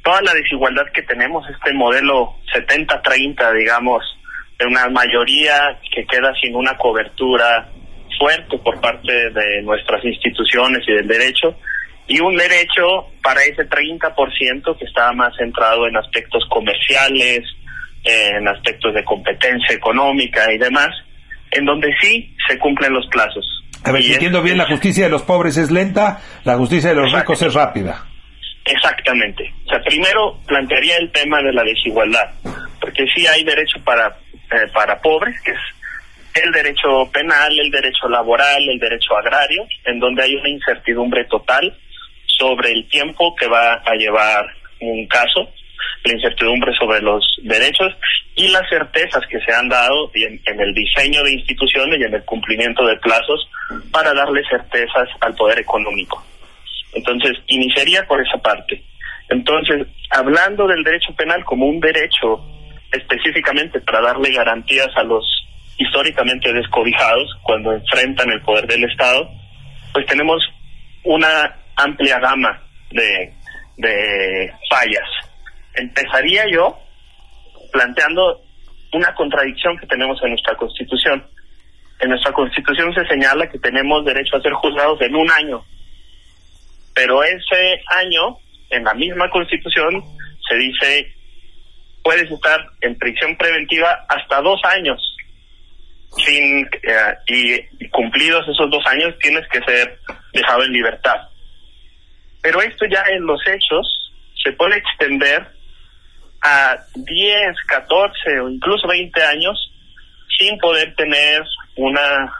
toda 0.03 0.23
la 0.23 0.33
desigualdad 0.33 0.87
que 0.95 1.03
tenemos, 1.03 1.47
este 1.51 1.75
modelo 1.75 2.37
70-30, 2.55 3.53
digamos, 3.55 4.03
de 4.59 4.67
una 4.67 4.89
mayoría 4.89 5.79
que 5.95 6.07
queda 6.07 6.33
sin 6.41 6.55
una 6.55 6.77
cobertura 6.79 7.69
fuerte 8.19 8.57
por 8.59 8.81
parte 8.81 9.13
de 9.31 9.63
nuestras 9.63 10.03
instituciones 10.05 10.83
y 10.89 10.93
del 10.93 11.09
derecho, 11.09 11.55
y 12.07 12.21
un 12.21 12.37
derecho 12.37 13.09
para 13.23 13.43
ese 13.43 13.69
30% 13.69 14.79
que 14.79 14.85
está 14.85 15.13
más 15.13 15.35
centrado 15.37 15.87
en 15.87 15.97
aspectos 15.97 16.45
comerciales, 16.49 17.45
en 18.05 18.49
aspectos 18.49 18.95
de 18.95 19.05
competencia 19.05 19.75
económica 19.75 20.53
y 20.53 20.59
demás, 20.59 20.91
en 21.51 21.65
donde 21.65 21.95
sí 22.01 22.35
se 22.49 22.59
cumplen 22.59 22.93
los 22.93 23.07
plazos. 23.09 23.45
A 23.85 23.93
ver, 23.93 24.03
si 24.03 24.13
entiendo 24.13 24.43
bien, 24.43 24.59
la 24.59 24.67
justicia 24.67 25.05
de 25.05 25.11
los 25.11 25.23
pobres 25.23 25.57
es 25.57 25.71
lenta, 25.71 26.21
la 26.45 26.57
justicia 26.57 26.91
de 26.91 26.97
los 26.97 27.13
ricos 27.13 27.43
es 27.43 27.55
rápida. 27.55 28.05
Exactamente. 28.65 29.53
O 29.67 29.71
sea, 29.71 29.83
primero 29.83 30.39
plantearía 30.47 30.97
el 30.99 31.11
tema 31.11 31.43
de 31.43 31.53
la 31.53 31.65
desigualdad, 31.65 32.31
porque 32.81 33.05
sí 33.15 33.27
hay 33.27 33.43
derecho 33.45 33.83
para, 33.85 34.07
eh, 34.07 34.69
para 34.73 35.01
pobres, 35.01 35.35
que 35.43 35.51
es 35.51 35.59
el 36.45 36.53
derecho 36.53 37.11
penal, 37.13 37.53
el 37.59 37.71
derecho 37.71 38.09
laboral, 38.09 38.63
el 38.69 38.79
derecho 38.79 39.17
agrario, 39.17 39.67
en 39.85 39.99
donde 39.99 40.23
hay 40.23 40.35
una 40.35 40.49
incertidumbre 40.49 41.25
total 41.25 41.77
sobre 42.27 42.71
el 42.71 42.89
tiempo 42.89 43.35
que 43.35 43.49
va 43.49 43.75
a 43.85 43.95
llevar 43.95 44.47
un 44.81 45.07
caso, 45.07 45.49
la 46.05 46.13
incertidumbre 46.13 46.73
sobre 46.75 47.01
los 47.01 47.25
derechos 47.43 47.95
y 48.35 48.49
las 48.49 48.69
certezas 48.69 49.25
que 49.29 49.41
se 49.41 49.53
han 49.53 49.69
dado 49.69 50.11
en, 50.15 50.41
el 50.61 50.75
diseño 50.75 51.23
de 51.23 51.33
instituciones 51.33 52.01
y 52.01 52.05
en 52.05 52.15
el 52.15 52.25
cumplimiento 52.25 52.87
de 52.87 52.97
plazos 52.97 53.49
para 53.91 54.13
darle 54.15 54.43
certezas 54.49 55.09
al 55.21 55.35
poder 55.35 55.59
económico. 55.59 56.25
Entonces, 56.95 57.39
iniciaría 57.47 58.07
por 58.07 58.21
esa 58.21 58.39
parte. 58.39 58.83
Entonces, 59.29 59.87
hablando 60.11 60.67
del 60.67 60.83
derecho 60.83 61.15
penal 61.15 61.45
como 61.45 61.67
un 61.67 61.81
derecho 61.81 62.41
específicamente 62.93 63.81
para 63.81 64.03
darle 64.03 64.31
garantías 64.33 64.89
a 64.97 65.03
los 65.03 65.25
históricamente 65.79 66.53
descobijados 66.53 67.31
cuando 67.43 67.73
enfrentan 67.73 68.31
el 68.31 68.43
poder 68.43 68.67
del 68.67 68.85
Estado, 68.85 69.29
pues 69.93 70.07
tenemos 70.07 70.43
una 71.05 71.57
amplia 71.77 72.19
gama 72.19 72.63
de, 72.91 73.33
de 73.77 74.53
fallas. 74.69 75.09
Empezaría 75.75 76.45
yo 76.53 76.79
planteando 77.73 78.43
una 78.93 79.15
contradicción 79.15 79.79
que 79.79 79.87
tenemos 79.87 80.23
en 80.23 80.31
nuestra 80.31 80.57
Constitución. 80.57 81.27
En 82.01 82.11
nuestra 82.11 82.33
Constitución 82.33 82.93
se 82.95 83.07
señala 83.07 83.49
que 83.49 83.59
tenemos 83.59 84.05
derecho 84.05 84.37
a 84.37 84.43
ser 84.43 84.53
juzgados 84.53 85.01
en 85.01 85.15
un 85.15 85.31
año, 85.31 85.65
pero 86.95 87.23
ese 87.23 87.81
año, 87.87 88.39
en 88.71 88.85
la 88.85 88.95
misma 88.95 89.31
Constitución, 89.31 90.03
se 90.49 90.57
dice 90.57 91.15
puedes 92.03 92.31
estar 92.31 92.61
en 92.81 92.99
prisión 92.99 93.37
preventiva 93.37 94.05
hasta 94.09 94.41
dos 94.43 94.61
años 94.65 95.01
sin 96.19 96.69
eh, 96.83 97.67
y, 97.79 97.89
cumplidos 97.89 98.47
esos 98.49 98.71
dos 98.71 98.85
años 98.87 99.15
tienes 99.21 99.47
que 99.49 99.61
ser 99.63 99.99
dejado 100.33 100.65
en 100.65 100.73
libertad. 100.73 101.17
Pero 102.43 102.61
esto 102.61 102.85
ya 102.87 103.03
en 103.11 103.25
los 103.25 103.41
hechos 103.47 104.13
se 104.43 104.53
puede 104.53 104.77
extender 104.77 105.47
a 106.43 106.77
10, 106.95 107.57
14 107.67 108.41
o 108.41 108.49
incluso 108.49 108.89
20 108.89 109.23
años 109.23 109.73
sin 110.39 110.59
poder 110.59 110.95
tener 110.97 111.43
una 111.77 112.33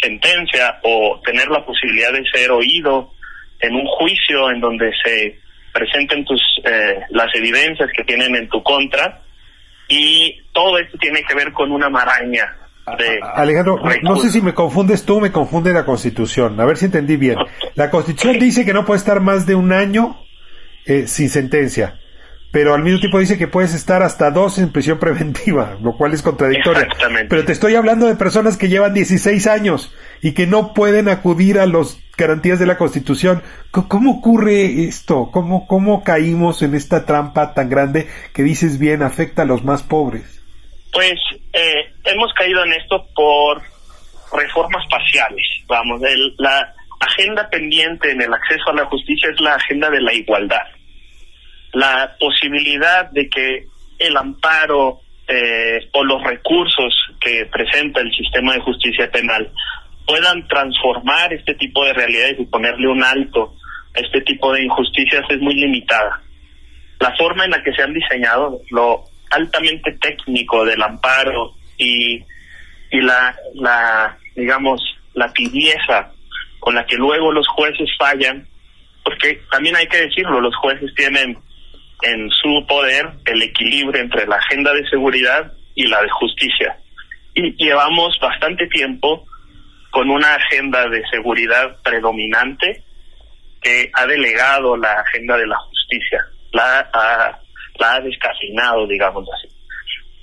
sentencia 0.00 0.78
o 0.82 1.20
tener 1.24 1.48
la 1.48 1.64
posibilidad 1.64 2.12
de 2.12 2.24
ser 2.32 2.50
oído 2.50 3.12
en 3.60 3.74
un 3.74 3.86
juicio 3.86 4.50
en 4.50 4.60
donde 4.60 4.92
se 5.04 5.38
presenten 5.72 6.24
tus 6.24 6.40
eh, 6.64 7.00
las 7.10 7.34
evidencias 7.34 7.90
que 7.96 8.04
tienen 8.04 8.34
en 8.36 8.48
tu 8.48 8.62
contra 8.62 9.20
y 9.88 10.40
todo 10.52 10.78
esto 10.78 10.96
tiene 10.98 11.22
que 11.24 11.34
ver 11.34 11.52
con 11.52 11.72
una 11.72 11.88
maraña 11.88 12.56
Alejandro, 13.34 13.80
no 14.02 14.16
sé 14.16 14.30
si 14.30 14.40
me 14.40 14.54
confundes 14.54 15.04
tú 15.04 15.18
o 15.18 15.20
me 15.20 15.30
confunde 15.30 15.72
la 15.72 15.84
Constitución. 15.84 16.58
A 16.60 16.64
ver 16.64 16.76
si 16.76 16.86
entendí 16.86 17.16
bien. 17.16 17.36
La 17.74 17.90
Constitución 17.90 18.38
dice 18.38 18.64
que 18.64 18.72
no 18.72 18.84
puede 18.84 18.98
estar 18.98 19.20
más 19.20 19.46
de 19.46 19.54
un 19.54 19.72
año 19.72 20.16
eh, 20.86 21.06
sin 21.06 21.28
sentencia, 21.28 21.99
pero 22.52 22.74
al 22.74 22.82
mismo 22.82 22.98
tiempo 22.98 23.20
dice 23.20 23.38
que 23.38 23.46
puedes 23.46 23.74
estar 23.74 24.02
hasta 24.02 24.30
dos 24.30 24.58
en 24.58 24.72
prisión 24.72 24.98
preventiva, 24.98 25.76
lo 25.82 25.96
cual 25.96 26.12
es 26.12 26.22
contradictorio. 26.22 26.86
Pero 27.28 27.44
te 27.44 27.52
estoy 27.52 27.76
hablando 27.76 28.06
de 28.06 28.16
personas 28.16 28.56
que 28.56 28.68
llevan 28.68 28.94
16 28.94 29.46
años 29.46 29.94
y 30.20 30.34
que 30.34 30.46
no 30.46 30.74
pueden 30.74 31.08
acudir 31.08 31.58
a 31.58 31.66
las 31.66 32.00
garantías 32.16 32.58
de 32.58 32.66
la 32.66 32.76
Constitución. 32.76 33.42
¿Cómo 33.70 34.18
ocurre 34.18 34.84
esto? 34.84 35.30
¿Cómo, 35.32 35.66
¿Cómo 35.66 36.02
caímos 36.02 36.62
en 36.62 36.74
esta 36.74 37.06
trampa 37.06 37.54
tan 37.54 37.70
grande 37.70 38.08
que 38.34 38.42
dices 38.42 38.78
bien 38.78 39.02
afecta 39.02 39.42
a 39.42 39.46
los 39.46 39.64
más 39.64 39.82
pobres? 39.82 40.42
Pues 40.92 41.14
eh, 41.52 41.92
hemos 42.04 42.32
caído 42.34 42.64
en 42.64 42.72
esto 42.72 43.06
por 43.14 43.62
reformas 44.32 44.84
parciales. 44.90 45.46
Vamos, 45.68 46.02
el, 46.02 46.34
la 46.38 46.74
agenda 47.00 47.48
pendiente 47.48 48.10
en 48.10 48.20
el 48.20 48.32
acceso 48.32 48.70
a 48.70 48.74
la 48.74 48.84
justicia 48.86 49.30
es 49.32 49.40
la 49.40 49.54
agenda 49.54 49.88
de 49.88 50.00
la 50.00 50.12
igualdad. 50.12 50.66
La 51.72 52.16
posibilidad 52.18 53.10
de 53.10 53.28
que 53.28 53.66
el 53.98 54.16
amparo 54.16 55.00
eh, 55.28 55.88
o 55.92 56.04
los 56.04 56.22
recursos 56.24 56.92
que 57.20 57.46
presenta 57.46 58.00
el 58.00 58.12
sistema 58.12 58.54
de 58.54 58.60
justicia 58.60 59.10
penal 59.10 59.52
puedan 60.06 60.46
transformar 60.48 61.32
este 61.32 61.54
tipo 61.54 61.84
de 61.84 61.92
realidades 61.92 62.40
y 62.40 62.46
ponerle 62.46 62.88
un 62.88 63.04
alto 63.04 63.54
a 63.94 64.00
este 64.00 64.22
tipo 64.22 64.52
de 64.52 64.64
injusticias 64.64 65.24
es 65.28 65.40
muy 65.40 65.54
limitada. 65.54 66.20
La 66.98 67.14
forma 67.16 67.44
en 67.44 67.52
la 67.52 67.62
que 67.62 67.72
se 67.72 67.82
han 67.82 67.94
diseñado 67.94 68.60
lo 68.70 69.04
altamente 69.30 69.92
técnico 70.00 70.64
del 70.64 70.82
amparo 70.82 71.54
y, 71.78 72.24
y 72.90 73.00
la, 73.00 73.34
la, 73.54 74.18
digamos, 74.34 74.82
la 75.14 75.32
tibieza 75.32 76.12
con 76.58 76.74
la 76.74 76.84
que 76.86 76.96
luego 76.96 77.32
los 77.32 77.46
jueces 77.48 77.88
fallan, 77.98 78.46
porque 79.04 79.40
también 79.50 79.76
hay 79.76 79.86
que 79.86 80.02
decirlo, 80.02 80.40
los 80.40 80.54
jueces 80.56 80.92
tienen 80.94 81.38
en 82.02 82.30
su 82.30 82.66
poder 82.66 83.10
el 83.26 83.42
equilibrio 83.42 84.00
entre 84.00 84.26
la 84.26 84.36
agenda 84.36 84.72
de 84.72 84.88
seguridad 84.88 85.52
y 85.74 85.86
la 85.86 86.02
de 86.02 86.10
justicia. 86.10 86.76
Y 87.34 87.52
llevamos 87.62 88.18
bastante 88.20 88.66
tiempo 88.68 89.26
con 89.90 90.10
una 90.10 90.34
agenda 90.34 90.88
de 90.88 91.02
seguridad 91.10 91.76
predominante 91.82 92.82
que 93.60 93.90
ha 93.92 94.06
delegado 94.06 94.76
la 94.76 94.92
agenda 94.92 95.36
de 95.36 95.46
la 95.46 95.56
justicia, 95.58 96.24
la 96.52 96.80
ha, 96.92 97.38
la 97.78 97.94
ha 97.94 98.00
descafeinado, 98.00 98.86
digamos 98.86 99.28
así. 99.36 99.48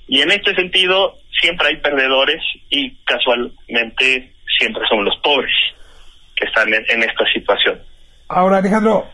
Y 0.08 0.22
en 0.22 0.30
este 0.30 0.54
sentido, 0.54 1.18
siempre 1.40 1.68
hay 1.68 1.76
perdedores 1.76 2.42
y 2.70 2.96
casualmente 3.04 4.32
siempre 4.58 4.82
son 4.88 5.04
los 5.04 5.16
pobres 5.18 5.54
que 6.34 6.46
están 6.46 6.72
en, 6.72 7.02
esta 7.02 7.24
situación. 7.32 7.80
Ahora, 8.28 8.58
Alejandro, 8.58 9.06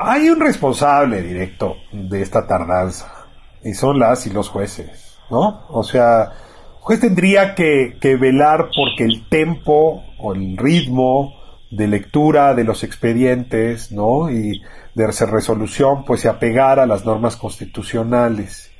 hay 0.00 0.28
un 0.28 0.40
responsable 0.40 1.22
directo 1.22 1.76
de 1.92 2.22
esta 2.22 2.44
tardanza 2.46 3.26
y 3.62 3.72
son 3.72 4.00
las 4.00 4.26
y 4.26 4.30
los 4.30 4.48
jueces, 4.48 5.16
¿no? 5.30 5.64
O 5.68 5.84
sea, 5.84 6.24
el 6.24 6.80
juez 6.80 6.98
tendría 6.98 7.54
que, 7.54 7.96
que 8.00 8.16
velar 8.16 8.68
porque 8.74 9.04
el 9.04 9.28
tempo 9.28 10.02
o 10.18 10.34
el 10.34 10.56
ritmo 10.56 11.34
de 11.70 11.86
lectura 11.86 12.54
de 12.54 12.64
los 12.64 12.82
expedientes, 12.82 13.92
¿no? 13.92 14.28
Y 14.28 14.60
de 14.94 15.06
resolución, 15.06 16.04
pues 16.04 16.22
se 16.22 16.28
apegara 16.28 16.82
a 16.82 16.86
las 16.86 17.04
normas 17.04 17.36
constitucionales. 17.36 18.72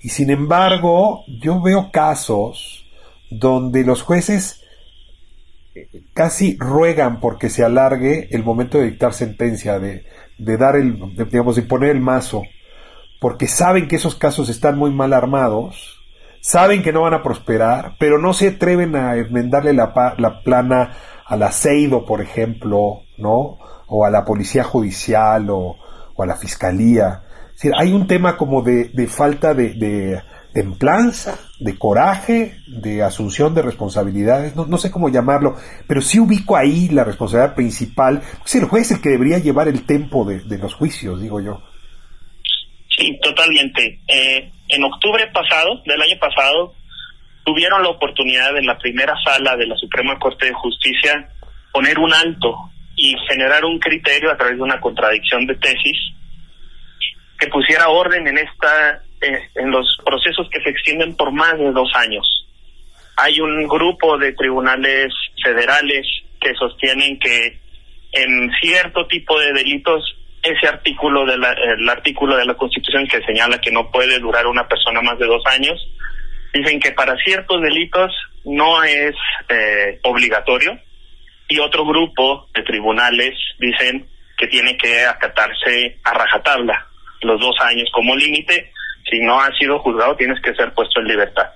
Y 0.00 0.10
sin 0.10 0.30
embargo, 0.30 1.24
yo 1.26 1.60
veo 1.60 1.90
casos 1.90 2.86
donde 3.30 3.82
los 3.82 4.02
jueces 4.02 4.62
casi 6.14 6.56
ruegan 6.58 7.20
porque 7.20 7.50
se 7.50 7.64
alargue 7.64 8.28
el 8.30 8.44
momento 8.44 8.78
de 8.78 8.90
dictar 8.90 9.12
sentencia, 9.12 9.78
de, 9.78 10.04
de 10.38 10.56
dar 10.56 10.76
el, 10.76 10.98
digamos, 11.28 11.56
de 11.56 11.62
poner 11.62 11.90
el 11.90 12.00
mazo, 12.00 12.42
porque 13.20 13.48
saben 13.48 13.88
que 13.88 13.96
esos 13.96 14.14
casos 14.14 14.48
están 14.48 14.78
muy 14.78 14.90
mal 14.90 15.12
armados, 15.12 15.98
saben 16.40 16.82
que 16.82 16.92
no 16.92 17.02
van 17.02 17.14
a 17.14 17.22
prosperar, 17.22 17.96
pero 17.98 18.18
no 18.18 18.32
se 18.32 18.48
atreven 18.48 18.96
a 18.96 19.16
enmendarle 19.16 19.72
la, 19.72 19.92
la 20.18 20.42
plana 20.42 20.92
al 21.28 21.42
aceido, 21.42 22.04
por 22.04 22.22
ejemplo, 22.22 23.02
¿no? 23.18 23.58
O 23.86 24.04
a 24.04 24.10
la 24.10 24.24
policía 24.24 24.64
judicial 24.64 25.48
o, 25.50 25.76
a 26.18 26.26
la 26.26 26.36
fiscalía. 26.36 27.22
hay 27.76 27.92
un 27.92 28.06
tema 28.06 28.36
como 28.36 28.62
de, 28.62 29.06
falta 29.08 29.54
de, 29.54 29.74
de, 29.74 30.20
templanza, 30.52 31.38
de 31.60 31.78
coraje, 31.78 32.56
de 32.66 33.02
asunción 33.02 33.54
de 33.54 33.62
responsabilidades, 33.62 34.56
no, 34.56 34.66
no, 34.66 34.78
sé 34.78 34.90
cómo 34.90 35.08
llamarlo, 35.08 35.56
pero 35.86 36.00
sí 36.00 36.18
ubico 36.18 36.56
ahí 36.56 36.88
la 36.88 37.04
responsabilidad 37.04 37.54
principal. 37.54 38.22
Pues 38.38 38.54
el 38.54 38.64
juez 38.64 38.90
es 38.90 38.96
el 38.96 39.02
que 39.02 39.10
debería 39.10 39.38
llevar 39.38 39.68
el 39.68 39.84
tempo 39.86 40.24
de, 40.24 40.58
los 40.58 40.74
juicios, 40.74 41.20
digo 41.20 41.40
yo. 41.40 41.62
Sí, 42.96 43.18
totalmente. 43.22 44.00
Eh, 44.08 44.50
en 44.68 44.84
octubre 44.84 45.26
pasado, 45.32 45.82
del 45.86 46.00
año 46.00 46.18
pasado, 46.18 46.74
tuvieron 47.44 47.82
la 47.82 47.90
oportunidad 47.90 48.56
en 48.56 48.66
la 48.66 48.78
primera 48.78 49.14
sala 49.24 49.56
de 49.56 49.66
la 49.66 49.76
Suprema 49.76 50.18
Corte 50.18 50.46
de 50.46 50.52
Justicia 50.52 51.28
poner 51.72 51.98
un 51.98 52.12
alto 52.12 52.54
y 52.96 53.14
generar 53.28 53.64
un 53.64 53.78
criterio 53.78 54.30
a 54.30 54.36
través 54.36 54.56
de 54.56 54.62
una 54.62 54.80
contradicción 54.80 55.46
de 55.46 55.54
tesis 55.54 55.96
que 57.38 57.46
pusiera 57.46 57.88
orden 57.88 58.26
en 58.26 58.38
esta 58.38 59.02
eh, 59.20 59.48
en 59.54 59.70
los 59.70 59.98
procesos 60.04 60.48
que 60.50 60.60
se 60.62 60.70
extienden 60.70 61.16
por 61.16 61.32
más 61.32 61.58
de 61.58 61.72
dos 61.72 61.90
años. 61.94 62.46
Hay 63.16 63.40
un 63.40 63.66
grupo 63.66 64.16
de 64.18 64.32
tribunales 64.32 65.12
federales 65.42 66.06
que 66.40 66.54
sostienen 66.54 67.18
que 67.18 67.58
en 68.12 68.50
cierto 68.60 69.06
tipo 69.06 69.38
de 69.38 69.52
delitos 69.52 70.16
ese 70.42 70.68
artículo 70.68 71.26
de 71.26 71.36
la, 71.36 71.54
artículo 71.90 72.36
de 72.36 72.46
la 72.46 72.54
Constitución 72.54 73.06
que 73.08 73.20
señala 73.22 73.60
que 73.60 73.72
no 73.72 73.90
puede 73.90 74.18
durar 74.18 74.46
una 74.46 74.66
persona 74.68 75.02
más 75.02 75.18
de 75.18 75.26
dos 75.26 75.42
años 75.46 75.78
dicen 76.54 76.80
que 76.80 76.92
para 76.92 77.16
ciertos 77.24 77.60
delitos 77.60 78.12
no 78.44 78.82
es 78.84 79.14
eh, 79.48 79.98
obligatorio 80.02 80.78
y 81.48 81.58
otro 81.58 81.84
grupo 81.84 82.48
de 82.54 82.62
tribunales 82.62 83.34
dicen 83.58 84.06
que 84.36 84.46
tiene 84.46 84.76
que 84.76 85.04
acatarse 85.04 85.98
a 86.04 86.14
rajatabla 86.14 86.86
los 87.22 87.40
dos 87.40 87.56
años 87.60 87.88
como 87.92 88.14
límite. 88.14 88.72
Si 89.10 89.20
no 89.20 89.40
ha 89.40 89.50
sido 89.56 89.78
juzgado, 89.78 90.16
tienes 90.16 90.40
que 90.42 90.54
ser 90.54 90.72
puesto 90.74 91.00
en 91.00 91.08
libertad. 91.08 91.50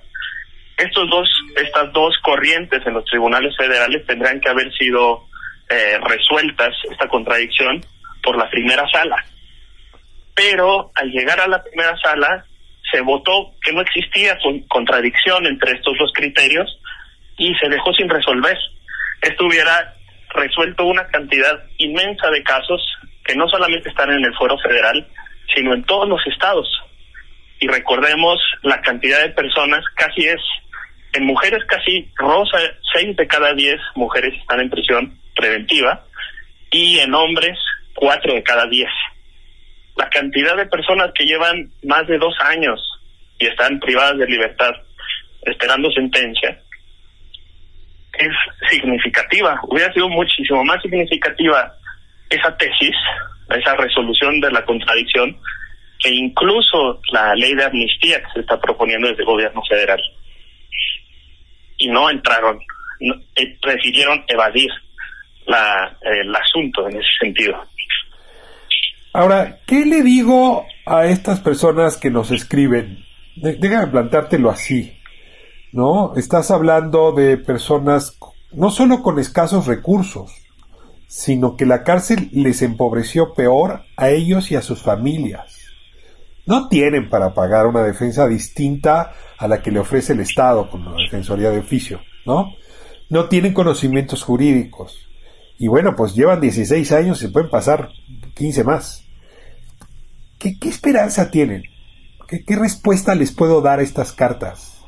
Estos 0.77 1.09
dos, 1.09 1.29
estas 1.55 1.91
dos 1.93 2.17
corrientes 2.23 2.81
en 2.85 2.93
los 2.93 3.05
tribunales 3.05 3.55
federales 3.55 4.05
tendrán 4.07 4.39
que 4.39 4.49
haber 4.49 4.71
sido 4.73 5.27
eh, 5.69 5.99
resueltas, 6.01 6.73
esta 6.89 7.07
contradicción, 7.07 7.81
por 8.23 8.37
la 8.37 8.49
primera 8.49 8.87
sala. 8.91 9.17
Pero 10.33 10.91
al 10.95 11.11
llegar 11.11 11.39
a 11.39 11.47
la 11.47 11.63
primera 11.63 11.95
sala, 11.97 12.45
se 12.91 13.01
votó 13.01 13.51
que 13.61 13.71
no 13.71 13.81
existía 13.81 14.37
contradicción 14.67 15.45
entre 15.45 15.73
estos 15.73 15.93
dos 15.97 16.11
criterios 16.13 16.79
y 17.37 17.53
se 17.55 17.69
dejó 17.69 17.93
sin 17.93 18.09
resolver. 18.09 18.57
Esto 19.21 19.45
hubiera 19.45 19.95
resuelto 20.29 20.85
una 20.85 21.05
cantidad 21.07 21.63
inmensa 21.77 22.29
de 22.29 22.43
casos 22.43 22.81
que 23.23 23.35
no 23.35 23.47
solamente 23.47 23.89
están 23.89 24.11
en 24.11 24.25
el 24.25 24.35
foro 24.35 24.57
federal, 24.59 25.07
sino 25.55 25.73
en 25.73 25.83
todos 25.83 26.09
los 26.09 26.25
estados. 26.27 26.67
Y 27.63 27.67
recordemos 27.67 28.41
la 28.63 28.81
cantidad 28.81 29.21
de 29.21 29.29
personas, 29.29 29.85
casi 29.95 30.25
es, 30.25 30.41
en 31.13 31.25
mujeres 31.25 31.63
casi 31.65 32.11
rosa, 32.15 32.57
seis 32.93 33.15
de 33.15 33.25
cada 33.25 33.53
diez 33.53 33.79
mujeres 33.95 34.33
están 34.37 34.59
en 34.59 34.69
prisión 34.69 35.17
preventiva 35.33 36.03
y 36.71 36.99
en 36.99 37.13
hombres 37.13 37.57
cuatro 37.95 38.33
de 38.33 38.43
cada 38.43 38.65
diez 38.67 38.89
la 39.95 40.09
cantidad 40.09 40.57
de 40.57 40.65
personas 40.65 41.11
que 41.13 41.25
llevan 41.25 41.71
más 41.83 42.07
de 42.07 42.17
dos 42.17 42.35
años 42.41 42.81
y 43.39 43.45
están 43.47 43.79
privadas 43.79 44.17
de 44.17 44.27
libertad 44.27 44.71
esperando 45.45 45.89
sentencia 45.91 46.59
es 48.13 48.31
significativa. 48.69 49.59
Hubiera 49.63 49.91
sido 49.93 50.09
muchísimo 50.09 50.63
más 50.63 50.81
significativa 50.81 51.73
esa 52.29 52.55
tesis, 52.57 52.95
esa 53.49 53.75
resolución 53.75 54.39
de 54.39 54.51
la 54.51 54.63
contradicción, 54.65 55.37
que 56.03 56.13
incluso 56.13 56.99
la 57.11 57.33
ley 57.33 57.55
de 57.55 57.63
amnistía 57.63 58.21
que 58.21 58.31
se 58.33 58.39
está 58.41 58.59
proponiendo 58.59 59.07
desde 59.07 59.21
el 59.21 59.27
gobierno 59.27 59.61
federal. 59.67 60.01
Y 61.77 61.87
no 61.87 62.09
entraron, 62.09 62.59
no, 62.99 63.15
eh, 63.35 63.57
prefirieron 63.61 64.23
evadir 64.27 64.69
la, 65.47 65.97
el 66.01 66.35
asunto 66.35 66.87
en 66.89 66.97
ese 66.97 67.09
sentido. 67.19 67.63
Ahora, 69.13 69.59
¿qué 69.65 69.85
le 69.85 70.01
digo 70.01 70.65
a 70.85 71.05
estas 71.05 71.39
personas 71.39 71.97
que 71.97 72.11
nos 72.11 72.31
escriben? 72.31 73.05
déjame 73.35 73.87
plantártelo 73.87 74.51
así, 74.51 74.99
¿no? 75.71 76.13
Estás 76.15 76.51
hablando 76.51 77.13
de 77.13 77.37
personas 77.37 78.19
no 78.51 78.69
solo 78.69 79.01
con 79.01 79.17
escasos 79.17 79.65
recursos, 79.65 80.31
sino 81.07 81.57
que 81.57 81.65
la 81.65 81.83
cárcel 81.83 82.29
les 82.31 82.61
empobreció 82.61 83.33
peor 83.33 83.83
a 83.97 84.09
ellos 84.09 84.51
y 84.51 84.55
a 84.55 84.61
sus 84.61 84.83
familias. 84.83 85.62
No 86.45 86.67
tienen 86.67 87.09
para 87.09 87.33
pagar 87.33 87.67
una 87.67 87.83
defensa 87.83 88.27
distinta 88.27 89.13
a 89.37 89.47
la 89.47 89.61
que 89.61 89.71
le 89.71 89.79
ofrece 89.79 90.13
el 90.13 90.19
Estado 90.19 90.69
con 90.69 90.83
la 90.83 90.91
Defensoría 91.01 91.49
de 91.49 91.59
Oficio, 91.59 92.01
¿no? 92.25 92.53
No 93.09 93.29
tienen 93.29 93.53
conocimientos 93.53 94.23
jurídicos. 94.23 95.09
Y 95.57 95.67
bueno, 95.67 95.95
pues 95.95 96.15
llevan 96.15 96.41
16 96.41 96.91
años 96.91 97.21
y 97.21 97.27
se 97.27 97.31
pueden 97.31 97.49
pasar 97.49 97.89
15 98.35 98.63
más. 98.63 99.05
¿Qué, 100.37 100.57
esperanza 100.63 101.31
tienen? 101.31 101.63
¿Qué, 102.27 102.43
¿Qué 102.43 102.55
respuesta 102.57 103.15
les 103.15 103.31
puedo 103.31 103.61
dar 103.61 103.79
a 103.79 103.83
estas 103.83 104.11
cartas? 104.11 104.81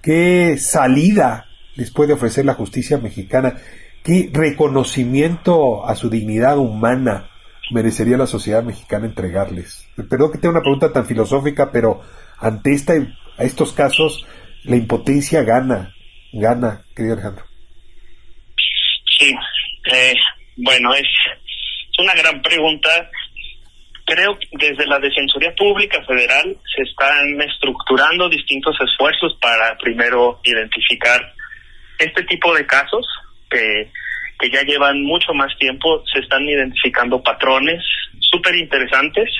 ¿Qué 0.00 0.56
salida 0.58 1.46
les 1.76 1.92
puede 1.92 2.14
ofrecer 2.14 2.44
la 2.44 2.54
justicia 2.54 2.98
mexicana? 2.98 3.56
¿Qué 4.02 4.30
reconocimiento 4.32 5.86
a 5.86 5.94
su 5.94 6.10
dignidad 6.10 6.58
humana 6.58 7.31
merecería 7.70 8.16
la 8.16 8.26
sociedad 8.26 8.62
mexicana 8.62 9.06
entregarles? 9.06 9.88
Perdón 9.96 10.32
que 10.32 10.38
tenga 10.38 10.54
una 10.54 10.62
pregunta 10.62 10.92
tan 10.92 11.06
filosófica, 11.06 11.70
pero 11.72 12.00
ante 12.38 12.72
esta, 12.72 12.94
a 13.38 13.44
estos 13.44 13.72
casos 13.72 14.26
la 14.64 14.76
impotencia 14.76 15.42
gana, 15.42 15.94
gana, 16.32 16.84
querido 16.94 17.14
Alejandro. 17.14 17.44
Sí, 19.18 19.34
eh, 19.92 20.14
bueno, 20.56 20.94
es 20.94 21.06
una 21.98 22.14
gran 22.14 22.40
pregunta 22.42 23.10
creo 24.04 24.38
que 24.38 24.48
desde 24.52 24.86
la 24.86 24.98
Defensoría 24.98 25.54
Pública 25.54 26.02
Federal 26.04 26.56
se 26.74 26.82
están 26.82 27.40
estructurando 27.40 28.28
distintos 28.28 28.76
esfuerzos 28.80 29.36
para 29.40 29.76
primero 29.78 30.40
identificar 30.44 31.32
este 31.98 32.22
tipo 32.24 32.54
de 32.54 32.66
casos 32.66 33.06
que, 33.50 33.90
que 34.42 34.50
ya 34.50 34.62
llevan 34.62 35.02
mucho 35.04 35.32
más 35.34 35.56
tiempo, 35.56 36.02
se 36.12 36.18
están 36.18 36.42
identificando 36.48 37.22
patrones 37.22 37.80
súper 38.18 38.56
interesantes. 38.56 39.30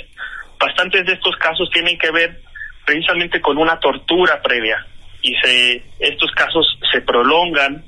Bastantes 0.61 1.05
de 1.07 1.15
estos 1.15 1.35
casos 1.39 1.69
tienen 1.73 1.99
que 1.99 2.13
ver 2.13 2.41
precisamente 2.87 3.41
con 3.41 3.59
una 3.59 3.81
tortura 3.81 4.41
previa 4.41 4.87
y 5.21 5.35
se 5.43 5.83
estos 5.99 6.31
casos 6.33 6.79
se 6.93 7.01
prolongan 7.01 7.85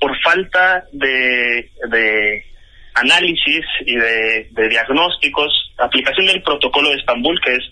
por 0.00 0.20
falta 0.20 0.84
de, 0.92 1.70
de 1.90 2.44
análisis 2.94 3.64
y 3.86 3.94
de, 3.94 4.68
diagnósticos, 4.68 5.72
aplicación 5.78 6.26
del 6.26 6.42
protocolo 6.42 6.90
de 6.90 6.96
Estambul, 6.96 7.40
que 7.40 7.52
es 7.52 7.64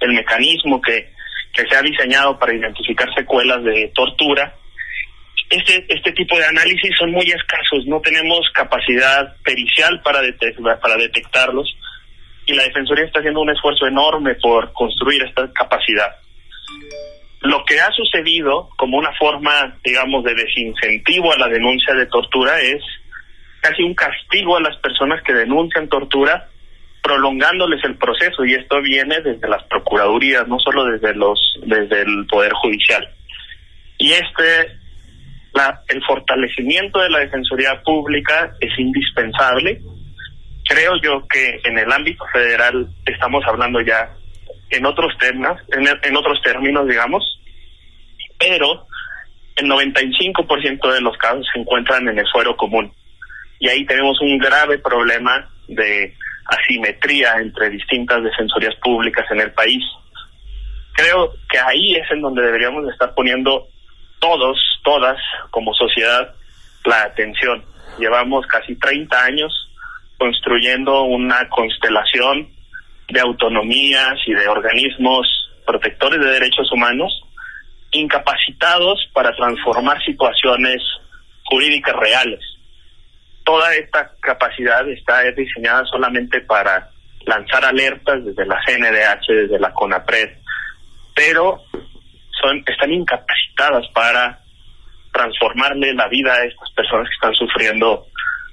el 0.00 0.14
mecanismo 0.14 0.80
que, 0.80 1.12
que 1.52 1.66
se 1.68 1.76
ha 1.76 1.82
diseñado 1.82 2.38
para 2.38 2.54
identificar 2.54 3.12
secuelas 3.14 3.62
de 3.64 3.92
tortura. 3.94 4.54
Este, 5.50 5.86
este 5.88 6.12
tipo 6.12 6.36
de 6.36 6.44
análisis 6.44 6.90
son 6.98 7.10
muy 7.10 7.24
escasos, 7.24 7.86
no 7.86 8.00
tenemos 8.00 8.50
capacidad 8.52 9.34
pericial 9.42 10.00
para, 10.02 10.20
para 10.80 10.96
detectarlos 10.96 11.74
y 12.48 12.54
la 12.54 12.64
Defensoría 12.64 13.04
está 13.04 13.20
haciendo 13.20 13.40
un 13.40 13.50
esfuerzo 13.50 13.86
enorme 13.86 14.34
por 14.36 14.72
construir 14.72 15.22
esta 15.22 15.50
capacidad. 15.52 16.16
Lo 17.42 17.64
que 17.64 17.80
ha 17.80 17.90
sucedido 17.92 18.70
como 18.76 18.98
una 18.98 19.12
forma, 19.18 19.76
digamos, 19.84 20.24
de 20.24 20.34
desincentivo 20.34 21.32
a 21.32 21.38
la 21.38 21.48
denuncia 21.48 21.94
de 21.94 22.06
tortura 22.06 22.60
es 22.60 22.82
casi 23.60 23.82
un 23.82 23.94
castigo 23.94 24.56
a 24.56 24.62
las 24.62 24.76
personas 24.78 25.22
que 25.22 25.34
denuncian 25.34 25.88
tortura, 25.88 26.48
prolongándoles 27.02 27.82
el 27.84 27.96
proceso 27.96 28.44
y 28.44 28.54
esto 28.54 28.80
viene 28.82 29.20
desde 29.20 29.48
las 29.48 29.62
procuradurías, 29.64 30.46
no 30.48 30.58
solo 30.58 30.84
desde 30.84 31.14
los 31.14 31.38
desde 31.64 32.02
el 32.02 32.26
poder 32.26 32.52
judicial. 32.52 33.08
Y 33.98 34.12
este 34.12 34.78
la, 35.54 35.82
el 35.88 36.02
fortalecimiento 36.04 37.00
de 37.00 37.10
la 37.10 37.20
defensoría 37.20 37.80
pública 37.82 38.52
es 38.60 38.78
indispensable. 38.78 39.80
Creo 40.68 40.92
yo 41.02 41.26
que 41.28 41.60
en 41.64 41.78
el 41.78 41.90
ámbito 41.90 42.24
federal 42.32 42.88
estamos 43.06 43.44
hablando 43.46 43.80
ya 43.80 44.10
en 44.70 44.84
otros 44.84 45.16
temas, 45.18 45.60
en, 45.72 45.86
en 46.02 46.16
otros 46.16 46.40
términos, 46.42 46.86
digamos, 46.86 47.40
pero 48.38 48.86
el 49.56 49.66
95% 49.66 50.92
de 50.92 51.00
los 51.00 51.16
casos 51.16 51.46
se 51.52 51.60
encuentran 51.60 52.06
en 52.08 52.18
el 52.18 52.28
fuero 52.28 52.56
común 52.56 52.92
y 53.58 53.68
ahí 53.68 53.84
tenemos 53.86 54.20
un 54.20 54.38
grave 54.38 54.78
problema 54.78 55.48
de 55.66 56.14
asimetría 56.46 57.36
entre 57.38 57.70
distintas 57.70 58.22
defensorías 58.22 58.74
públicas 58.76 59.26
en 59.30 59.40
el 59.40 59.52
país. 59.52 59.82
Creo 60.94 61.32
que 61.50 61.58
ahí 61.58 61.96
es 61.96 62.10
en 62.10 62.22
donde 62.22 62.42
deberíamos 62.42 62.90
estar 62.90 63.14
poniendo 63.14 63.68
todos, 64.18 64.58
todas, 64.82 65.16
como 65.50 65.74
sociedad, 65.74 66.34
la 66.84 67.02
atención. 67.02 67.64
Llevamos 67.98 68.46
casi 68.46 68.76
30 68.76 69.24
años 69.24 69.70
construyendo 70.18 71.02
una 71.02 71.48
constelación 71.48 72.48
de 73.08 73.20
autonomías 73.20 74.18
y 74.26 74.34
de 74.34 74.48
organismos 74.48 75.26
protectores 75.66 76.20
de 76.20 76.30
derechos 76.30 76.70
humanos 76.72 77.12
incapacitados 77.90 79.08
para 79.12 79.34
transformar 79.34 80.02
situaciones 80.04 80.82
jurídicas 81.44 81.96
reales 81.96 82.40
toda 83.48 83.74
esta 83.76 84.12
capacidad 84.20 84.86
está 84.90 85.22
diseñada 85.34 85.82
solamente 85.86 86.42
para 86.42 86.90
lanzar 87.24 87.64
alertas 87.64 88.22
desde 88.22 88.44
la 88.44 88.60
CNDH, 88.66 89.26
desde 89.26 89.58
la 89.58 89.72
CONAPRED, 89.72 90.36
pero 91.14 91.62
son 92.40 92.62
están 92.66 92.92
incapacitadas 92.92 93.86
para 93.94 94.38
transformarle 95.12 95.94
la 95.94 96.08
vida 96.08 96.32
a 96.32 96.44
estas 96.44 96.70
personas 96.72 97.08
que 97.08 97.14
están 97.14 97.34
sufriendo 97.34 98.06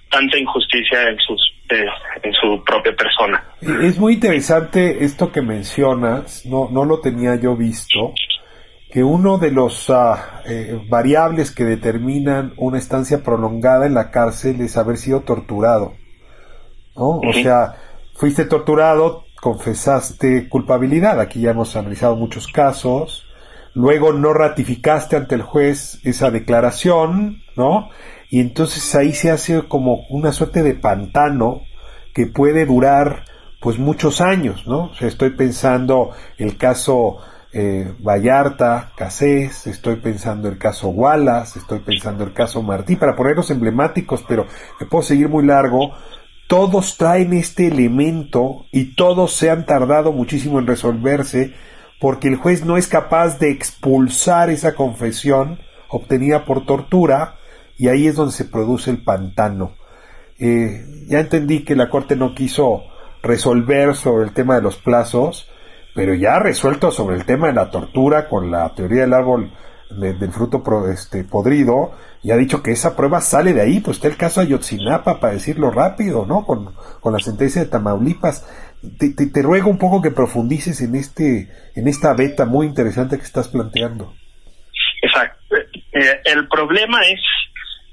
tanta 0.09 0.37
injusticia 0.37 1.09
en 1.09 1.17
sus 1.19 1.41
eh, 1.69 1.85
en 2.21 2.33
su 2.33 2.63
propia 2.63 2.95
persona. 2.95 3.43
Es 3.61 3.97
muy 3.97 4.13
interesante 4.13 5.03
esto 5.03 5.31
que 5.31 5.41
mencionas, 5.41 6.45
no 6.45 6.69
no 6.71 6.85
lo 6.85 6.99
tenía 6.99 7.35
yo 7.35 7.55
visto 7.55 8.13
que 8.95 9.03
uno 9.03 9.37
de 9.37 9.51
los 9.51 9.89
ah, 9.89 10.41
eh, 10.45 10.79
variables 10.87 11.53
que 11.53 11.65
determinan 11.65 12.53
una 12.55 12.77
estancia 12.77 13.21
prolongada 13.23 13.85
en 13.87 13.93
la 13.93 14.09
cárcel 14.09 14.61
es 14.61 14.77
haber 14.77 14.95
sido 14.95 15.19
torturado. 15.23 15.95
¿no? 16.95 17.19
O 17.19 17.33
sea, 17.33 17.73
fuiste 18.13 18.45
torturado, 18.45 19.25
confesaste 19.41 20.47
culpabilidad. 20.47 21.19
Aquí 21.19 21.41
ya 21.41 21.51
hemos 21.51 21.75
analizado 21.75 22.15
muchos 22.15 22.47
casos. 22.47 23.24
Luego 23.75 24.13
no 24.13 24.33
ratificaste 24.33 25.17
ante 25.17 25.35
el 25.35 25.41
juez 25.41 25.99
esa 26.03 26.31
declaración, 26.31 27.43
¿no? 27.55 27.89
Y 28.29 28.39
entonces 28.39 28.95
ahí 28.95 29.13
se 29.13 29.31
hace 29.31 29.67
como 29.67 30.05
una 30.09 30.31
suerte 30.31 30.63
de 30.63 30.73
pantano 30.73 31.61
que 32.13 32.25
puede 32.25 32.65
durar 32.65 33.25
pues 33.59 33.77
muchos 33.77 34.21
años, 34.21 34.65
¿no? 34.65 34.85
O 34.85 34.95
sea, 34.95 35.09
estoy 35.09 35.31
pensando 35.31 36.11
el 36.37 36.55
caso 36.57 37.17
eh, 37.51 37.93
Vallarta, 37.99 38.91
Casés, 38.95 39.67
estoy 39.67 39.97
pensando 39.97 40.47
el 40.47 40.57
caso 40.57 40.89
Wallace, 40.89 41.59
estoy 41.59 41.79
pensando 41.79 42.23
el 42.23 42.33
caso 42.33 42.61
Martí, 42.61 42.95
para 42.95 43.15
ponerlos 43.15 43.49
emblemáticos, 43.51 44.23
pero 44.27 44.45
me 44.79 44.85
puedo 44.85 45.03
seguir 45.03 45.29
muy 45.29 45.45
largo. 45.45 45.93
Todos 46.47 46.97
traen 46.97 47.33
este 47.33 47.67
elemento 47.67 48.65
y 48.71 48.95
todos 48.95 49.33
se 49.33 49.49
han 49.49 49.65
tardado 49.65 50.11
muchísimo 50.11 50.59
en 50.59 50.67
resolverse 50.67 51.53
porque 51.99 52.27
el 52.27 52.35
juez 52.35 52.65
no 52.65 52.77
es 52.77 52.87
capaz 52.87 53.39
de 53.39 53.51
expulsar 53.51 54.49
esa 54.49 54.75
confesión 54.75 55.59
obtenida 55.89 56.45
por 56.45 56.65
tortura 56.65 57.35
y 57.77 57.87
ahí 57.87 58.07
es 58.07 58.15
donde 58.15 58.33
se 58.33 58.45
produce 58.45 58.91
el 58.91 59.03
pantano. 59.03 59.73
Eh, 60.37 61.05
ya 61.07 61.19
entendí 61.19 61.63
que 61.63 61.75
la 61.75 61.89
Corte 61.89 62.15
no 62.15 62.35
quiso 62.35 62.83
resolver 63.21 63.95
sobre 63.95 64.25
el 64.25 64.33
tema 64.33 64.55
de 64.55 64.61
los 64.61 64.77
plazos, 64.77 65.49
pero 65.93 66.13
ya 66.13 66.39
resuelto 66.39 66.91
sobre 66.91 67.15
el 67.15 67.25
tema 67.25 67.47
de 67.47 67.53
la 67.53 67.71
tortura 67.71 68.27
con 68.27 68.51
la 68.51 68.73
teoría 68.75 69.01
del 69.01 69.13
árbol 69.13 69.51
del 69.89 70.31
fruto 70.31 70.63
este, 70.89 71.23
podrido, 71.23 71.91
y 72.21 72.31
ha 72.31 72.37
dicho 72.37 72.63
que 72.63 72.71
esa 72.71 72.95
prueba 72.95 73.21
sale 73.21 73.53
de 73.53 73.61
ahí, 73.61 73.79
pues 73.79 73.97
está 73.97 74.07
el 74.07 74.17
caso 74.17 74.41
Ayotzinapa, 74.41 75.19
para 75.19 75.33
decirlo 75.33 75.69
rápido, 75.69 76.25
¿no? 76.25 76.43
Con, 76.43 76.73
con 76.99 77.13
la 77.13 77.19
sentencia 77.19 77.63
de 77.63 77.69
Tamaulipas. 77.69 78.45
Te, 78.99 79.09
te, 79.13 79.41
ruego 79.41 79.69
un 79.69 79.77
poco 79.77 80.01
que 80.01 80.11
profundices 80.11 80.81
en 80.81 80.95
este, 80.95 81.49
en 81.75 81.87
esta 81.87 82.13
beta 82.13 82.45
muy 82.45 82.67
interesante 82.67 83.17
que 83.17 83.23
estás 83.23 83.47
planteando. 83.47 84.13
Exacto. 85.01 85.55
Eh, 85.93 86.21
el 86.25 86.47
problema 86.47 87.01
es 87.01 87.19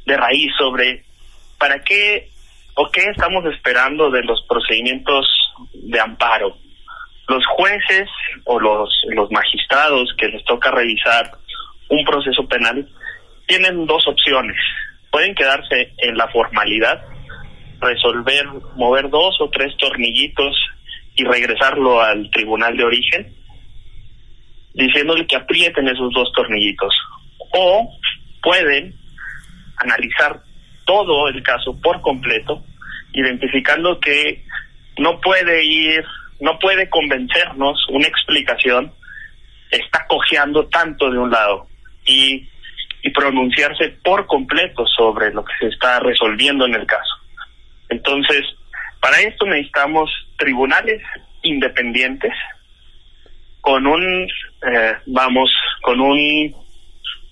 de 0.07 0.17
raíz 0.17 0.53
sobre 0.59 1.05
para 1.59 1.81
qué 1.81 2.31
o 2.75 2.91
qué 2.91 3.05
estamos 3.11 3.45
esperando 3.47 4.11
de 4.11 4.23
los 4.23 4.45
procedimientos 4.49 5.27
de 5.73 6.01
amparo 6.01 6.57
los 7.29 7.45
jueces 7.47 8.09
o 8.45 8.61
los, 8.61 8.91
los 9.09 9.31
magistrados 9.31 10.13
que 10.19 10.29
les 10.29 10.45
toca 10.45 10.71
revisar 10.71 11.31
un 11.89 12.05
proceso 12.05 12.47
penal 12.47 12.87
tienen 13.47 13.87
dos 13.87 14.07
opciones. 14.07 14.57
Pueden 15.11 15.35
quedarse 15.35 15.93
en 15.99 16.17
la 16.17 16.29
formalidad, 16.29 17.03
resolver, 17.81 18.47
mover 18.77 19.11
dos 19.11 19.41
o 19.41 19.51
tres 19.51 19.77
tornillitos 19.77 20.55
y 21.15 21.25
regresarlo 21.25 22.01
al 22.01 22.31
tribunal 22.31 22.77
de 22.77 22.85
origen, 22.85 23.35
diciéndole 24.75 25.27
que 25.27 25.37
aprieten 25.37 25.89
esos 25.89 26.13
dos 26.13 26.33
tornillitos. 26.33 26.95
O 27.55 27.99
pueden 28.43 28.95
analizar 29.77 30.43
todo 30.85 31.29
el 31.29 31.43
caso 31.43 31.79
por 31.81 32.01
completo, 32.01 32.65
identificando 33.13 34.01
que 34.01 34.45
no 34.99 35.21
puede 35.21 35.65
ir 35.65 36.05
no 36.43 36.59
puede 36.59 36.91
convencernos 36.91 37.87
una 37.89 38.09
explicación, 38.09 38.93
está 39.71 40.05
cojeando 40.09 40.67
tanto 40.67 41.09
de 41.09 41.17
un 41.17 41.31
lado 41.31 41.69
y, 42.05 42.49
y 43.05 43.11
pronunciarse 43.11 43.91
por 44.03 44.27
completo 44.27 44.85
sobre 44.89 45.33
lo 45.33 45.45
que 45.45 45.53
se 45.61 45.69
está 45.69 46.01
resolviendo 46.01 46.67
en 46.67 46.75
el 46.75 46.85
caso. 46.85 47.15
Entonces, 47.91 48.43
para 49.03 49.21
esto 49.21 49.45
necesitamos 49.47 50.09
tribunales 50.39 51.03
independientes 51.43 52.33
con 53.61 53.85
un, 53.85 54.29
eh, 54.73 54.97
vamos, 55.07 55.53
con 55.83 56.01
un, 56.01 56.55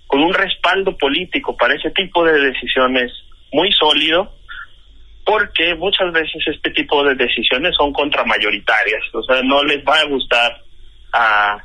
con 0.09 0.21
un 0.21 0.35
respaldo 0.35 0.99
político 0.99 1.57
para 1.57 1.75
ese 1.75 1.91
tipo 1.93 2.25
de 2.25 2.39
decisiones 2.41 3.13
muy 3.53 3.71
sólido 3.73 4.33
porque 5.25 5.77
muchas 5.77 6.13
veces 6.13 6.43
este 6.45 6.71
tipo 6.71 7.05
de 7.05 7.15
decisiones 7.15 7.77
son 7.77 7.93
contramayoritarias, 7.93 9.03
o 9.13 9.23
sea, 9.23 9.41
no 9.43 9.63
les 9.63 9.79
va 9.85 10.01
a 10.01 10.07
gustar 10.07 10.61
a, 11.13 11.57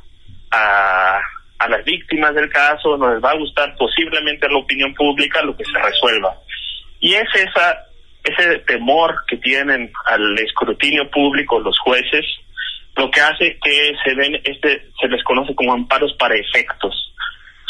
a, 0.52 1.20
a 1.58 1.68
las 1.68 1.84
víctimas 1.84 2.32
del 2.36 2.48
caso, 2.48 2.96
no 2.96 3.12
les 3.12 3.24
va 3.24 3.32
a 3.32 3.38
gustar 3.38 3.74
posiblemente 3.74 4.46
a 4.46 4.50
la 4.50 4.58
opinión 4.58 4.94
pública 4.94 5.42
lo 5.42 5.56
que 5.56 5.64
se 5.64 5.82
resuelva. 5.82 6.36
Y 7.00 7.14
es 7.14 7.28
esa 7.34 7.85
ese 8.26 8.58
temor 8.60 9.14
que 9.28 9.36
tienen 9.38 9.92
al 10.06 10.38
escrutinio 10.38 11.10
público 11.10 11.60
los 11.60 11.78
jueces 11.78 12.24
lo 12.96 13.10
que 13.10 13.20
hace 13.20 13.58
que 13.62 13.92
se 14.04 14.14
den 14.14 14.34
este 14.42 14.88
se 15.00 15.08
les 15.08 15.22
conoce 15.22 15.54
como 15.54 15.74
amparos 15.74 16.14
para 16.18 16.34
efectos. 16.34 17.12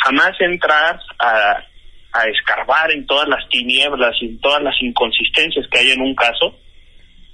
Jamás 0.04 0.40
entrar 0.40 1.00
a 1.18 1.64
a 2.12 2.28
escarbar 2.28 2.90
en 2.92 3.06
todas 3.06 3.28
las 3.28 3.46
tinieblas 3.48 4.16
y 4.20 4.38
todas 4.38 4.62
las 4.62 4.74
inconsistencias 4.80 5.66
que 5.70 5.78
hay 5.78 5.90
en 5.90 6.00
un 6.00 6.14
caso 6.14 6.58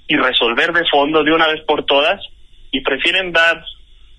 y 0.07 0.17
resolver 0.17 0.73
de 0.73 0.85
fondo 0.89 1.23
de 1.23 1.31
una 1.31 1.47
vez 1.47 1.61
por 1.61 1.85
todas 1.85 2.19
y 2.71 2.81
prefieren 2.81 3.31
dar 3.31 3.63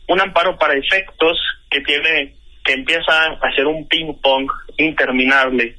un 0.08 0.20
amparo 0.20 0.56
para 0.58 0.78
efectos 0.78 1.38
que 1.70 1.80
tiene 1.80 2.34
que 2.64 2.72
empieza 2.72 3.24
a 3.42 3.54
ser 3.54 3.66
un 3.66 3.86
ping 3.88 4.14
pong 4.22 4.50
interminable 4.78 5.76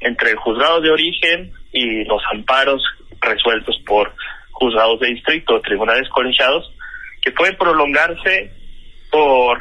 entre 0.00 0.30
el 0.30 0.36
juzgado 0.36 0.80
de 0.80 0.90
origen 0.90 1.52
y 1.74 2.04
los 2.04 2.22
amparos 2.32 2.82
resueltos 3.20 3.78
por 3.86 4.14
juzgados 4.52 5.00
de 5.00 5.08
distrito 5.08 5.60
tribunales 5.60 6.08
colegiados 6.08 6.72
que 7.20 7.32
puede 7.32 7.52
prolongarse 7.54 8.50
por 9.10 9.60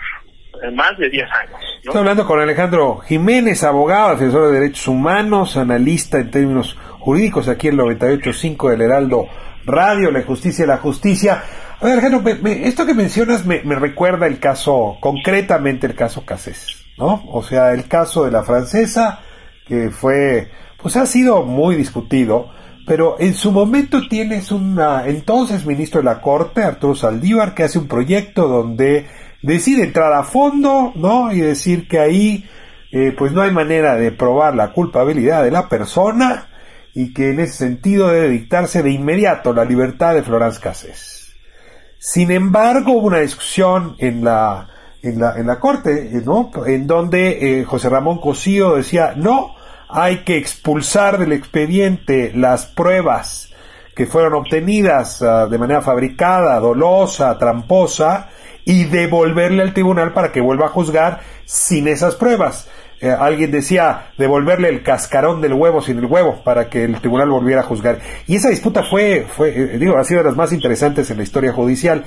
más 0.74 0.98
de 0.98 1.10
10 1.10 1.24
años. 1.32 1.60
Estoy 1.84 2.00
hablando 2.00 2.26
con 2.26 2.40
Alejandro 2.40 3.00
Jiménez, 3.00 3.64
abogado, 3.64 4.12
defensor 4.12 4.48
de 4.48 4.60
derechos 4.60 4.88
humanos, 4.88 5.58
analista 5.58 6.20
en 6.20 6.32
términos 6.32 6.78
jurídicos 7.00 7.50
aquí 7.50 7.68
en 7.68 7.78
98.5 7.78 8.70
del 8.70 8.82
Heraldo 8.82 9.28
Radio, 9.66 10.12
la 10.12 10.22
justicia 10.22 10.66
y 10.66 10.68
la 10.68 10.78
justicia. 10.78 11.44
A 11.80 11.86
ver, 11.86 12.00
Alejandro, 12.00 12.24
esto 12.48 12.86
que 12.86 12.94
mencionas 12.94 13.46
me, 13.46 13.62
me, 13.64 13.76
recuerda 13.76 14.28
el 14.28 14.40
caso, 14.40 14.98
concretamente 15.02 15.88
el 15.88 15.96
caso 15.96 16.26
Casés, 16.26 16.86
¿no? 16.98 17.24
O 17.28 17.44
sea, 17.44 17.74
el 17.74 17.88
caso 17.88 18.24
de 18.24 18.32
la 18.32 18.44
francesa, 18.44 19.20
que 19.66 19.90
fue, 19.90 20.50
pues 20.84 20.98
ha 20.98 21.06
sido 21.06 21.44
muy 21.44 21.78
discutido, 21.78 22.50
pero 22.86 23.16
en 23.18 23.34
su 23.34 23.54
momento 23.54 24.02
tienes 24.10 24.52
un 24.52 24.80
entonces 25.06 25.66
ministro 25.66 26.02
de 26.02 26.06
la 26.06 26.20
Corte, 26.20 26.62
Arturo 26.62 26.94
Saldívar, 26.94 27.56
que 27.56 27.64
hace 27.64 27.80
un 27.80 27.88
proyecto 27.88 28.50
donde 28.50 29.08
decide 29.42 29.84
entrar 29.84 30.12
a 30.12 30.24
fondo, 30.24 30.92
¿no? 30.96 31.32
Y 31.32 31.40
decir 31.40 31.88
que 31.88 32.00
ahí, 32.00 32.50
eh, 32.92 33.16
pues 33.18 33.32
no 33.32 33.42
hay 33.42 33.52
manera 33.52 33.96
de 33.96 34.12
probar 34.12 34.56
la 34.56 34.74
culpabilidad 34.74 35.44
de 35.44 35.52
la 35.52 35.70
persona 35.70 36.50
y 36.94 37.14
que 37.14 37.30
en 37.30 37.40
ese 37.40 37.54
sentido 37.54 38.10
debe 38.10 38.30
dictarse 38.30 38.84
de 38.84 38.92
inmediato 38.92 39.54
la 39.54 39.64
libertad 39.64 40.14
de 40.14 40.24
Florence 40.24 40.60
Cassés. 40.60 41.34
Sin 41.98 42.30
embargo, 42.30 42.92
hubo 42.92 43.08
una 43.08 43.20
discusión 43.20 43.96
en 44.00 44.26
la, 44.26 44.68
en 45.02 45.18
la, 45.18 45.38
en 45.38 45.48
la 45.48 45.62
Corte, 45.62 46.12
¿no? 46.26 46.52
En 46.66 46.88
donde 46.88 47.62
eh, 47.62 47.64
José 47.64 47.88
Ramón 47.88 48.20
Cosío 48.20 48.76
decía, 48.76 49.14
no, 49.16 49.56
hay 49.94 50.24
que 50.24 50.38
expulsar 50.38 51.18
del 51.18 51.32
expediente 51.32 52.32
las 52.36 52.66
pruebas 52.66 53.54
que 53.96 54.08
fueron 54.08 54.34
obtenidas 54.34 55.22
ah, 55.22 55.48
de 55.48 55.58
manera 55.58 55.82
fabricada, 55.82 56.60
dolosa, 56.60 57.38
tramposa, 57.38 58.30
y 58.66 58.86
devolverle 58.86 59.62
al 59.62 59.74
tribunal 59.74 60.14
para 60.14 60.32
que 60.32 60.42
vuelva 60.42 60.68
a 60.68 60.70
juzgar 60.70 61.22
sin 61.46 61.88
esas 61.88 62.16
pruebas. 62.16 62.70
Eh, 63.02 63.10
alguien 63.10 63.52
decía 63.52 64.14
devolverle 64.18 64.70
el 64.70 64.82
cascarón 64.82 65.42
del 65.42 65.54
huevo 65.54 65.82
sin 65.82 65.98
el 65.98 66.06
huevo 66.06 66.42
para 66.44 66.70
que 66.70 66.86
el 66.86 67.00
tribunal 67.02 67.30
volviera 67.30 67.62
a 67.62 67.66
juzgar. 67.66 68.00
Y 68.28 68.38
esa 68.38 68.50
disputa 68.50 68.84
fue, 68.84 69.28
fue 69.28 69.50
eh, 69.50 69.78
digo, 69.78 69.98
ha 69.98 70.04
sido 70.06 70.20
de 70.20 70.30
las 70.30 70.38
más 70.38 70.54
interesantes 70.54 71.12
en 71.12 71.18
la 71.18 71.24
historia 71.24 71.52
judicial. 71.52 72.06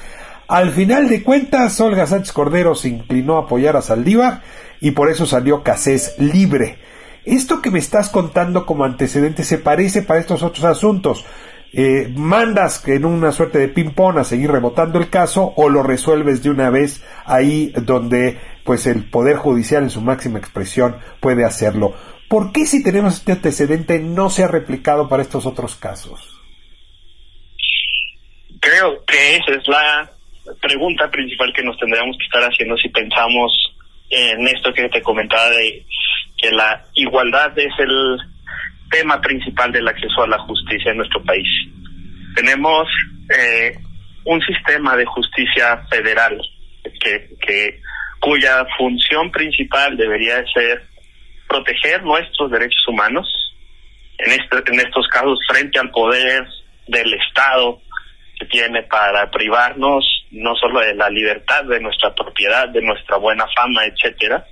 Al 0.48 0.70
final 0.70 1.08
de 1.08 1.22
cuentas, 1.22 1.78
Olga 1.80 2.06
Sánchez 2.06 2.32
Cordero 2.32 2.74
se 2.74 2.88
inclinó 2.88 3.36
a 3.36 3.42
apoyar 3.42 3.76
a 3.76 3.82
Saldívar 3.82 4.42
y 4.80 4.92
por 4.92 5.10
eso 5.10 5.26
salió 5.26 5.62
Casés 5.62 6.14
libre. 6.18 6.78
Esto 7.26 7.60
que 7.60 7.72
me 7.72 7.80
estás 7.80 8.08
contando 8.08 8.64
como 8.64 8.84
antecedente 8.84 9.42
se 9.42 9.58
parece 9.58 10.02
para 10.02 10.20
estos 10.20 10.44
otros 10.44 10.64
asuntos. 10.64 11.26
Eh, 11.72 12.08
mandas 12.14 12.86
en 12.86 13.04
una 13.04 13.32
suerte 13.32 13.58
de 13.58 13.66
ping-pong 13.66 14.18
a 14.18 14.24
seguir 14.24 14.50
rebotando 14.52 15.00
el 15.00 15.10
caso 15.10 15.52
o 15.56 15.68
lo 15.68 15.82
resuelves 15.82 16.44
de 16.44 16.50
una 16.50 16.70
vez 16.70 17.04
ahí 17.26 17.72
donde 17.82 18.38
pues 18.64 18.86
el 18.86 19.10
poder 19.10 19.36
judicial 19.36 19.82
en 19.82 19.90
su 19.90 20.00
máxima 20.00 20.38
expresión 20.38 20.98
puede 21.18 21.44
hacerlo. 21.44 21.96
¿Por 22.28 22.52
qué 22.52 22.64
si 22.64 22.84
tenemos 22.84 23.14
este 23.14 23.32
antecedente 23.32 23.98
no 23.98 24.30
se 24.30 24.44
ha 24.44 24.48
replicado 24.48 25.08
para 25.08 25.22
estos 25.22 25.46
otros 25.46 25.74
casos? 25.74 26.40
Creo 28.60 29.04
que 29.04 29.36
esa 29.36 29.52
es 29.52 29.66
la 29.66 30.10
pregunta 30.60 31.10
principal 31.10 31.52
que 31.52 31.64
nos 31.64 31.76
tendríamos 31.78 32.16
que 32.18 32.24
estar 32.24 32.42
haciendo 32.42 32.76
si 32.76 32.88
pensamos 32.88 33.52
en 34.10 34.46
esto 34.46 34.72
que 34.72 34.88
te 34.88 35.02
comentaba 35.02 35.50
de 35.50 35.84
que 36.36 36.50
la 36.50 36.84
igualdad 36.94 37.58
es 37.58 37.72
el 37.78 38.18
tema 38.90 39.20
principal 39.20 39.72
del 39.72 39.88
acceso 39.88 40.22
a 40.22 40.28
la 40.28 40.38
justicia 40.40 40.90
en 40.90 40.98
nuestro 40.98 41.22
país. 41.24 41.48
Tenemos 42.34 42.86
eh, 43.36 43.76
un 44.24 44.40
sistema 44.42 44.96
de 44.96 45.06
justicia 45.06 45.78
federal 45.90 46.40
que, 47.00 47.80
cuya 48.20 48.66
función 48.76 49.30
principal 49.30 49.96
debería 49.96 50.44
ser 50.52 50.82
proteger 51.48 52.02
nuestros 52.02 52.50
derechos 52.50 52.88
humanos, 52.88 53.26
en, 54.18 54.32
este, 54.32 54.72
en 54.72 54.80
estos 54.80 55.06
casos 55.08 55.38
frente 55.48 55.78
al 55.78 55.90
poder 55.90 56.46
del 56.86 57.12
Estado 57.14 57.80
que 58.38 58.46
tiene 58.46 58.82
para 58.84 59.30
privarnos 59.30 60.04
no 60.30 60.54
solo 60.56 60.80
de 60.80 60.94
la 60.94 61.08
libertad, 61.08 61.64
de 61.64 61.80
nuestra 61.80 62.14
propiedad, 62.14 62.68
de 62.68 62.82
nuestra 62.82 63.16
buena 63.16 63.46
fama, 63.54 63.84
etcétera, 63.84 64.44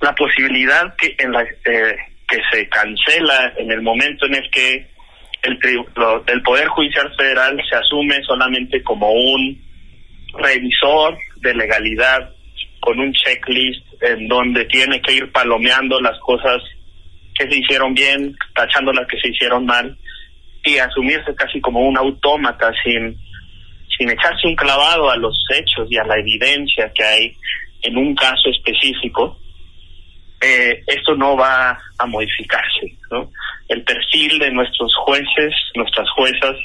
la 0.00 0.14
posibilidad 0.14 0.94
que 0.96 1.14
en 1.18 1.32
la 1.32 1.42
eh, 1.42 1.96
que 2.28 2.40
se 2.50 2.68
cancela 2.68 3.52
en 3.56 3.70
el 3.70 3.82
momento 3.82 4.26
en 4.26 4.34
el 4.34 4.50
que 4.50 4.86
el, 5.42 5.58
el 6.26 6.42
poder 6.42 6.66
judicial 6.68 7.14
federal 7.16 7.60
se 7.68 7.76
asume 7.76 8.20
solamente 8.22 8.82
como 8.82 9.12
un 9.12 9.62
revisor 10.38 11.16
de 11.36 11.54
legalidad 11.54 12.30
con 12.80 12.98
un 12.98 13.12
checklist 13.12 13.84
en 14.02 14.28
donde 14.28 14.64
tiene 14.66 15.00
que 15.00 15.14
ir 15.14 15.32
palomeando 15.32 16.00
las 16.00 16.18
cosas 16.20 16.62
que 17.38 17.48
se 17.48 17.58
hicieron 17.58 17.94
bien, 17.94 18.36
tachando 18.54 18.92
las 18.92 19.06
que 19.06 19.18
se 19.20 19.28
hicieron 19.28 19.66
mal 19.66 19.96
y 20.64 20.78
asumirse 20.78 21.34
casi 21.36 21.60
como 21.60 21.80
un 21.80 21.96
autómata 21.96 22.72
sin 22.82 23.16
sin 23.96 24.10
echarse 24.10 24.46
un 24.46 24.56
clavado 24.56 25.10
a 25.10 25.16
los 25.16 25.36
hechos 25.54 25.88
y 25.90 25.96
a 25.96 26.04
la 26.04 26.18
evidencia 26.18 26.92
que 26.94 27.02
hay 27.02 27.36
en 27.82 27.96
un 27.96 28.14
caso 28.14 28.50
específico, 28.50 29.38
eh, 30.46 30.84
esto 30.86 31.16
no 31.16 31.36
va 31.36 31.76
a 31.98 32.06
modificarse. 32.06 32.94
El 33.68 33.82
perfil 33.82 34.38
de 34.38 34.50
nuestros 34.52 34.94
jueces, 35.04 35.52
nuestras 35.74 36.08
juezas, 36.10 36.56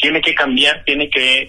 tiene 0.00 0.20
que 0.20 0.34
cambiar, 0.34 0.82
tiene 0.84 1.08
que 1.08 1.42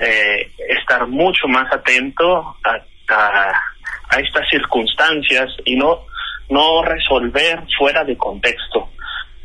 eh, 0.00 0.50
estar 0.68 1.06
mucho 1.08 1.48
más 1.48 1.72
atento 1.72 2.56
a, 2.64 2.80
a, 3.08 4.20
estas 4.20 4.48
circunstancias 4.48 5.50
y 5.64 5.76
no, 5.76 6.06
no 6.50 6.82
resolver 6.82 7.64
fuera 7.76 8.04
de 8.04 8.16
contexto. 8.16 8.88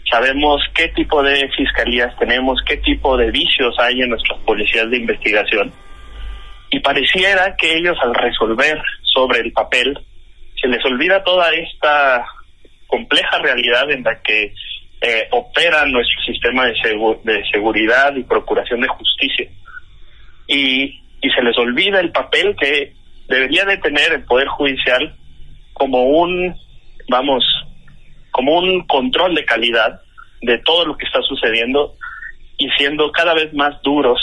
Sabemos 0.10 0.62
qué 0.76 0.90
tipo 0.90 1.24
de 1.24 1.50
fiscalías 1.58 2.16
tenemos, 2.20 2.62
qué 2.68 2.78
tipo 2.78 3.18
de 3.18 3.32
vicios 3.32 3.76
hay 3.80 4.02
en 4.02 4.10
nuestras 4.10 4.40
policías 4.42 4.90
de 4.92 4.98
investigación. 4.98 5.74
Y 6.70 6.80
pareciera 6.80 7.56
que 7.58 7.78
ellos 7.78 7.98
al 8.02 8.14
resolver 8.14 8.80
sobre 9.14 9.40
el 9.40 9.52
papel 9.52 9.98
se 10.64 10.70
les 10.70 10.84
olvida 10.86 11.22
toda 11.26 11.54
esta 11.54 12.26
compleja 12.88 13.38
realidad 13.40 13.92
en 13.92 14.02
la 14.02 14.22
que 14.22 14.54
eh, 15.02 15.28
opera 15.32 15.86
nuestro 15.86 16.22
sistema 16.26 16.66
de, 16.66 16.74
de 17.26 17.44
seguridad 17.52 18.16
y 18.16 18.24
procuración 18.24 18.80
de 18.80 18.88
justicia. 18.88 19.50
Y, 20.48 21.02
y 21.22 21.30
se 21.36 21.44
les 21.44 21.58
olvida 21.58 22.00
el 22.00 22.14
papel 22.14 22.56
que 22.56 22.94
debería 23.28 23.66
de 23.66 23.78
tener 23.78 24.14
el 24.14 24.24
Poder 24.24 24.48
Judicial 24.48 25.14
como 25.74 26.04
un, 26.04 26.56
vamos, 27.10 27.44
como 28.32 28.60
un 28.60 28.88
control 28.88 29.36
de 29.36 29.44
calidad 29.44 30.00
de 30.42 30.60
todo 30.60 30.86
lo 30.86 30.98
que 30.98 31.06
está 31.06 31.22
sucediendo 31.24 31.98
y 32.58 32.70
siendo 32.78 33.12
cada 33.12 33.34
vez 33.34 33.54
más 33.54 33.82
duros 33.82 34.22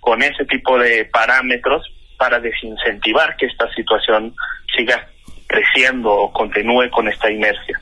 con 0.00 0.20
ese 0.20 0.44
tipo 0.46 0.78
de 0.78 1.04
parámetros 1.04 1.82
para 2.16 2.40
desincentivar 2.40 3.36
que 3.36 3.46
esta 3.46 3.72
situación 3.74 4.34
siga 4.76 5.08
creciendo 5.48 6.12
o 6.12 6.32
continúe 6.32 6.90
con 6.90 7.08
esta 7.08 7.30
inercia. 7.30 7.80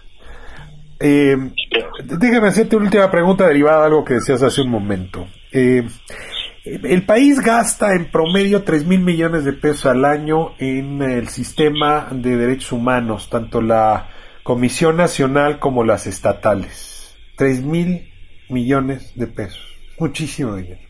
Eh, 0.99 1.37
déjame 2.05 2.49
hacerte 2.49 2.77
una 2.77 2.87
última 2.87 3.11
pregunta 3.11 3.47
derivada 3.47 3.81
de 3.81 3.87
algo 3.87 4.05
que 4.05 4.15
decías 4.15 4.43
hace 4.43 4.63
un 4.63 4.71
momento. 4.71 5.27
Eh, 5.53 5.83
el 6.65 7.05
país 7.05 7.41
gasta 7.41 7.95
en 7.95 8.11
promedio 8.11 8.65
3 8.65 8.87
mil 8.87 9.01
millones 9.01 9.45
de 9.45 9.53
pesos 9.53 9.87
al 9.87 10.05
año 10.05 10.55
en 10.59 11.03
el 11.03 11.29
sistema 11.29 12.09
de 12.11 12.37
derechos 12.37 12.73
humanos, 12.73 13.29
tanto 13.31 13.61
la 13.61 14.09
Comisión 14.43 14.97
Nacional 14.97 15.59
como 15.59 15.85
las 15.85 16.07
estatales. 16.07 17.17
3 17.37 17.63
mil 17.63 18.11
millones 18.49 19.13
de 19.17 19.27
pesos. 19.27 19.63
Muchísimo 19.99 20.57
dinero. 20.57 20.81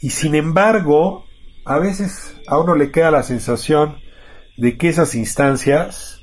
Y 0.00 0.10
sin 0.10 0.34
embargo, 0.34 1.26
a 1.64 1.78
veces 1.78 2.36
a 2.48 2.58
uno 2.58 2.74
le 2.74 2.90
queda 2.90 3.10
la 3.10 3.22
sensación 3.22 4.01
de 4.62 4.78
que 4.78 4.88
esas 4.88 5.16
instancias 5.16 6.22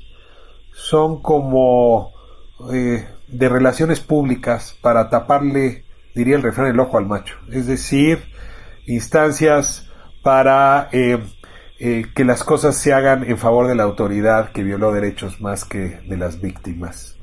son 0.72 1.20
como 1.20 2.14
eh, 2.72 3.06
de 3.28 3.48
relaciones 3.50 4.00
públicas 4.00 4.78
para 4.80 5.10
taparle, 5.10 5.84
diría 6.14 6.36
el 6.36 6.42
refrán, 6.42 6.68
el 6.68 6.80
ojo 6.80 6.96
al 6.96 7.04
macho. 7.04 7.36
Es 7.52 7.66
decir, 7.66 8.18
instancias 8.86 9.90
para 10.22 10.88
eh, 10.90 11.18
eh, 11.80 12.06
que 12.14 12.24
las 12.24 12.42
cosas 12.42 12.78
se 12.78 12.94
hagan 12.94 13.28
en 13.28 13.36
favor 13.36 13.66
de 13.68 13.74
la 13.74 13.82
autoridad 13.82 14.52
que 14.52 14.62
violó 14.62 14.90
derechos 14.90 15.42
más 15.42 15.66
que 15.66 16.00
de 16.06 16.16
las 16.16 16.40
víctimas. 16.40 17.18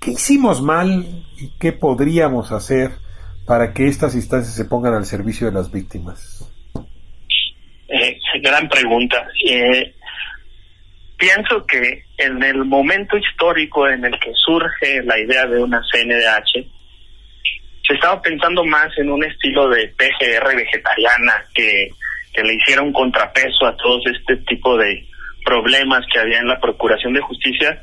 ¿Qué 0.00 0.12
hicimos 0.12 0.62
mal 0.62 1.26
y 1.36 1.58
qué 1.58 1.72
podríamos 1.72 2.52
hacer 2.52 2.92
para 3.46 3.74
que 3.74 3.86
estas 3.86 4.14
instancias 4.14 4.54
se 4.54 4.64
pongan 4.64 4.94
al 4.94 5.04
servicio 5.04 5.46
de 5.46 5.52
las 5.52 5.70
víctimas? 5.70 6.50
gran 8.40 8.68
pregunta 8.68 9.26
pienso 11.16 11.66
que 11.66 12.04
en 12.18 12.42
el 12.42 12.64
momento 12.64 13.16
histórico 13.16 13.88
en 13.88 14.04
el 14.04 14.18
que 14.18 14.32
surge 14.34 15.02
la 15.04 15.18
idea 15.18 15.46
de 15.46 15.62
una 15.62 15.82
CNDH, 15.90 16.66
se 17.86 17.94
estaba 17.94 18.20
pensando 18.22 18.64
más 18.64 18.88
en 18.96 19.10
un 19.10 19.22
estilo 19.24 19.68
de 19.68 19.88
PGR 19.88 20.56
vegetariana 20.56 21.44
que 21.54 21.88
que 22.34 22.42
le 22.42 22.54
hiciera 22.54 22.82
un 22.82 22.92
contrapeso 22.92 23.64
a 23.64 23.76
todos 23.76 24.02
este 24.06 24.36
tipo 24.48 24.76
de 24.76 25.06
problemas 25.44 26.04
que 26.12 26.18
había 26.18 26.40
en 26.40 26.48
la 26.48 26.60
Procuración 26.60 27.12
de 27.14 27.20
Justicia 27.20 27.80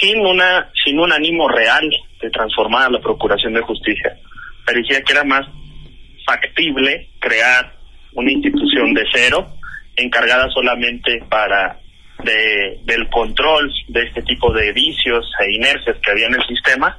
sin 0.00 0.24
una 0.24 0.70
sin 0.82 0.98
un 0.98 1.12
ánimo 1.12 1.48
real 1.48 1.88
de 2.20 2.30
transformar 2.30 2.90
la 2.90 3.00
Procuración 3.00 3.52
de 3.52 3.60
Justicia. 3.60 4.16
Parecía 4.64 5.02
que 5.02 5.12
era 5.12 5.24
más 5.24 5.46
factible 6.24 7.08
crear 7.18 7.74
una 8.14 8.32
institución 8.32 8.94
de 8.94 9.04
cero 9.12 9.46
encargada 9.96 10.48
solamente 10.48 11.22
para 11.28 11.78
de, 12.24 12.78
del 12.84 13.08
control 13.08 13.72
de 13.88 14.02
este 14.02 14.22
tipo 14.22 14.52
de 14.52 14.72
vicios 14.72 15.30
e 15.40 15.52
inercias 15.52 15.96
que 16.02 16.10
había 16.10 16.26
en 16.26 16.34
el 16.34 16.46
sistema, 16.46 16.96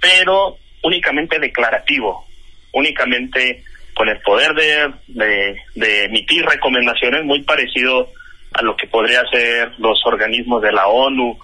pero 0.00 0.56
únicamente 0.82 1.38
declarativo, 1.38 2.26
únicamente 2.72 3.64
con 3.94 4.08
el 4.08 4.20
poder 4.20 4.54
de, 4.54 6.04
emitir 6.04 6.44
recomendaciones 6.44 7.24
muy 7.24 7.42
parecido 7.42 8.08
a 8.54 8.62
lo 8.62 8.76
que 8.76 8.86
podría 8.86 9.22
ser 9.30 9.72
los 9.78 10.00
organismos 10.06 10.62
de 10.62 10.72
la 10.72 10.86
ONU 10.86 11.36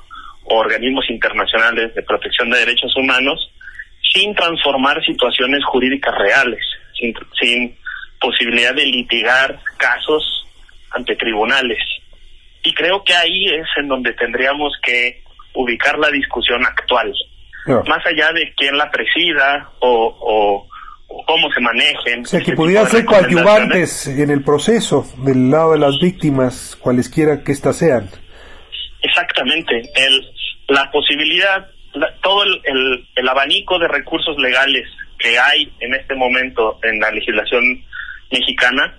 o 0.44 0.54
organismos 0.56 1.04
internacionales 1.10 1.92
de 1.94 2.02
protección 2.02 2.50
de 2.50 2.60
derechos 2.60 2.94
humanos, 2.96 3.50
sin 4.12 4.34
transformar 4.36 5.04
situaciones 5.04 5.64
jurídicas 5.64 6.14
reales, 6.16 6.64
sin, 6.98 7.12
sin 7.40 7.76
posibilidad 8.20 8.72
de 8.72 8.86
litigar 8.86 9.58
casos 9.76 10.46
ante 10.92 11.16
tribunales. 11.16 11.78
Y 12.64 12.74
creo 12.74 13.04
que 13.04 13.14
ahí 13.14 13.46
es 13.46 13.66
en 13.76 13.88
donde 13.88 14.12
tendríamos 14.14 14.72
que 14.82 15.22
ubicar 15.54 15.98
la 15.98 16.10
discusión 16.10 16.64
actual. 16.64 17.12
Más 17.66 18.04
allá 18.04 18.32
de 18.32 18.52
quién 18.56 18.76
la 18.76 18.90
presida 18.90 19.70
o, 19.80 20.66
cómo 21.26 21.50
se 21.52 21.60
manejen. 21.60 22.22
O 22.22 22.24
sea, 22.24 22.40
que 22.40 22.52
pudieran 22.52 22.86
ser 22.86 23.04
coadyuvantes 23.04 24.08
en 24.08 24.30
el 24.30 24.42
proceso 24.42 25.06
del 25.18 25.50
lado 25.50 25.72
de 25.72 25.78
las 25.78 25.98
víctimas, 26.00 26.76
cualesquiera 26.80 27.42
que 27.42 27.52
éstas 27.52 27.76
sean. 27.76 28.08
Exactamente. 29.02 29.82
El, 29.94 30.26
la 30.68 30.90
posibilidad, 30.90 31.68
todo 32.22 32.42
el, 32.42 33.06
el, 33.14 33.28
abanico 33.28 33.78
de 33.78 33.88
recursos 33.88 34.36
legales 34.38 34.88
que 35.18 35.38
hay 35.38 35.72
en 35.80 35.94
este 35.94 36.14
momento 36.14 36.78
en 36.82 36.98
la 36.98 37.10
legislación 37.10 37.84
mexicana, 38.30 38.98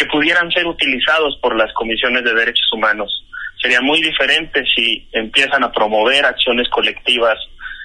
que 0.00 0.06
pudieran 0.06 0.50
ser 0.50 0.66
utilizados 0.66 1.36
por 1.42 1.54
las 1.54 1.70
comisiones 1.74 2.24
de 2.24 2.32
derechos 2.32 2.72
humanos. 2.72 3.22
Sería 3.60 3.82
muy 3.82 4.00
diferente 4.00 4.64
si 4.74 5.06
empiezan 5.12 5.62
a 5.62 5.70
promover 5.70 6.24
acciones 6.24 6.66
colectivas, 6.70 7.36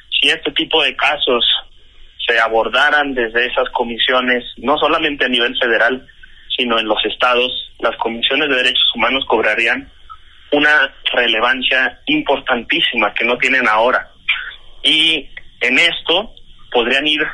si 0.10 0.30
este 0.30 0.50
tipo 0.54 0.82
de 0.82 0.96
casos 0.96 1.44
se 2.26 2.40
abordaran 2.40 3.14
desde 3.14 3.48
esas 3.48 3.70
comisiones, 3.72 4.46
no 4.56 4.78
solamente 4.78 5.26
a 5.26 5.28
nivel 5.28 5.58
federal, 5.60 6.08
sino 6.56 6.80
en 6.80 6.88
los 6.88 7.04
estados, 7.04 7.52
las 7.80 7.98
comisiones 7.98 8.48
de 8.48 8.56
derechos 8.56 8.90
humanos 8.96 9.26
cobrarían 9.28 9.92
una 10.52 10.96
relevancia 11.12 12.00
importantísima 12.06 13.14
que 13.14 13.26
no 13.26 13.38
tienen 13.38 13.68
ahora. 13.68 14.10
Y 14.84 15.28
en 15.60 15.80
esto 15.80 16.34
podrían 16.72 17.06
ir 17.08 17.28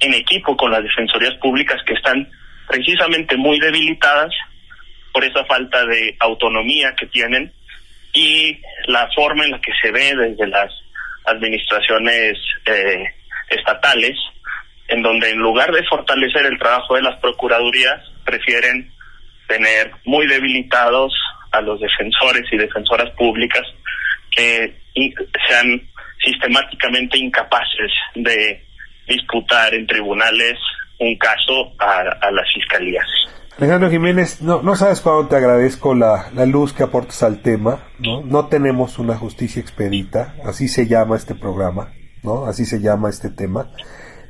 en 0.00 0.14
equipo 0.14 0.56
con 0.56 0.70
las 0.70 0.82
defensorías 0.82 1.34
públicas 1.34 1.78
que 1.86 1.92
están 1.92 2.26
precisamente 2.66 3.36
muy 3.36 3.58
debilitadas 3.60 4.32
por 5.12 5.24
esa 5.24 5.44
falta 5.44 5.84
de 5.86 6.16
autonomía 6.20 6.94
que 6.98 7.06
tienen 7.06 7.52
y 8.12 8.60
la 8.86 9.08
forma 9.14 9.44
en 9.44 9.52
la 9.52 9.60
que 9.60 9.72
se 9.80 9.90
ve 9.90 10.14
desde 10.14 10.46
las 10.46 10.72
administraciones 11.24 12.38
eh, 12.66 13.04
estatales, 13.50 14.16
en 14.88 15.02
donde 15.02 15.30
en 15.30 15.38
lugar 15.38 15.72
de 15.72 15.84
fortalecer 15.84 16.46
el 16.46 16.58
trabajo 16.58 16.94
de 16.94 17.02
las 17.02 17.18
procuradurías, 17.20 18.00
prefieren 18.24 18.90
tener 19.46 19.92
muy 20.04 20.26
debilitados 20.26 21.12
a 21.52 21.60
los 21.60 21.80
defensores 21.80 22.44
y 22.50 22.56
defensoras 22.56 23.10
públicas 23.10 23.62
que 24.30 24.76
sean 25.48 25.88
sistemáticamente 26.24 27.18
incapaces 27.18 27.92
de 28.14 28.64
disputar 29.06 29.74
en 29.74 29.86
tribunales 29.86 30.58
un 31.04 31.16
caso 31.18 31.72
a, 31.78 32.30
las 32.30 32.46
fiscalías. 32.52 33.06
Alejandro 33.58 33.88
Jiménez, 33.88 34.42
no, 34.42 34.62
no 34.62 34.74
sabes 34.74 35.00
cuándo 35.00 35.28
te 35.28 35.36
agradezco 35.36 35.94
la, 35.94 36.30
la, 36.34 36.44
luz 36.44 36.72
que 36.72 36.82
aportas 36.82 37.22
al 37.22 37.40
tema, 37.40 37.84
¿no? 38.00 38.22
No 38.22 38.46
tenemos 38.48 38.98
una 38.98 39.16
justicia 39.16 39.60
expedita, 39.60 40.34
así 40.44 40.66
se 40.66 40.88
llama 40.88 41.16
este 41.16 41.36
programa, 41.36 41.92
¿no? 42.24 42.46
Así 42.46 42.64
se 42.64 42.80
llama 42.80 43.10
este 43.10 43.30
tema. 43.30 43.70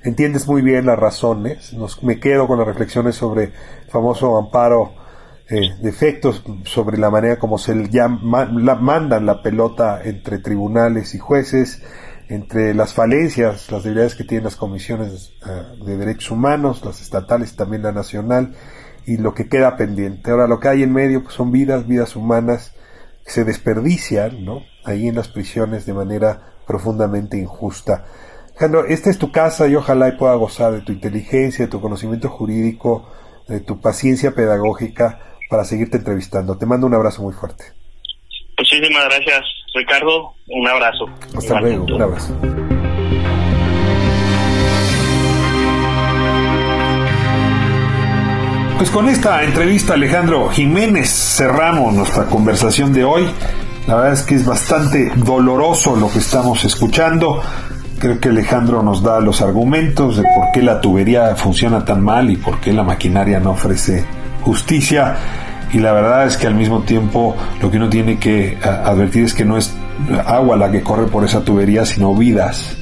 Entiendes 0.03 0.47
muy 0.47 0.61
bien 0.61 0.85
las 0.85 0.99
razones, 0.99 1.73
nos, 1.73 2.03
me 2.03 2.21
quedo 2.21 2.47
con 2.47 2.59
las 2.59 2.67
reflexiones 2.67 3.15
sobre 3.15 3.45
el 3.45 3.53
famoso 3.89 4.37
amparo 4.37 4.93
eh, 5.49 5.75
de 5.79 5.91
efectos, 5.91 6.43
sobre 6.65 6.97
la 6.97 7.11
manera 7.11 7.39
como 7.39 7.59
se 7.59 7.75
llama, 7.91 8.47
la, 8.51 8.77
mandan 8.77 9.27
la 9.27 9.43
pelota 9.43 10.01
entre 10.03 10.39
tribunales 10.39 11.15
y 11.15 11.19
jueces, 11.19 11.83
entre 12.29 12.75
las 12.75 12.95
falencias, 12.95 13.71
las 13.71 13.83
debilidades 13.83 14.15
que 14.15 14.25
tienen 14.25 14.45
las 14.45 14.57
comisiones 14.57 15.33
eh, 15.47 15.85
de 15.85 15.97
derechos 15.97 16.31
humanos, 16.31 16.85
las 16.85 17.01
estatales 17.01 17.53
y 17.53 17.57
también 17.57 17.83
la 17.83 17.93
nacional, 17.93 18.55
y 19.07 19.19
lo 19.19 19.35
que 19.35 19.49
queda 19.49 19.77
pendiente. 19.77 20.31
Ahora, 20.31 20.47
lo 20.47 20.61
que 20.61 20.69
hay 20.69 20.83
en 20.83 20.93
medio 20.93 21.23
pues, 21.23 21.35
son 21.35 21.53
vidas, 21.53 21.87
vidas 21.87 22.17
humanas 22.17 22.75
que 23.25 23.31
se 23.31 23.45
desperdician, 23.45 24.45
¿no? 24.45 24.63
Ahí 24.85 25.09
en 25.09 25.15
las 25.15 25.29
prisiones 25.29 25.87
de 25.87 25.95
manera 25.95 26.55
profundamente 26.67 27.39
injusta. 27.39 28.07
Alejandro, 28.51 28.87
esta 28.87 29.11
es 29.11 29.19
tu 29.19 29.33
casa 29.33 29.67
y 29.67 29.75
ojalá 29.75 30.09
y 30.09 30.13
pueda 30.13 30.35
gozar 30.35 30.73
de 30.73 30.81
tu 30.83 30.93
inteligencia, 30.93 31.65
de 31.65 31.71
tu 31.71 31.81
conocimiento 31.81 32.29
jurídico, 32.29 33.11
de 33.49 33.61
tu 33.61 33.81
paciencia 33.81 34.33
pedagógica 34.33 35.21
para 35.51 35.65
seguirte 35.65 35.99
entrevistando. 35.99 36.57
Te 36.57 36.65
mando 36.65 36.87
un 36.87 36.95
abrazo 36.95 37.23
muy 37.23 37.35
fuerte. 37.35 37.65
Muchísimas 38.57 39.05
gracias, 39.07 39.45
Ricardo. 39.75 40.35
Un 40.49 40.69
abrazo. 40.69 41.07
Hasta 41.37 41.61
luego, 41.61 41.85
un 41.85 42.03
abrazo. 42.03 42.35
Pues 48.79 48.91
con 48.91 49.09
esta 49.09 49.43
entrevista, 49.43 49.95
Alejandro 49.95 50.49
Jiménez, 50.49 51.09
cerramos 51.09 51.95
nuestra 51.95 52.27
conversación 52.27 52.93
de 52.93 53.05
hoy. 53.05 53.29
La 53.87 53.97
verdad 53.97 54.13
es 54.13 54.23
que 54.23 54.35
es 54.35 54.45
bastante 54.45 55.11
doloroso 55.17 55.97
lo 55.97 56.11
que 56.11 56.19
estamos 56.19 56.65
escuchando. 56.65 57.41
Creo 57.99 58.21
que 58.21 58.29
Alejandro 58.29 58.83
nos 58.83 59.03
da 59.03 59.21
los 59.21 59.41
argumentos 59.41 60.17
de 60.17 60.23
por 60.23 60.53
qué 60.53 60.63
la 60.63 60.81
tubería 60.81 61.35
funciona 61.37 61.85
tan 61.85 62.03
mal 62.03 62.31
y 62.31 62.37
por 62.37 62.61
qué 62.61 62.73
la 62.73 62.83
maquinaria 62.83 63.41
no 63.41 63.53
ofrece 63.53 64.05
justicia 64.43 65.17
y 65.75 65.81
la 65.81 65.93
verdad 65.93 66.25
es 66.25 66.37
que 66.37 66.47
al 66.47 66.55
mismo 66.55 66.83
tiempo 66.83 67.35
lo 67.61 67.69
que 67.69 67.79
uno 67.79 67.89
tiene 67.89 68.17
que 68.17 68.57
advertir 68.63 69.25
es 69.25 69.35
que 69.35 69.45
no 69.45 69.57
es 69.57 69.75
agua 70.25 70.57
la 70.57 70.71
que 70.71 70.83
corre 70.83 71.07
por 71.07 71.25
esa 71.25 71.45
tubería, 71.45 71.85
sino 71.85 72.15
vidas. 72.15 72.77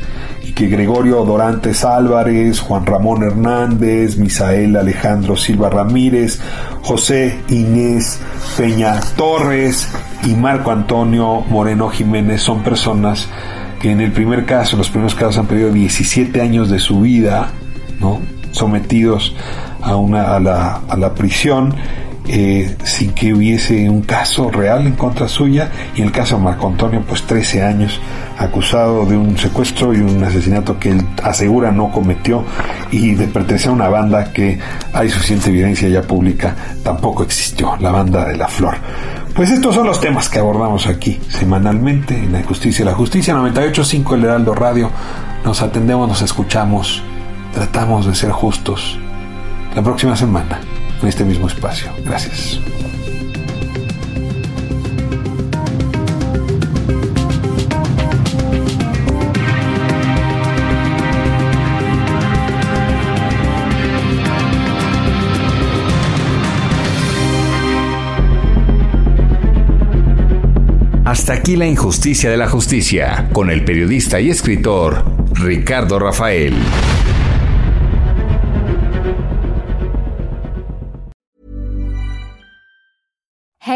Y 0.44 0.52
que 0.52 0.66
Gregorio 0.66 1.24
Dorantes 1.24 1.86
Álvarez, 1.86 2.60
Juan 2.60 2.84
Ramón 2.84 3.22
Hernández, 3.22 4.18
Misael 4.18 4.76
Alejandro 4.76 5.36
Silva 5.36 5.70
Ramírez, 5.70 6.38
José 6.82 7.38
Inés 7.48 8.20
Peña 8.58 9.00
Torres 9.16 9.88
y 10.24 10.34
Marco 10.34 10.70
Antonio 10.70 11.40
Moreno 11.48 11.88
Jiménez 11.88 12.42
son 12.42 12.62
personas 12.62 13.26
que 13.80 13.90
en 13.90 14.02
el 14.02 14.12
primer 14.12 14.44
caso, 14.44 14.76
los 14.76 14.90
primeros 14.90 15.14
casos 15.14 15.38
han 15.38 15.46
perdido 15.46 15.72
17 15.72 16.42
años 16.42 16.68
de 16.68 16.78
su 16.78 17.00
vida, 17.00 17.48
¿no? 18.00 18.20
sometidos 18.50 19.34
a, 19.80 19.96
una, 19.96 20.36
a, 20.36 20.40
la, 20.40 20.82
a 20.88 20.96
la 20.96 21.14
prisión 21.14 21.74
eh, 22.28 22.76
sin 22.84 23.12
que 23.12 23.34
hubiese 23.34 23.90
un 23.90 24.02
caso 24.02 24.48
real 24.50 24.86
en 24.86 24.94
contra 24.94 25.26
suya 25.26 25.70
y 25.96 26.02
el 26.02 26.12
caso 26.12 26.36
de 26.36 26.42
Marco 26.44 26.68
Antonio 26.68 27.02
pues 27.06 27.22
13 27.22 27.64
años 27.64 28.00
acusado 28.38 29.04
de 29.06 29.16
un 29.16 29.36
secuestro 29.36 29.92
y 29.92 29.98
un 29.98 30.22
asesinato 30.22 30.78
que 30.78 30.90
él 30.90 31.06
asegura 31.22 31.72
no 31.72 31.90
cometió 31.90 32.44
y 32.92 33.14
de 33.14 33.26
pertenecer 33.26 33.70
a 33.70 33.72
una 33.72 33.88
banda 33.88 34.32
que 34.32 34.58
hay 34.92 35.10
suficiente 35.10 35.50
evidencia 35.50 35.88
ya 35.88 36.02
pública 36.02 36.54
tampoco 36.84 37.24
existió, 37.24 37.76
la 37.80 37.90
banda 37.90 38.24
de 38.24 38.36
la 38.36 38.46
flor. 38.46 38.76
Pues 39.34 39.50
estos 39.50 39.74
son 39.74 39.86
los 39.86 40.00
temas 40.00 40.28
que 40.28 40.38
abordamos 40.38 40.86
aquí 40.86 41.18
semanalmente 41.28 42.16
en 42.16 42.32
la 42.32 42.42
justicia. 42.42 42.84
La 42.84 42.94
justicia 42.94 43.34
98.5 43.34 44.14
El 44.14 44.24
Heraldo 44.24 44.54
Radio. 44.54 44.90
Nos 45.44 45.62
atendemos, 45.62 46.06
nos 46.06 46.22
escuchamos, 46.22 47.02
tratamos 47.54 48.06
de 48.06 48.14
ser 48.14 48.30
justos. 48.30 48.98
La 49.74 49.82
próxima 49.82 50.14
semana 50.16 50.60
en 51.02 51.08
este 51.08 51.24
mismo 51.24 51.48
espacio. 51.48 51.92
Gracias. 52.04 52.60
Hasta 71.04 71.34
aquí 71.34 71.56
la 71.56 71.66
injusticia 71.66 72.30
de 72.30 72.38
la 72.38 72.48
justicia, 72.48 73.28
con 73.32 73.50
el 73.50 73.64
periodista 73.64 74.18
y 74.18 74.30
escritor 74.30 75.04
Ricardo 75.34 75.98
Rafael. 75.98 76.54